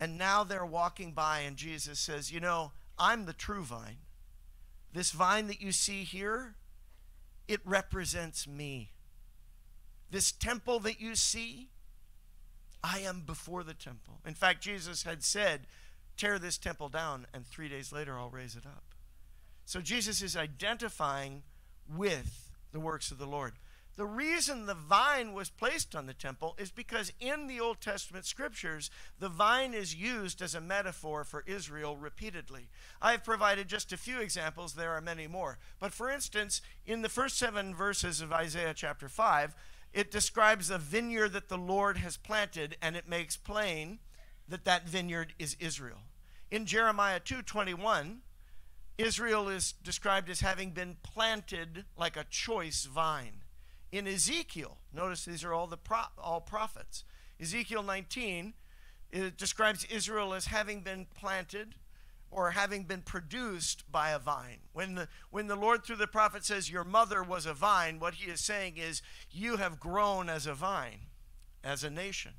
And 0.00 0.18
now 0.18 0.42
they're 0.42 0.66
walking 0.66 1.12
by, 1.12 1.40
and 1.40 1.56
Jesus 1.56 2.00
says, 2.00 2.32
You 2.32 2.40
know, 2.40 2.72
I'm 2.98 3.26
the 3.26 3.32
true 3.32 3.62
vine. 3.62 3.98
This 4.92 5.12
vine 5.12 5.46
that 5.46 5.60
you 5.60 5.72
see 5.72 6.02
here, 6.02 6.56
it 7.46 7.60
represents 7.64 8.48
me. 8.48 8.90
This 10.10 10.32
temple 10.32 10.80
that 10.80 11.00
you 11.00 11.14
see, 11.14 11.68
I 12.82 13.00
am 13.00 13.20
before 13.20 13.62
the 13.62 13.74
temple. 13.74 14.20
In 14.26 14.34
fact, 14.34 14.62
Jesus 14.62 15.04
had 15.04 15.22
said, 15.22 15.66
Tear 16.16 16.38
this 16.38 16.58
temple 16.58 16.88
down, 16.88 17.26
and 17.32 17.46
three 17.46 17.68
days 17.68 17.92
later 17.92 18.18
I'll 18.18 18.28
raise 18.28 18.56
it 18.56 18.66
up. 18.66 18.84
So 19.64 19.80
Jesus 19.80 20.20
is 20.20 20.36
identifying 20.36 21.42
with 21.88 22.50
the 22.72 22.80
works 22.80 23.10
of 23.10 23.18
the 23.18 23.26
Lord. 23.26 23.54
The 23.96 24.06
reason 24.06 24.64
the 24.64 24.74
vine 24.74 25.34
was 25.34 25.50
placed 25.50 25.94
on 25.94 26.06
the 26.06 26.14
temple 26.14 26.56
is 26.58 26.70
because 26.70 27.12
in 27.20 27.46
the 27.46 27.60
Old 27.60 27.82
Testament 27.82 28.24
scriptures, 28.24 28.90
the 29.18 29.28
vine 29.28 29.74
is 29.74 29.94
used 29.94 30.40
as 30.40 30.54
a 30.54 30.62
metaphor 30.62 31.24
for 31.24 31.44
Israel 31.46 31.96
repeatedly. 31.96 32.68
I've 33.02 33.22
provided 33.22 33.68
just 33.68 33.92
a 33.92 33.98
few 33.98 34.18
examples, 34.18 34.74
there 34.74 34.92
are 34.92 35.02
many 35.02 35.26
more. 35.26 35.58
But 35.78 35.92
for 35.92 36.10
instance, 36.10 36.62
in 36.86 37.02
the 37.02 37.10
first 37.10 37.36
seven 37.36 37.74
verses 37.74 38.22
of 38.22 38.32
Isaiah 38.32 38.72
chapter 38.74 39.10
5, 39.10 39.54
it 39.92 40.10
describes 40.10 40.70
a 40.70 40.78
vineyard 40.78 41.34
that 41.34 41.50
the 41.50 41.58
Lord 41.58 41.98
has 41.98 42.16
planted, 42.16 42.78
and 42.80 42.96
it 42.96 43.06
makes 43.06 43.36
plain 43.36 43.98
that 44.48 44.64
that 44.64 44.88
vineyard 44.88 45.34
is 45.38 45.54
Israel. 45.60 45.98
In 46.50 46.64
Jeremiah 46.64 47.20
2:21, 47.20 48.22
Israel 48.98 49.48
is 49.48 49.72
described 49.82 50.28
as 50.28 50.40
having 50.40 50.70
been 50.70 50.96
planted 51.02 51.84
like 51.96 52.16
a 52.16 52.24
choice 52.24 52.84
vine. 52.84 53.42
In 53.90 54.06
Ezekiel, 54.06 54.78
notice 54.92 55.24
these 55.24 55.44
are 55.44 55.52
all 55.52 55.66
the 55.66 55.76
pro- 55.76 56.12
all 56.18 56.40
prophets. 56.40 57.04
Ezekiel 57.40 57.82
19 57.82 58.54
it 59.12 59.36
describes 59.36 59.84
Israel 59.84 60.32
as 60.32 60.46
having 60.46 60.80
been 60.80 61.06
planted 61.14 61.74
or 62.30 62.52
having 62.52 62.84
been 62.84 63.02
produced 63.02 63.84
by 63.92 64.10
a 64.10 64.18
vine. 64.18 64.60
When 64.72 64.94
the, 64.94 65.08
when 65.30 65.48
the 65.48 65.56
Lord 65.56 65.84
through 65.84 65.96
the 65.96 66.06
prophet 66.06 66.46
says, 66.46 66.70
Your 66.70 66.84
mother 66.84 67.22
was 67.22 67.44
a 67.44 67.52
vine, 67.52 68.00
what 68.00 68.14
he 68.14 68.30
is 68.30 68.40
saying 68.40 68.78
is, 68.78 69.02
You 69.30 69.58
have 69.58 69.78
grown 69.78 70.30
as 70.30 70.46
a 70.46 70.54
vine, 70.54 71.08
as 71.62 71.84
a 71.84 71.90
nation. 71.90 72.32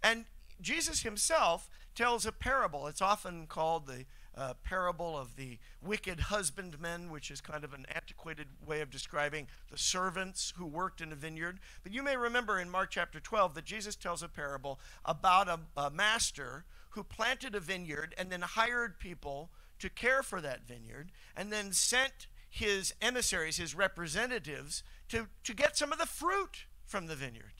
And 0.00 0.26
Jesus 0.60 1.02
himself 1.02 1.68
tells 1.96 2.24
a 2.24 2.30
parable. 2.30 2.86
It's 2.86 3.02
often 3.02 3.48
called 3.48 3.88
the 3.88 4.04
uh, 4.36 4.54
parable 4.64 5.16
of 5.16 5.36
the 5.36 5.58
wicked 5.82 6.20
husbandmen, 6.20 7.10
which 7.10 7.30
is 7.30 7.40
kind 7.40 7.64
of 7.64 7.72
an 7.72 7.86
antiquated 7.94 8.46
way 8.66 8.80
of 8.80 8.90
describing 8.90 9.46
the 9.70 9.78
servants 9.78 10.52
who 10.56 10.66
worked 10.66 11.00
in 11.00 11.12
a 11.12 11.16
vineyard. 11.16 11.58
But 11.82 11.92
you 11.92 12.02
may 12.02 12.16
remember 12.16 12.60
in 12.60 12.70
Mark 12.70 12.90
chapter 12.90 13.18
12 13.18 13.54
that 13.54 13.64
Jesus 13.64 13.96
tells 13.96 14.22
a 14.22 14.28
parable 14.28 14.78
about 15.04 15.48
a, 15.48 15.60
a 15.76 15.90
master 15.90 16.64
who 16.90 17.02
planted 17.02 17.54
a 17.54 17.60
vineyard 17.60 18.14
and 18.18 18.30
then 18.30 18.42
hired 18.42 18.98
people 18.98 19.50
to 19.78 19.88
care 19.88 20.22
for 20.22 20.40
that 20.40 20.66
vineyard 20.66 21.12
and 21.36 21.52
then 21.52 21.72
sent 21.72 22.26
his 22.48 22.94
emissaries, 23.02 23.58
his 23.58 23.74
representatives, 23.74 24.82
to, 25.08 25.28
to 25.44 25.54
get 25.54 25.76
some 25.76 25.92
of 25.92 25.98
the 25.98 26.06
fruit 26.06 26.66
from 26.86 27.06
the 27.06 27.14
vineyard. 27.14 27.52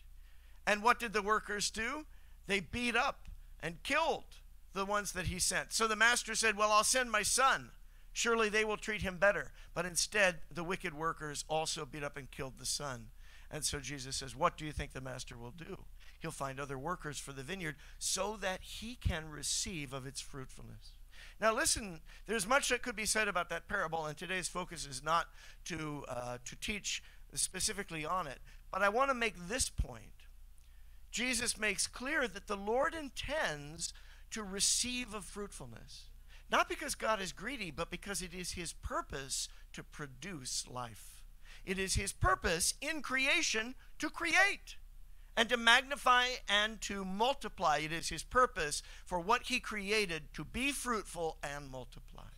And 0.67 0.83
what 0.83 0.99
did 0.99 1.13
the 1.13 1.23
workers 1.23 1.71
do? 1.71 2.07
They 2.47 2.61
beat 2.61 2.97
up 2.97 3.29
and 3.61 3.83
killed 3.83 4.25
the 4.77 4.85
ones 4.85 5.13
that 5.13 5.27
he 5.27 5.41
sent. 5.41 5.73
So 5.73 5.89
the 5.89 5.97
master 5.97 6.35
said, 6.35 6.57
Well, 6.57 6.71
I'll 6.71 6.85
send 6.85 7.11
my 7.11 7.23
son. 7.23 7.71
Surely 8.13 8.49
they 8.49 8.65
will 8.65 8.77
treat 8.77 9.03
him 9.03 9.17
better. 9.19 9.53
But 9.75 9.87
instead, 9.87 10.37
the 10.51 10.65
wicked 10.65 10.95
workers 10.95 11.45
also 11.49 11.85
beat 11.85 12.05
up 12.05 12.17
and 12.17 12.31
killed 12.31 12.55
the 12.59 12.67
son. 12.67 13.09
And 13.51 13.65
so 13.65 13.81
Jesus 13.81 14.17
says, 14.17 14.37
What 14.37 14.57
do 14.57 14.65
you 14.65 14.73
think 14.73 14.93
the 14.93 15.01
master 15.01 15.37
will 15.37 15.53
do? 15.57 15.79
He'll 16.21 16.31
find 16.31 16.61
other 16.61 16.79
workers 16.79 17.19
for 17.19 17.33
the 17.33 17.43
vineyard 17.43 17.77
so 17.99 18.37
that 18.41 18.61
he 18.63 18.97
can 18.97 19.29
receive 19.29 19.93
of 19.93 20.07
its 20.07 20.21
fruitfulness. 20.21 20.93
Now, 21.41 21.55
listen, 21.55 22.01
there's 22.27 22.47
much 22.47 22.71
that 22.71 22.83
could 22.83 22.97
be 22.97 23.05
said 23.05 23.29
about 23.29 23.51
that 23.51 23.69
parable, 23.69 24.07
and 24.07 24.17
today's 24.17 24.49
focus 24.49 24.87
is 24.87 25.03
not 25.03 25.27
to, 25.67 26.05
uh, 26.09 26.39
to 26.45 26.57
teach 26.57 27.03
specifically 27.35 28.07
on 28.07 28.27
it. 28.27 28.39
But 28.73 28.83
I 28.83 28.89
want 28.89 29.11
to 29.11 29.15
make 29.15 29.35
this 29.49 29.69
point. 29.69 30.05
Jesus 31.11 31.59
makes 31.59 31.87
clear 31.87 32.27
that 32.27 32.47
the 32.47 32.57
Lord 32.57 32.95
intends 32.95 33.93
to 34.31 34.43
receive 34.43 35.15
of 35.15 35.25
fruitfulness. 35.25 36.05
Not 36.51 36.69
because 36.69 36.95
God 36.95 37.21
is 37.21 37.33
greedy, 37.33 37.71
but 37.71 37.91
because 37.91 38.23
it 38.23 38.33
is 38.33 38.53
his 38.53 38.73
purpose 38.73 39.49
to 39.73 39.83
produce 39.83 40.67
life. 40.69 41.23
It 41.65 41.79
is 41.79 41.95
his 41.95 42.13
purpose 42.13 42.75
in 42.81 43.03
creation 43.03 43.75
to 43.99 44.09
create. 44.09 44.77
and 45.37 45.49
to 45.51 45.57
magnify 45.57 46.29
and 46.49 46.81
to 46.81 47.05
multiply. 47.05 47.79
It 47.79 47.93
is 47.93 48.09
his 48.09 48.23
purpose 48.23 48.83
for 49.05 49.21
what 49.21 49.45
he 49.45 49.61
created 49.61 50.33
to 50.35 50.45
be 50.45 50.73
fruitful 50.73 51.37
and 51.43 51.71
multiply. 51.71 52.29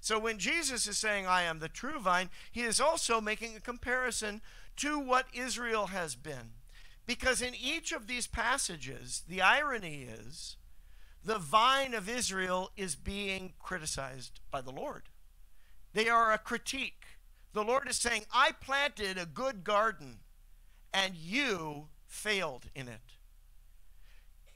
So 0.00 0.18
when 0.18 0.38
Jesus 0.38 0.88
is 0.88 0.98
saying, 0.98 1.26
I 1.26 1.42
am 1.42 1.60
the 1.60 1.68
true 1.68 2.00
vine, 2.00 2.30
he 2.50 2.62
is 2.62 2.80
also 2.80 3.20
making 3.20 3.54
a 3.54 3.60
comparison 3.60 4.42
to 4.78 4.98
what 4.98 5.26
Israel 5.32 5.88
has 5.88 6.16
been. 6.16 6.54
Because 7.06 7.40
in 7.40 7.54
each 7.54 7.92
of 7.92 8.08
these 8.08 8.26
passages, 8.26 9.22
the 9.28 9.40
irony 9.40 10.02
is 10.02 10.56
the 11.24 11.38
vine 11.38 11.94
of 11.94 12.08
Israel 12.08 12.70
is 12.76 12.94
being 12.94 13.52
criticized 13.58 14.40
by 14.50 14.60
the 14.60 14.72
Lord. 14.72 15.04
They 15.92 16.08
are 16.08 16.32
a 16.32 16.38
critique. 16.38 17.04
The 17.52 17.64
Lord 17.64 17.88
is 17.88 17.96
saying, 17.96 18.22
I 18.32 18.52
planted 18.52 19.18
a 19.18 19.26
good 19.26 19.62
garden 19.62 20.18
and 20.92 21.14
you 21.14 21.88
failed 22.06 22.66
in 22.74 22.88
it. 22.88 23.16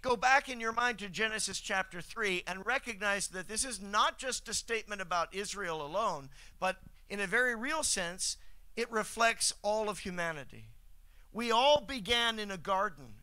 Go 0.02 0.16
back 0.16 0.48
in 0.48 0.60
your 0.60 0.72
mind 0.72 0.98
to 0.98 1.08
Genesis 1.08 1.58
chapter 1.58 2.00
3 2.00 2.44
and 2.46 2.64
recognize 2.64 3.28
that 3.28 3.48
this 3.48 3.64
is 3.64 3.80
not 3.80 4.18
just 4.18 4.48
a 4.48 4.54
statement 4.54 5.00
about 5.00 5.34
Israel 5.34 5.84
alone, 5.84 6.28
but 6.60 6.76
in 7.08 7.20
a 7.20 7.26
very 7.26 7.54
real 7.54 7.82
sense, 7.82 8.36
it 8.76 8.90
reflects 8.90 9.52
all 9.62 9.88
of 9.88 10.00
humanity. 10.00 10.68
We 11.32 11.50
all 11.50 11.80
began 11.80 12.38
in 12.38 12.50
a 12.50 12.56
garden. 12.56 13.14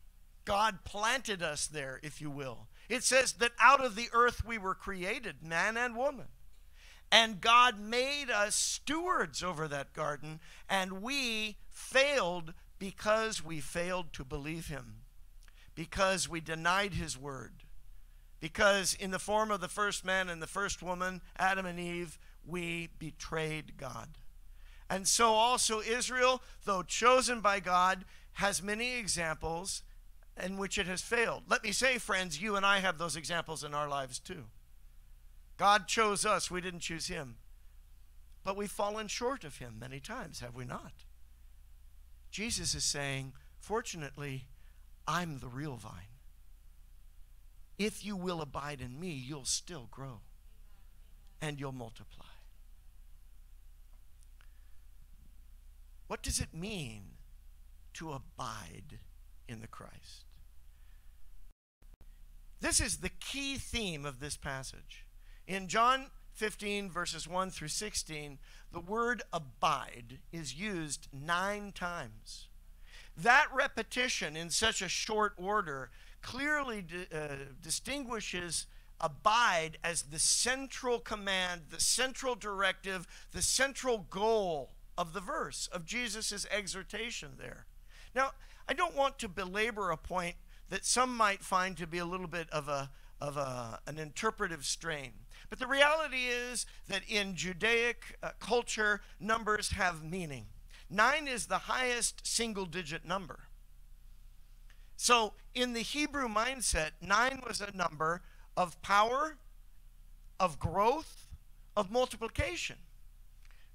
God 0.46 0.80
planted 0.84 1.42
us 1.42 1.68
there, 1.68 2.00
if 2.04 2.20
you 2.22 2.30
will. 2.30 2.68
It 2.90 3.04
says 3.04 3.34
that 3.34 3.54
out 3.60 3.84
of 3.84 3.96
the 3.96 4.10
earth 4.14 4.46
we 4.46 4.58
were 4.58 4.76
created, 4.76 5.44
man 5.44 5.78
and 5.78 5.96
woman. 5.96 6.28
And 7.12 7.42
God 7.42 7.80
made 7.80 8.32
us 8.32 8.56
stewards 8.56 9.44
over 9.44 9.68
that 9.68 9.94
garden, 9.94 10.40
and 10.68 11.04
we 11.04 11.58
failed 11.70 12.54
because 12.80 13.46
we 13.46 13.60
failed 13.60 14.14
to 14.14 14.26
believe 14.26 14.68
Him, 14.68 15.02
because 15.76 16.28
we 16.28 16.42
denied 16.42 16.96
His 16.96 17.18
word, 17.18 17.64
because 18.40 18.96
in 18.96 19.12
the 19.12 19.20
form 19.20 19.52
of 19.52 19.62
the 19.62 19.68
first 19.68 20.04
man 20.04 20.28
and 20.28 20.42
the 20.42 20.48
first 20.48 20.82
woman, 20.82 21.22
Adam 21.38 21.68
and 21.68 21.80
Eve, 21.80 22.18
we 22.46 22.90
betrayed 22.98 23.78
God. 23.78 24.18
And 24.90 25.08
so 25.08 25.34
also 25.34 25.82
Israel, 25.82 26.42
though 26.66 26.84
chosen 26.84 27.42
by 27.42 27.60
God, 27.60 28.06
has 28.34 28.64
many 28.64 28.96
examples 28.96 29.84
in 30.42 30.58
which 30.58 30.78
it 30.78 30.88
has 30.88 31.02
failed. 31.02 31.44
Let 31.48 31.64
me 31.64 31.72
say, 31.72 31.98
friends, 31.98 32.42
you 32.42 32.56
and 32.56 32.66
I 32.66 32.80
have 32.80 32.98
those 32.98 33.16
examples 33.16 33.64
in 33.64 33.74
our 33.74 33.88
lives 33.88 34.20
too. 34.20 34.46
God 35.58 35.88
chose 35.88 36.26
us, 36.26 36.50
we 36.50 36.62
didn't 36.62 36.80
choose 36.80 37.08
him. 37.08 37.38
But 38.44 38.58
we've 38.58 38.72
fallen 38.72 39.08
short 39.08 39.44
of 39.44 39.58
him 39.58 39.78
many 39.80 40.00
times, 40.00 40.40
have 40.40 40.56
we 40.56 40.66
not? 40.66 41.06
Jesus 42.32 42.74
is 42.74 42.84
saying, 42.84 43.34
fortunately, 43.60 44.48
I'm 45.08 45.40
the 45.40 45.48
real 45.48 45.76
vine. 45.76 46.14
If 47.78 48.06
you 48.06 48.16
will 48.16 48.42
abide 48.42 48.82
in 48.82 49.00
me, 49.00 49.10
you'll 49.10 49.46
still 49.46 49.88
grow 49.92 50.22
and 51.42 51.60
you'll 51.60 51.72
multiply. 51.72 52.26
What 56.08 56.22
does 56.22 56.40
it 56.40 56.54
mean 56.54 57.04
to 57.94 58.12
abide 58.12 59.00
in 59.54 59.62
the 59.62 59.68
Christ? 59.68 60.26
This 62.60 62.82
is 62.82 62.98
the 62.98 63.10
key 63.10 63.58
theme 63.58 64.06
of 64.06 64.20
this 64.20 64.36
passage. 64.36 65.06
In 65.48 65.68
John 65.68 66.08
15, 66.34 66.90
verses 66.90 67.28
1 67.28 67.52
through 67.52 67.68
16, 67.68 68.40
the 68.72 68.80
word 68.80 69.22
abide 69.32 70.20
is 70.32 70.56
used 70.56 71.08
nine 71.14 71.72
times. 71.72 72.48
That 73.16 73.48
repetition 73.54 74.36
in 74.36 74.50
such 74.50 74.82
a 74.82 74.90
short 74.90 75.34
order 75.38 75.92
clearly 76.22 76.86
uh, 77.14 77.36
distinguishes 77.62 78.66
abide 79.00 79.78
as 79.84 80.04
the 80.04 80.20
central 80.20 81.00
command, 81.00 81.64
the 81.70 81.82
central 81.82 82.34
directive, 82.34 83.06
the 83.32 83.42
central 83.42 84.08
goal 84.10 84.72
of 84.98 85.14
the 85.14 85.20
verse, 85.20 85.68
of 85.72 85.86
Jesus' 85.86 86.48
exhortation 86.50 87.32
there. 87.38 87.66
Now, 88.16 88.32
I 88.68 88.74
don't 88.74 88.96
want 88.96 89.20
to 89.20 89.28
belabor 89.28 89.92
a 89.92 89.98
point 89.98 90.36
that 90.70 90.86
some 90.86 91.16
might 91.16 91.44
find 91.44 91.78
to 91.78 91.88
be 91.88 91.98
a 91.98 92.06
little 92.06 92.28
bit 92.28 92.50
of, 92.50 92.68
a, 92.68 92.90
of 93.20 93.38
a, 93.38 93.80
an 93.86 94.00
interpretive 94.00 94.66
strain. 94.66 95.12
But 95.50 95.60
the 95.60 95.68
reality 95.68 96.26
is 96.30 96.66
that 96.88 97.04
in 97.08 97.36
Judaic 97.36 98.18
uh, 98.24 98.32
culture, 98.40 99.02
numbers 99.20 99.72
have 99.72 100.04
meaning. 100.04 100.48
Nine 100.90 101.28
is 101.28 101.48
the 101.48 101.60
highest 101.60 102.26
single 102.26 102.66
digit 102.66 103.06
number. 103.06 103.42
So, 104.96 105.34
in 105.54 105.74
the 105.74 105.82
Hebrew 105.82 106.28
mindset, 106.28 106.92
nine 107.02 107.42
was 107.46 107.62
a 107.62 107.76
number 107.76 108.22
of 108.56 108.82
power, 108.82 109.38
of 110.40 110.60
growth, 110.60 111.28
of 111.76 111.92
multiplication 111.92 112.78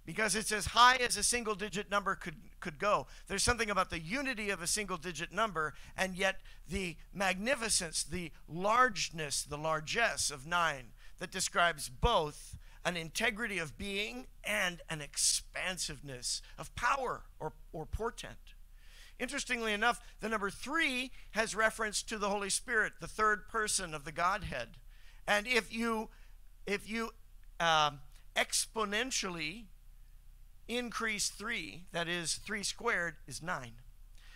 because 0.09 0.35
it's 0.35 0.53
as 0.53 0.65
high 0.65 0.97
as 0.97 1.19
a 1.19 1.23
single 1.23 1.55
digit 1.55 1.91
number 1.91 2.15
could, 2.15 2.37
could 2.61 2.79
go. 2.79 3.07
There's 3.27 3.43
something 3.43 3.69
about 3.69 3.91
the 3.91 4.01
unity 4.01 4.49
of 4.49 4.63
a 4.63 4.67
single 4.67 4.97
digit 4.97 5.35
number 5.35 5.75
and 5.99 6.17
yet 6.17 6.37
the 6.67 6.97
magnificence, 7.13 8.05
the 8.05 8.33
largeness, 8.49 9.43
the 9.43 9.59
largesse 9.59 10.31
of 10.31 10.47
nine 10.47 10.93
that 11.19 11.31
describes 11.31 11.91
both 11.91 12.57
an 12.87 12.97
integrity 12.97 13.59
of 13.59 13.77
being 13.77 14.29
and 14.43 14.81
an 14.89 15.03
expansiveness 15.03 16.41
of 16.59 16.75
power 16.75 17.25
or, 17.39 17.53
or 17.75 17.85
portent. 17.85 18.55
Interestingly 19.19 19.75
enough, 19.75 20.01
the 20.21 20.31
number 20.31 20.49
three 20.49 21.11
has 21.33 21.55
reference 21.55 22.03
to 22.05 22.17
the 22.17 22.31
Holy 22.31 22.49
Spirit, 22.49 22.95
the 23.03 23.09
third 23.09 23.47
person 23.47 23.93
of 23.93 24.07
the 24.07 24.13
Godhead. 24.13 24.79
And 25.27 25.47
if 25.47 25.71
you, 25.71 26.09
if 26.67 26.89
you 26.89 27.11
uh, 27.61 27.91
exponentially 28.35 29.65
increase 30.69 31.29
3, 31.31 31.87
that 31.93 32.07
is 32.09 32.35
3 32.35 32.63
squared, 32.63 33.17
is 33.27 33.43
9. 33.43 33.73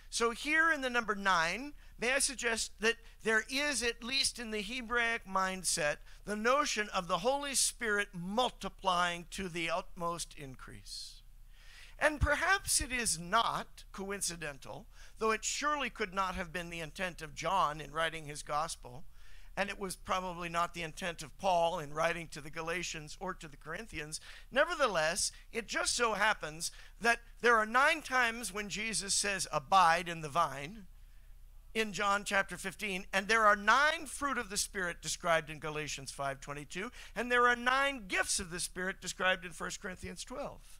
So 0.09 0.31
here 0.31 0.71
in 0.71 0.81
the 0.81 0.89
number 0.89 1.15
9, 1.15 1.73
may 1.99 2.13
I 2.13 2.19
suggest 2.19 2.71
that 2.81 2.97
there 3.23 3.43
is, 3.49 3.81
at 3.81 4.03
least 4.03 4.37
in 4.37 4.51
the 4.51 4.61
Hebraic 4.61 5.25
mindset, 5.27 5.97
the 6.25 6.35
notion 6.35 6.89
of 6.93 7.07
the 7.07 7.19
Holy 7.19 7.55
Spirit 7.55 8.09
multiplying 8.13 9.25
to 9.31 9.49
the 9.49 9.69
utmost 9.71 10.35
increase. 10.37 11.21
And 11.97 12.19
perhaps 12.19 12.81
it 12.81 12.91
is 12.91 13.17
not 13.17 13.85
coincidental, 13.91 14.85
though 15.19 15.31
it 15.31 15.43
surely 15.43 15.89
could 15.89 16.13
not 16.13 16.35
have 16.35 16.51
been 16.51 16.69
the 16.69 16.81
intent 16.81 17.21
of 17.21 17.33
John 17.33 17.79
in 17.79 17.91
writing 17.91 18.25
his 18.25 18.43
gospel, 18.43 19.05
and 19.55 19.69
it 19.69 19.79
was 19.79 19.95
probably 19.95 20.49
not 20.49 20.73
the 20.73 20.81
intent 20.81 21.21
of 21.21 21.37
Paul 21.37 21.79
in 21.79 21.93
writing 21.93 22.27
to 22.29 22.41
the 22.41 22.49
Galatians 22.49 23.17
or 23.19 23.33
to 23.35 23.47
the 23.47 23.57
Corinthians. 23.57 24.19
Nevertheless, 24.51 25.31
it 25.51 25.67
just 25.67 25.95
so 25.95 26.13
happens 26.13 26.71
that 26.99 27.19
there 27.41 27.57
are 27.57 27.65
nine 27.65 28.01
times 28.01 28.53
when 28.53 28.69
Jesus 28.69 29.13
says, 29.13 29.47
Abide 29.51 30.09
in 30.09 30.21
the 30.21 30.29
vine 30.29 30.87
in 31.73 31.91
John 31.91 32.23
chapter 32.23 32.55
15 32.55 33.05
and 33.11 33.27
there 33.27 33.45
are 33.45 33.55
nine 33.55 34.05
fruit 34.05 34.37
of 34.37 34.49
the 34.49 34.57
spirit 34.57 35.01
described 35.01 35.49
in 35.49 35.59
Galatians 35.59 36.11
5:22 36.11 36.91
and 37.15 37.31
there 37.31 37.47
are 37.47 37.55
nine 37.55 38.05
gifts 38.07 38.39
of 38.39 38.51
the 38.51 38.59
spirit 38.59 39.01
described 39.01 39.43
in 39.43 39.51
1 39.51 39.71
Corinthians 39.81 40.23
12. 40.23 40.79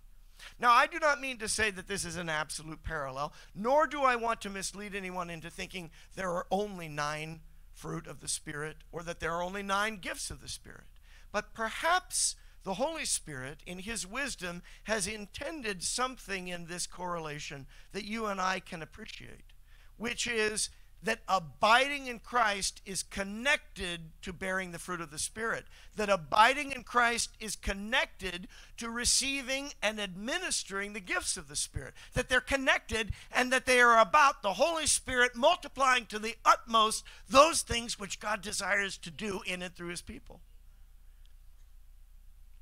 Now, 0.59 0.71
I 0.71 0.87
do 0.87 0.99
not 0.99 1.21
mean 1.21 1.37
to 1.37 1.47
say 1.47 1.71
that 1.71 1.87
this 1.87 2.03
is 2.03 2.15
an 2.15 2.27
absolute 2.27 2.83
parallel, 2.83 3.33
nor 3.55 3.87
do 3.87 4.01
I 4.01 4.15
want 4.15 4.41
to 4.41 4.49
mislead 4.49 4.93
anyone 4.95 5.29
into 5.29 5.49
thinking 5.49 5.91
there 6.15 6.31
are 6.31 6.47
only 6.51 6.89
nine 6.89 7.41
fruit 7.73 8.07
of 8.07 8.19
the 8.19 8.27
Spirit 8.27 8.77
or 8.91 9.03
that 9.03 9.19
there 9.19 9.33
are 9.33 9.43
only 9.43 9.63
nine 9.63 9.97
gifts 9.97 10.31
of 10.31 10.41
the 10.41 10.47
Spirit. 10.47 10.85
But 11.31 11.53
perhaps 11.53 12.35
the 12.63 12.75
Holy 12.75 13.05
Spirit, 13.05 13.59
in 13.65 13.79
His 13.79 14.07
wisdom, 14.07 14.61
has 14.83 15.07
intended 15.07 15.83
something 15.83 16.47
in 16.47 16.65
this 16.65 16.87
correlation 16.87 17.65
that 17.91 18.05
you 18.05 18.27
and 18.27 18.39
I 18.39 18.59
can 18.59 18.81
appreciate, 18.81 19.51
which 19.97 20.27
is 20.27 20.69
that 21.03 21.19
abiding 21.27 22.07
in 22.07 22.19
Christ 22.19 22.81
is 22.85 23.03
connected 23.03 24.11
to 24.21 24.31
bearing 24.31 24.71
the 24.71 24.79
fruit 24.79 25.01
of 25.01 25.11
the 25.11 25.19
Spirit. 25.19 25.65
That 25.97 26.09
abiding 26.09 26.71
in 26.71 26.83
Christ 26.83 27.31
is 27.39 27.55
connected 27.55 28.47
to 28.77 28.89
receiving 28.89 29.71
and 29.81 29.99
administering 29.99 30.93
the 30.93 31.01
gifts 31.01 31.35
of 31.35 31.49
the 31.49 31.55
Spirit. 31.55 31.93
That 32.13 32.29
they're 32.29 32.41
connected 32.41 33.11
and 33.31 33.51
that 33.51 33.65
they 33.65 33.81
are 33.81 33.99
about 33.99 34.41
the 34.41 34.53
Holy 34.53 34.87
Spirit 34.87 35.35
multiplying 35.35 36.05
to 36.07 36.19
the 36.19 36.35
utmost 36.45 37.03
those 37.29 37.61
things 37.61 37.99
which 37.99 38.19
God 38.21 38.41
desires 38.41 38.97
to 38.99 39.11
do 39.11 39.41
in 39.45 39.61
and 39.61 39.75
through 39.75 39.89
His 39.89 40.01
people. 40.01 40.39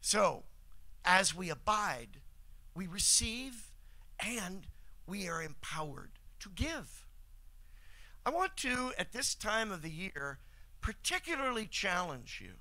So, 0.02 0.44
as 1.06 1.36
we 1.36 1.50
abide, 1.50 2.18
we 2.74 2.88
receive 2.88 3.72
and 4.20 4.66
we 5.06 5.28
are 5.28 5.44
empowered 5.44 6.12
to 6.40 6.50
give. 6.50 7.01
I 8.26 8.30
want 8.30 8.56
to, 8.58 8.92
at 8.98 9.14
this 9.14 9.34
time 9.34 9.72
of 9.72 9.82
the 9.82 9.90
year, 9.90 10.40
particularly 10.80 11.66
challenge 11.66 12.40
you 12.44 12.54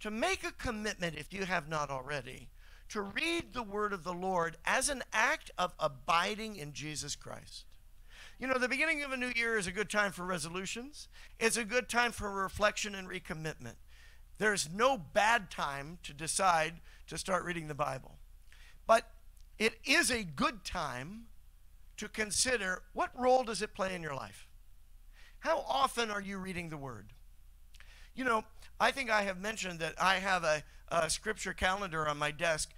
to 0.00 0.10
make 0.10 0.44
a 0.44 0.52
commitment, 0.52 1.16
if 1.16 1.32
you 1.32 1.44
have 1.44 1.68
not 1.68 1.90
already, 1.90 2.48
to 2.90 3.00
read 3.00 3.52
the 3.52 3.62
word 3.62 3.92
of 3.92 4.04
the 4.04 4.12
Lord 4.12 4.56
as 4.64 4.88
an 4.88 5.02
act 5.12 5.50
of 5.58 5.74
abiding 5.80 6.56
in 6.56 6.72
Jesus 6.72 7.16
Christ. 7.16 7.64
You 8.38 8.46
know, 8.46 8.58
the 8.58 8.68
beginning 8.68 9.02
of 9.02 9.12
a 9.12 9.16
new 9.16 9.32
year 9.34 9.56
is 9.56 9.66
a 9.66 9.72
good 9.72 9.90
time 9.90 10.12
for 10.12 10.24
resolutions, 10.24 11.08
it's 11.40 11.56
a 11.56 11.64
good 11.64 11.88
time 11.88 12.12
for 12.12 12.30
reflection 12.30 12.94
and 12.94 13.08
recommitment. 13.08 13.76
There's 14.38 14.68
no 14.72 14.98
bad 14.98 15.50
time 15.50 15.98
to 16.02 16.12
decide 16.12 16.74
to 17.06 17.16
start 17.16 17.44
reading 17.44 17.68
the 17.68 17.74
Bible. 17.74 18.18
But 18.86 19.08
it 19.58 19.74
is 19.84 20.10
a 20.10 20.22
good 20.22 20.62
time 20.64 21.28
to 21.96 22.08
consider 22.08 22.82
what 22.92 23.10
role 23.18 23.44
does 23.44 23.62
it 23.62 23.74
play 23.74 23.94
in 23.94 24.02
your 24.02 24.14
life? 24.14 24.48
How 25.40 25.64
often 25.68 26.10
are 26.10 26.20
you 26.20 26.38
reading 26.38 26.68
the 26.68 26.76
Word? 26.76 27.12
You 28.14 28.24
know, 28.24 28.44
I 28.80 28.90
think 28.90 29.10
I 29.10 29.22
have 29.22 29.40
mentioned 29.40 29.78
that 29.80 29.94
I 30.00 30.16
have 30.16 30.44
a, 30.44 30.62
a 30.88 31.08
scripture 31.10 31.52
calendar 31.52 32.08
on 32.08 32.18
my 32.18 32.30
desk. 32.30 32.72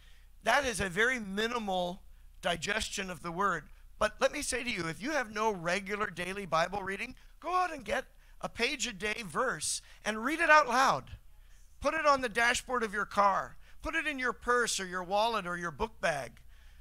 That 0.44 0.64
is 0.64 0.80
a 0.80 0.88
very 0.88 1.18
minimal 1.18 2.02
digestion 2.42 3.10
of 3.10 3.22
the 3.22 3.32
Word. 3.32 3.64
But 3.98 4.14
let 4.20 4.32
me 4.32 4.42
say 4.42 4.62
to 4.62 4.70
you, 4.70 4.86
if 4.86 5.02
you 5.02 5.10
have 5.10 5.32
no 5.32 5.50
regular 5.50 6.08
daily 6.08 6.46
Bible 6.46 6.82
reading, 6.82 7.14
go 7.40 7.54
out 7.54 7.72
and 7.72 7.84
get 7.84 8.04
a 8.40 8.48
page 8.48 8.86
a 8.86 8.92
day 8.92 9.24
verse 9.26 9.82
and 10.04 10.24
read 10.24 10.40
it 10.40 10.50
out 10.50 10.68
loud. 10.68 11.12
Put 11.80 11.94
it 11.94 12.06
on 12.06 12.20
the 12.20 12.28
dashboard 12.28 12.82
of 12.82 12.92
your 12.92 13.04
car. 13.04 13.56
Put 13.82 13.94
it 13.94 14.06
in 14.06 14.18
your 14.18 14.32
purse 14.32 14.78
or 14.78 14.86
your 14.86 15.02
wallet 15.02 15.46
or 15.46 15.56
your 15.56 15.70
book 15.70 16.00
bag. 16.00 16.32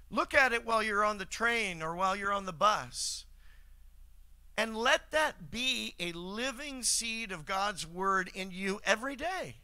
Look 0.10 0.34
at 0.34 0.54
it 0.54 0.66
while 0.66 0.82
you're 0.82 1.04
on 1.04 1.18
the 1.18 1.26
train 1.26 1.82
or 1.82 1.96
while 1.96 2.16
you're 2.16 2.32
on 2.32 2.46
the 2.46 2.54
bus. 2.54 3.26
And 4.58 4.76
let 4.76 5.12
that 5.12 5.52
be 5.52 5.94
a 6.00 6.12
living 6.14 6.82
seed 6.82 7.32
of 7.32 7.46
God's 7.46 7.86
word 7.86 8.32
in 8.34 8.50
you 8.52 8.80
every 8.84 9.16
day. 9.16 9.58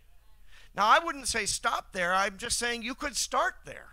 Now, 0.76 0.88
I 0.88 1.00
wouldn't 1.04 1.28
say 1.28 1.46
stop 1.46 1.94
there. 1.94 2.14
I'm 2.14 2.38
just 2.38 2.58
saying 2.60 2.84
you 2.84 2.96
could 2.96 3.16
start 3.16 3.56
there. 3.66 3.90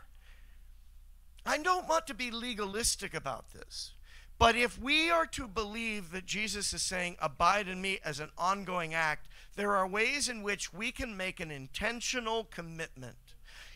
I 1.46 1.58
don't 1.58 1.88
want 1.88 2.06
to 2.08 2.14
be 2.14 2.30
legalistic 2.30 3.14
about 3.14 3.52
this. 3.52 3.94
But 4.38 4.56
if 4.56 4.80
we 4.80 5.10
are 5.10 5.26
to 5.26 5.46
believe 5.46 6.12
that 6.12 6.24
Jesus 6.24 6.72
is 6.72 6.82
saying, 6.82 7.16
Abide 7.20 7.68
in 7.68 7.82
me 7.82 7.98
as 8.04 8.20
an 8.20 8.30
ongoing 8.38 8.94
act, 8.94 9.28
there 9.56 9.76
are 9.76 9.86
ways 9.86 10.28
in 10.28 10.42
which 10.42 10.72
we 10.72 10.92
can 10.92 11.16
make 11.16 11.40
an 11.40 11.50
intentional 11.50 12.44
commitment. 12.44 13.29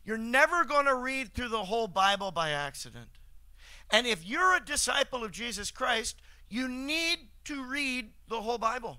You're 0.04 0.18
never 0.18 0.64
going 0.64 0.86
to 0.86 0.94
read 0.94 1.32
through 1.32 1.48
the 1.48 1.64
whole 1.64 1.88
Bible 1.88 2.30
by 2.30 2.50
accident. 2.50 3.08
And 3.90 4.06
if 4.06 4.26
you're 4.26 4.56
a 4.56 4.64
disciple 4.64 5.24
of 5.24 5.32
Jesus 5.32 5.70
Christ, 5.70 6.20
you 6.48 6.68
need 6.68 7.30
to 7.44 7.64
read 7.64 8.10
the 8.28 8.42
whole 8.42 8.58
Bible. 8.58 8.98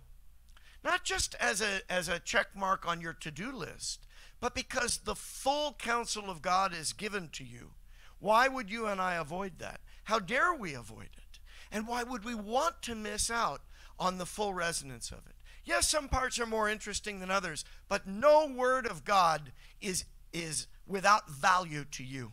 Not 0.84 1.03
just 1.03 1.36
as 1.39 1.62
a, 1.62 1.82
as 1.89 2.08
a 2.08 2.20
check 2.20 2.56
mark 2.56 2.88
on 2.88 3.01
your 3.01 3.14
to 3.14 3.32
do 3.32 3.51
list, 3.51 4.06
but 4.39 4.53
because 4.53 4.97
the 4.97 5.16
full 5.16 5.74
counsel 5.74 6.30
of 6.30 6.41
God 6.41 6.74
is 6.74 6.93
given 6.93 7.30
to 7.34 7.43
you. 7.43 7.72
Why 8.20 8.47
would 8.47 8.70
you 8.70 8.86
and 8.86 9.01
I 9.01 9.16
avoid 9.16 9.60
that? 9.60 9.82
How 10.06 10.20
dare 10.20 10.53
we 10.53 10.74
avoid 10.74 11.10
it? 11.18 11.39
And 11.72 11.88
why 11.88 12.03
would 12.03 12.24
we 12.24 12.36
want 12.36 12.82
to 12.84 12.95
miss 12.95 13.30
out 13.30 13.62
on 13.99 14.18
the 14.18 14.26
full 14.26 14.53
resonance 14.53 15.12
of 15.12 15.26
it? 15.28 15.36
Yes, 15.64 15.89
some 15.89 16.08
parts 16.08 16.39
are 16.39 16.45
more 16.45 16.70
interesting 16.70 17.20
than 17.20 17.32
others, 17.32 17.66
but 17.89 18.06
no 18.08 18.45
word 18.45 18.86
of 18.86 19.03
God 19.03 19.51
is, 19.82 20.06
is 20.32 20.68
without 20.88 21.30
value 21.30 21.86
to 21.92 22.04
you. 22.04 22.32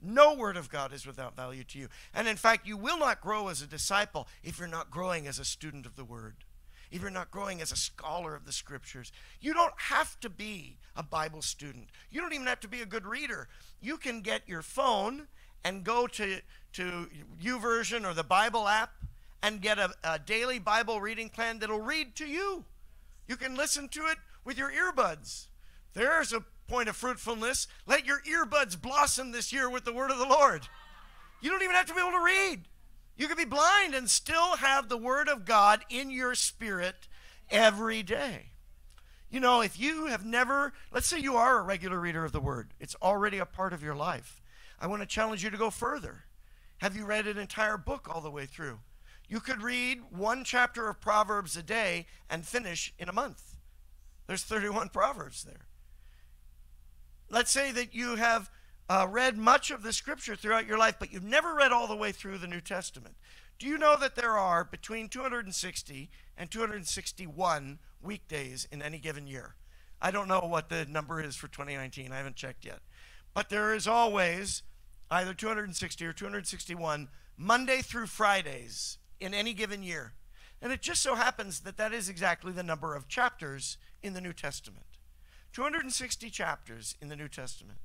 No 0.00 0.34
word 0.34 0.56
of 0.56 0.68
God 0.68 0.92
is 0.92 1.06
without 1.06 1.34
value 1.34 1.64
to 1.64 1.78
you. 1.78 1.88
And 2.14 2.28
in 2.28 2.36
fact, 2.36 2.66
you 2.66 2.76
will 2.76 2.98
not 2.98 3.20
grow 3.20 3.48
as 3.48 3.62
a 3.62 3.66
disciple 3.66 4.28
if 4.42 4.58
you're 4.58 4.68
not 4.68 4.90
growing 4.90 5.26
as 5.26 5.38
a 5.38 5.44
student 5.44 5.86
of 5.86 5.96
the 5.96 6.04
word, 6.04 6.44
if 6.90 7.00
you're 7.00 7.10
not 7.10 7.30
growing 7.30 7.62
as 7.62 7.72
a 7.72 7.76
scholar 7.76 8.34
of 8.34 8.44
the 8.44 8.52
scriptures. 8.52 9.12
You 9.40 9.54
don't 9.54 9.72
have 9.76 10.20
to 10.20 10.28
be 10.28 10.76
a 10.94 11.02
Bible 11.02 11.40
student, 11.40 11.88
you 12.10 12.20
don't 12.20 12.34
even 12.34 12.46
have 12.46 12.60
to 12.60 12.68
be 12.68 12.82
a 12.82 12.86
good 12.86 13.06
reader. 13.06 13.48
You 13.80 13.96
can 13.96 14.20
get 14.20 14.42
your 14.46 14.62
phone 14.62 15.28
and 15.64 15.82
go 15.82 16.06
to, 16.06 16.40
to 16.74 17.08
YouVersion 17.42 18.04
or 18.08 18.12
the 18.12 18.22
Bible 18.22 18.68
app 18.68 18.92
and 19.42 19.62
get 19.62 19.78
a, 19.78 19.90
a 20.04 20.18
daily 20.18 20.58
Bible 20.58 21.00
reading 21.00 21.30
plan 21.30 21.58
that'll 21.58 21.80
read 21.80 22.14
to 22.16 22.26
you. 22.26 22.64
You 23.26 23.36
can 23.36 23.56
listen 23.56 23.88
to 23.88 24.06
it 24.06 24.18
with 24.44 24.58
your 24.58 24.70
earbuds. 24.70 25.46
There's 25.94 26.32
a 26.32 26.44
point 26.66 26.88
of 26.88 26.96
fruitfulness. 26.96 27.66
Let 27.86 28.06
your 28.06 28.20
earbuds 28.20 28.80
blossom 28.80 29.32
this 29.32 29.52
year 29.52 29.68
with 29.68 29.84
the 29.84 29.92
word 29.92 30.10
of 30.10 30.18
the 30.18 30.26
Lord. 30.26 30.68
You 31.40 31.50
don't 31.50 31.62
even 31.62 31.74
have 31.74 31.86
to 31.86 31.94
be 31.94 32.00
able 32.00 32.12
to 32.12 32.24
read. 32.24 32.68
You 33.16 33.28
can 33.28 33.36
be 33.36 33.44
blind 33.44 33.94
and 33.94 34.10
still 34.10 34.56
have 34.56 34.88
the 34.88 34.96
word 34.96 35.28
of 35.28 35.44
God 35.44 35.84
in 35.88 36.10
your 36.10 36.34
spirit 36.34 37.06
every 37.50 38.02
day. 38.02 38.50
You 39.30 39.40
know, 39.40 39.60
if 39.60 39.78
you 39.78 40.06
have 40.06 40.24
never, 40.24 40.72
let's 40.92 41.06
say 41.06 41.18
you 41.18 41.36
are 41.36 41.58
a 41.58 41.62
regular 41.62 42.00
reader 42.00 42.24
of 42.24 42.32
the 42.32 42.40
word, 42.40 42.72
it's 42.80 42.96
already 43.02 43.38
a 43.38 43.46
part 43.46 43.72
of 43.72 43.82
your 43.82 43.94
life. 43.94 44.40
I 44.80 44.86
want 44.86 45.02
to 45.02 45.06
challenge 45.06 45.42
you 45.42 45.50
to 45.50 45.56
go 45.56 45.70
further. 45.70 46.24
Have 46.78 46.96
you 46.96 47.04
read 47.04 47.26
an 47.26 47.38
entire 47.38 47.76
book 47.76 48.08
all 48.08 48.20
the 48.20 48.30
way 48.30 48.46
through? 48.46 48.80
You 49.28 49.40
could 49.40 49.62
read 49.62 50.02
one 50.10 50.44
chapter 50.44 50.88
of 50.88 51.00
Proverbs 51.00 51.56
a 51.56 51.62
day 51.62 52.06
and 52.28 52.46
finish 52.46 52.92
in 52.98 53.08
a 53.08 53.12
month. 53.12 53.56
There's 54.26 54.42
31 54.42 54.88
Proverbs 54.92 55.44
there. 55.44 55.66
Let's 57.34 57.50
say 57.50 57.72
that 57.72 57.92
you 57.92 58.14
have 58.14 58.48
uh, 58.88 59.08
read 59.10 59.36
much 59.36 59.72
of 59.72 59.82
the 59.82 59.92
scripture 59.92 60.36
throughout 60.36 60.68
your 60.68 60.78
life, 60.78 60.94
but 61.00 61.12
you've 61.12 61.24
never 61.24 61.52
read 61.52 61.72
all 61.72 61.88
the 61.88 61.96
way 61.96 62.12
through 62.12 62.38
the 62.38 62.46
New 62.46 62.60
Testament. 62.60 63.16
Do 63.58 63.66
you 63.66 63.76
know 63.76 63.96
that 63.98 64.14
there 64.14 64.38
are 64.38 64.62
between 64.62 65.08
260 65.08 66.10
and 66.38 66.48
261 66.48 67.80
weekdays 68.00 68.68
in 68.70 68.80
any 68.80 68.98
given 68.98 69.26
year? 69.26 69.56
I 70.00 70.12
don't 70.12 70.28
know 70.28 70.42
what 70.42 70.68
the 70.68 70.84
number 70.84 71.20
is 71.20 71.34
for 71.34 71.48
2019. 71.48 72.12
I 72.12 72.18
haven't 72.18 72.36
checked 72.36 72.64
yet. 72.64 72.78
But 73.34 73.50
there 73.50 73.74
is 73.74 73.88
always 73.88 74.62
either 75.10 75.34
260 75.34 76.06
or 76.06 76.12
261 76.12 77.08
Monday 77.36 77.82
through 77.82 78.06
Fridays 78.06 78.98
in 79.18 79.34
any 79.34 79.54
given 79.54 79.82
year. 79.82 80.12
And 80.62 80.72
it 80.72 80.82
just 80.82 81.02
so 81.02 81.16
happens 81.16 81.62
that 81.62 81.78
that 81.78 81.92
is 81.92 82.08
exactly 82.08 82.52
the 82.52 82.62
number 82.62 82.94
of 82.94 83.08
chapters 83.08 83.76
in 84.04 84.12
the 84.12 84.20
New 84.20 84.32
Testament 84.32 84.86
260 85.54 86.30
chapters 86.30 86.96
in 87.00 87.08
the 87.08 87.14
New 87.14 87.28
Testament. 87.28 87.78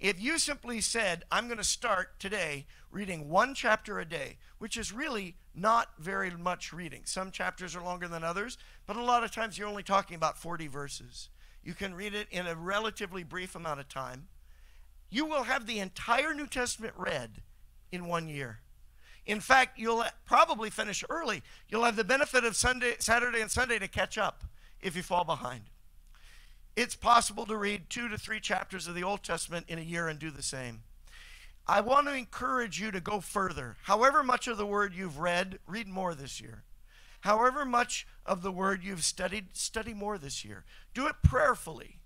If 0.00 0.20
you 0.20 0.38
simply 0.38 0.80
said, 0.80 1.22
I'm 1.30 1.46
going 1.46 1.56
to 1.56 1.64
start 1.64 2.18
today 2.18 2.66
reading 2.90 3.30
one 3.30 3.54
chapter 3.54 4.00
a 4.00 4.04
day, 4.04 4.38
which 4.58 4.76
is 4.76 4.92
really 4.92 5.36
not 5.54 5.90
very 6.00 6.32
much 6.32 6.72
reading. 6.72 7.02
Some 7.04 7.30
chapters 7.30 7.76
are 7.76 7.82
longer 7.82 8.08
than 8.08 8.24
others, 8.24 8.58
but 8.86 8.96
a 8.96 9.02
lot 9.02 9.22
of 9.22 9.30
times 9.30 9.56
you're 9.56 9.68
only 9.68 9.84
talking 9.84 10.16
about 10.16 10.36
40 10.36 10.66
verses. 10.66 11.30
You 11.62 11.74
can 11.74 11.94
read 11.94 12.12
it 12.12 12.26
in 12.32 12.46
a 12.48 12.56
relatively 12.56 13.22
brief 13.22 13.54
amount 13.54 13.80
of 13.80 13.88
time. 13.88 14.26
You 15.08 15.26
will 15.26 15.44
have 15.44 15.66
the 15.66 15.78
entire 15.78 16.34
New 16.34 16.48
Testament 16.48 16.94
read 16.96 17.40
in 17.92 18.06
one 18.06 18.28
year. 18.28 18.58
In 19.24 19.38
fact, 19.38 19.78
you'll 19.78 20.04
probably 20.24 20.70
finish 20.70 21.04
early. 21.08 21.42
You'll 21.68 21.84
have 21.84 21.96
the 21.96 22.04
benefit 22.04 22.44
of 22.44 22.56
Sunday, 22.56 22.96
Saturday 22.98 23.40
and 23.40 23.50
Sunday 23.50 23.78
to 23.78 23.88
catch 23.88 24.18
up 24.18 24.42
if 24.80 24.96
you 24.96 25.02
fall 25.02 25.24
behind. 25.24 25.70
It's 26.76 26.94
possible 26.94 27.46
to 27.46 27.56
read 27.56 27.88
two 27.88 28.06
to 28.08 28.18
three 28.18 28.38
chapters 28.38 28.86
of 28.86 28.94
the 28.94 29.02
Old 29.02 29.22
Testament 29.22 29.64
in 29.66 29.78
a 29.78 29.82
year 29.82 30.08
and 30.08 30.18
do 30.18 30.30
the 30.30 30.42
same. 30.42 30.82
I 31.66 31.80
want 31.80 32.06
to 32.06 32.14
encourage 32.14 32.78
you 32.78 32.90
to 32.90 33.00
go 33.00 33.20
further. 33.20 33.76
However 33.84 34.22
much 34.22 34.46
of 34.46 34.58
the 34.58 34.66
word 34.66 34.94
you've 34.94 35.18
read, 35.18 35.58
read 35.66 35.88
more 35.88 36.14
this 36.14 36.38
year. 36.38 36.64
However 37.22 37.64
much 37.64 38.06
of 38.26 38.42
the 38.42 38.52
word 38.52 38.84
you've 38.84 39.04
studied, 39.04 39.56
study 39.56 39.94
more 39.94 40.18
this 40.18 40.44
year. 40.44 40.64
Do 40.92 41.06
it 41.06 41.16
prayerfully. 41.24 42.00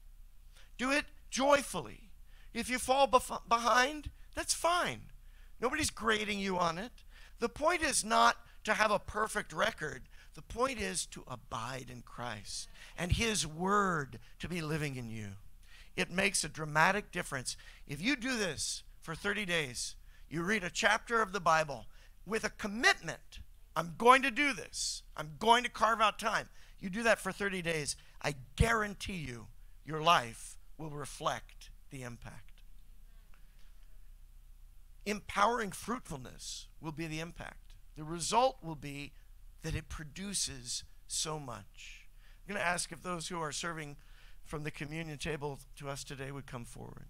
Do 0.79 0.93
it 0.93 1.07
joyfully. 1.31 2.11
If 2.55 2.71
you 2.71 2.79
fall 2.79 3.09
bef- 3.09 3.49
behind, 3.49 4.11
that's 4.35 4.55
fine. 4.55 5.03
Nobody's 5.61 5.91
grading 5.91 6.39
you 6.39 6.57
on 6.57 6.79
it. 6.79 6.93
The 7.41 7.49
point 7.49 7.83
is 7.83 8.05
not 8.05 8.37
to 8.65 8.75
have 8.75 8.91
a 8.91 8.99
perfect 8.99 9.53
record. 9.53 10.03
The 10.35 10.43
point 10.43 10.81
is 10.81 11.07
to 11.07 11.25
abide 11.27 11.87
in 11.91 12.03
Christ 12.03 12.69
and 12.97 13.13
His 13.13 13.47
Word 13.47 14.19
to 14.39 14.49
be 14.49 14.61
living 14.61 14.97
in 14.97 15.11
you. 15.11 15.29
It 15.97 16.11
makes 16.11 16.45
a 16.45 16.49
dramatic 16.49 17.11
difference. 17.11 17.57
If 17.87 18.01
you 18.01 18.17
do 18.17 18.37
this 18.37 18.85
for 19.01 19.15
30 19.15 19.45
days, 19.45 19.97
you 20.29 20.43
read 20.43 20.65
a 20.65 20.71
chapter 20.71 21.21
of 21.21 21.33
the 21.33 21.41
Bible 21.41 21.87
with 22.25 22.45
a 22.45 22.51
commitment 22.51 23.41
I'm 23.77 23.95
going 23.97 24.23
to 24.23 24.31
do 24.31 24.53
this, 24.53 25.03
I'm 25.17 25.33
going 25.39 25.65
to 25.65 25.71
carve 25.71 26.01
out 26.01 26.19
time. 26.19 26.49
You 26.81 26.91
do 26.91 27.03
that 27.05 27.21
for 27.21 27.33
30 27.33 27.63
days, 27.63 27.97
I 28.23 28.35
guarantee 28.57 29.25
you, 29.27 29.47
your 29.85 30.03
life 30.03 30.59
will 30.77 30.91
reflect 30.91 31.71
the 31.91 32.03
impact. 32.03 32.63
Empowering 35.07 35.73
fruitfulness 35.73 36.67
will 36.81 36.93
be 36.93 37.07
the 37.07 37.21
impact. 37.21 37.75
The 37.97 38.05
result 38.05 38.59
will 38.63 38.77
be 38.77 39.13
that 39.63 39.75
it 39.75 39.89
produces 39.89 40.85
so 41.07 41.39
much. 41.39 42.07
I'm 42.43 42.55
going 42.55 42.61
to 42.61 42.67
ask 42.67 42.93
if 42.93 43.03
those 43.03 43.29
who 43.29 43.41
are 43.41 43.53
serving 43.53 43.97
from 44.45 44.65
the 44.65 44.71
communion 44.71 45.19
table 45.19 45.61
to 45.77 45.89
us 45.89 46.03
today 46.05 46.31
would 46.31 46.47
come 46.47 46.65
forward. 46.65 47.07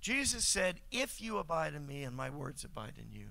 Jesus 0.00 0.44
said, 0.44 0.80
If 0.90 1.20
you 1.20 1.38
abide 1.38 1.74
in 1.74 1.86
me 1.86 2.02
and 2.02 2.16
my 2.16 2.30
words 2.30 2.64
abide 2.64 2.94
in 2.98 3.16
you, 3.16 3.28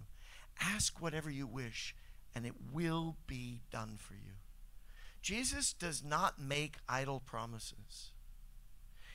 ask 0.61 1.01
whatever 1.01 1.29
you 1.29 1.47
wish, 1.47 1.95
and 2.35 2.45
it 2.45 2.53
will 2.71 3.17
be 3.27 3.61
done 3.71 3.97
for 3.97 4.13
you. 4.13 4.33
Jesus 5.21 5.73
does 5.73 6.03
not 6.03 6.41
make 6.41 6.77
idle 6.87 7.19
promises. 7.19 8.11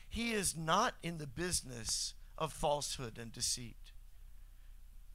He 0.08 0.32
is 0.32 0.56
not 0.56 0.94
in 1.02 1.18
the 1.18 1.26
business 1.26 2.14
of 2.38 2.52
falsehood 2.52 3.18
and 3.18 3.32
deceit. 3.32 3.92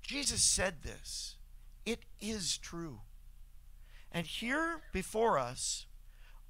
Jesus 0.02 0.42
said 0.42 0.84
this. 0.84 1.36
It 1.86 2.04
is 2.20 2.58
true. 2.58 3.02
And 4.12 4.28
here 4.28 4.82
before 4.92 5.40
us 5.40 5.86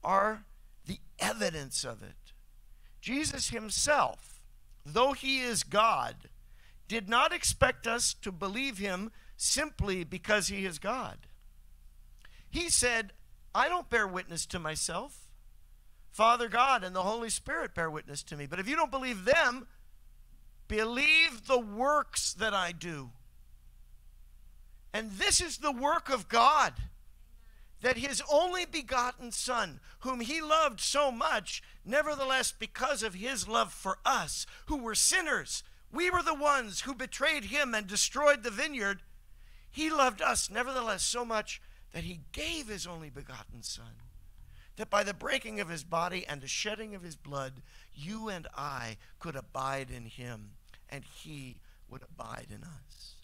are 0.04 0.46
the 0.86 1.00
evidence 1.20 1.84
of 1.84 2.02
it. 2.02 2.34
Jesus 3.02 3.50
himself, 3.50 4.42
though 4.86 5.14
he 5.14 5.42
is 5.42 5.64
God, 5.64 6.30
did 6.88 7.08
not 7.08 7.34
expect 7.34 7.88
us 7.88 8.14
to 8.16 8.32
believe 8.32 8.78
him 8.78 9.12
simply 9.38 10.04
because 10.04 10.48
he 10.48 10.66
is 10.66 10.80
God. 10.80 11.18
He 12.50 12.70
said, 12.70 13.14
I 13.56 13.70
don't 13.70 13.90
bear 13.90 14.08
witness 14.08 14.46
to 14.48 14.60
myself. 14.60 15.28
Father 16.12 16.50
God 16.50 16.84
and 16.84 16.96
the 16.96 17.04
Holy 17.04 17.30
Spirit 17.30 17.74
bear 17.74 17.90
witness 17.90 18.24
to 18.24 18.36
me. 18.36 18.46
But 18.46 18.60
if 18.60 18.68
you 18.68 18.76
don't 18.76 18.92
believe 18.92 19.24
them, 19.24 19.68
believe 20.68 21.48
the 21.48 21.60
works 21.60 22.34
that 22.34 22.54
I 22.54 22.72
do. 22.72 23.12
And 24.94 25.12
this 25.12 25.40
is 25.40 25.58
the 25.58 25.72
work 25.72 26.10
of 26.10 26.28
God 26.28 26.74
that 27.82 27.98
his 27.98 28.22
only 28.32 28.66
begotten 28.66 29.32
Son, 29.32 29.80
whom 30.00 30.22
he 30.22 30.42
loved 30.42 30.80
so 30.80 31.12
much, 31.12 31.62
nevertheless, 31.84 32.52
because 32.52 33.04
of 33.04 33.16
his 33.16 33.48
love 33.48 33.74
for 33.74 33.98
us, 34.06 34.46
who 34.68 34.78
were 34.78 34.96
sinners, 34.96 35.64
we 35.92 36.10
were 36.10 36.24
the 36.24 36.34
ones 36.34 36.82
who 36.82 36.94
betrayed 36.96 37.46
him 37.46 37.74
and 37.74 37.88
destroyed 37.88 38.44
the 38.44 38.52
vineyard. 38.52 39.02
He 39.70 39.90
loved 39.90 40.22
us, 40.22 40.50
nevertheless, 40.50 41.04
so 41.04 41.26
much 41.26 41.62
that 41.92 42.04
he 42.04 42.22
gave 42.32 42.68
his 42.68 42.88
only 42.88 43.10
begotten 43.10 43.64
Son, 43.64 43.96
that 44.78 44.90
by 44.90 45.04
the 45.04 45.14
breaking 45.14 45.60
of 45.60 45.70
his 45.70 45.84
body 45.84 46.26
and 46.28 46.42
the 46.42 46.48
shedding 46.48 46.96
of 46.96 47.02
his 47.02 47.16
blood, 47.16 47.62
you 47.94 48.30
and 48.30 48.48
I 48.56 48.98
could 49.20 49.36
abide 49.36 49.90
in 49.90 50.06
him, 50.06 50.52
and 50.88 51.04
he 51.04 51.58
would 51.90 52.04
abide 52.04 52.48
in 52.50 52.64
us. 52.64 53.16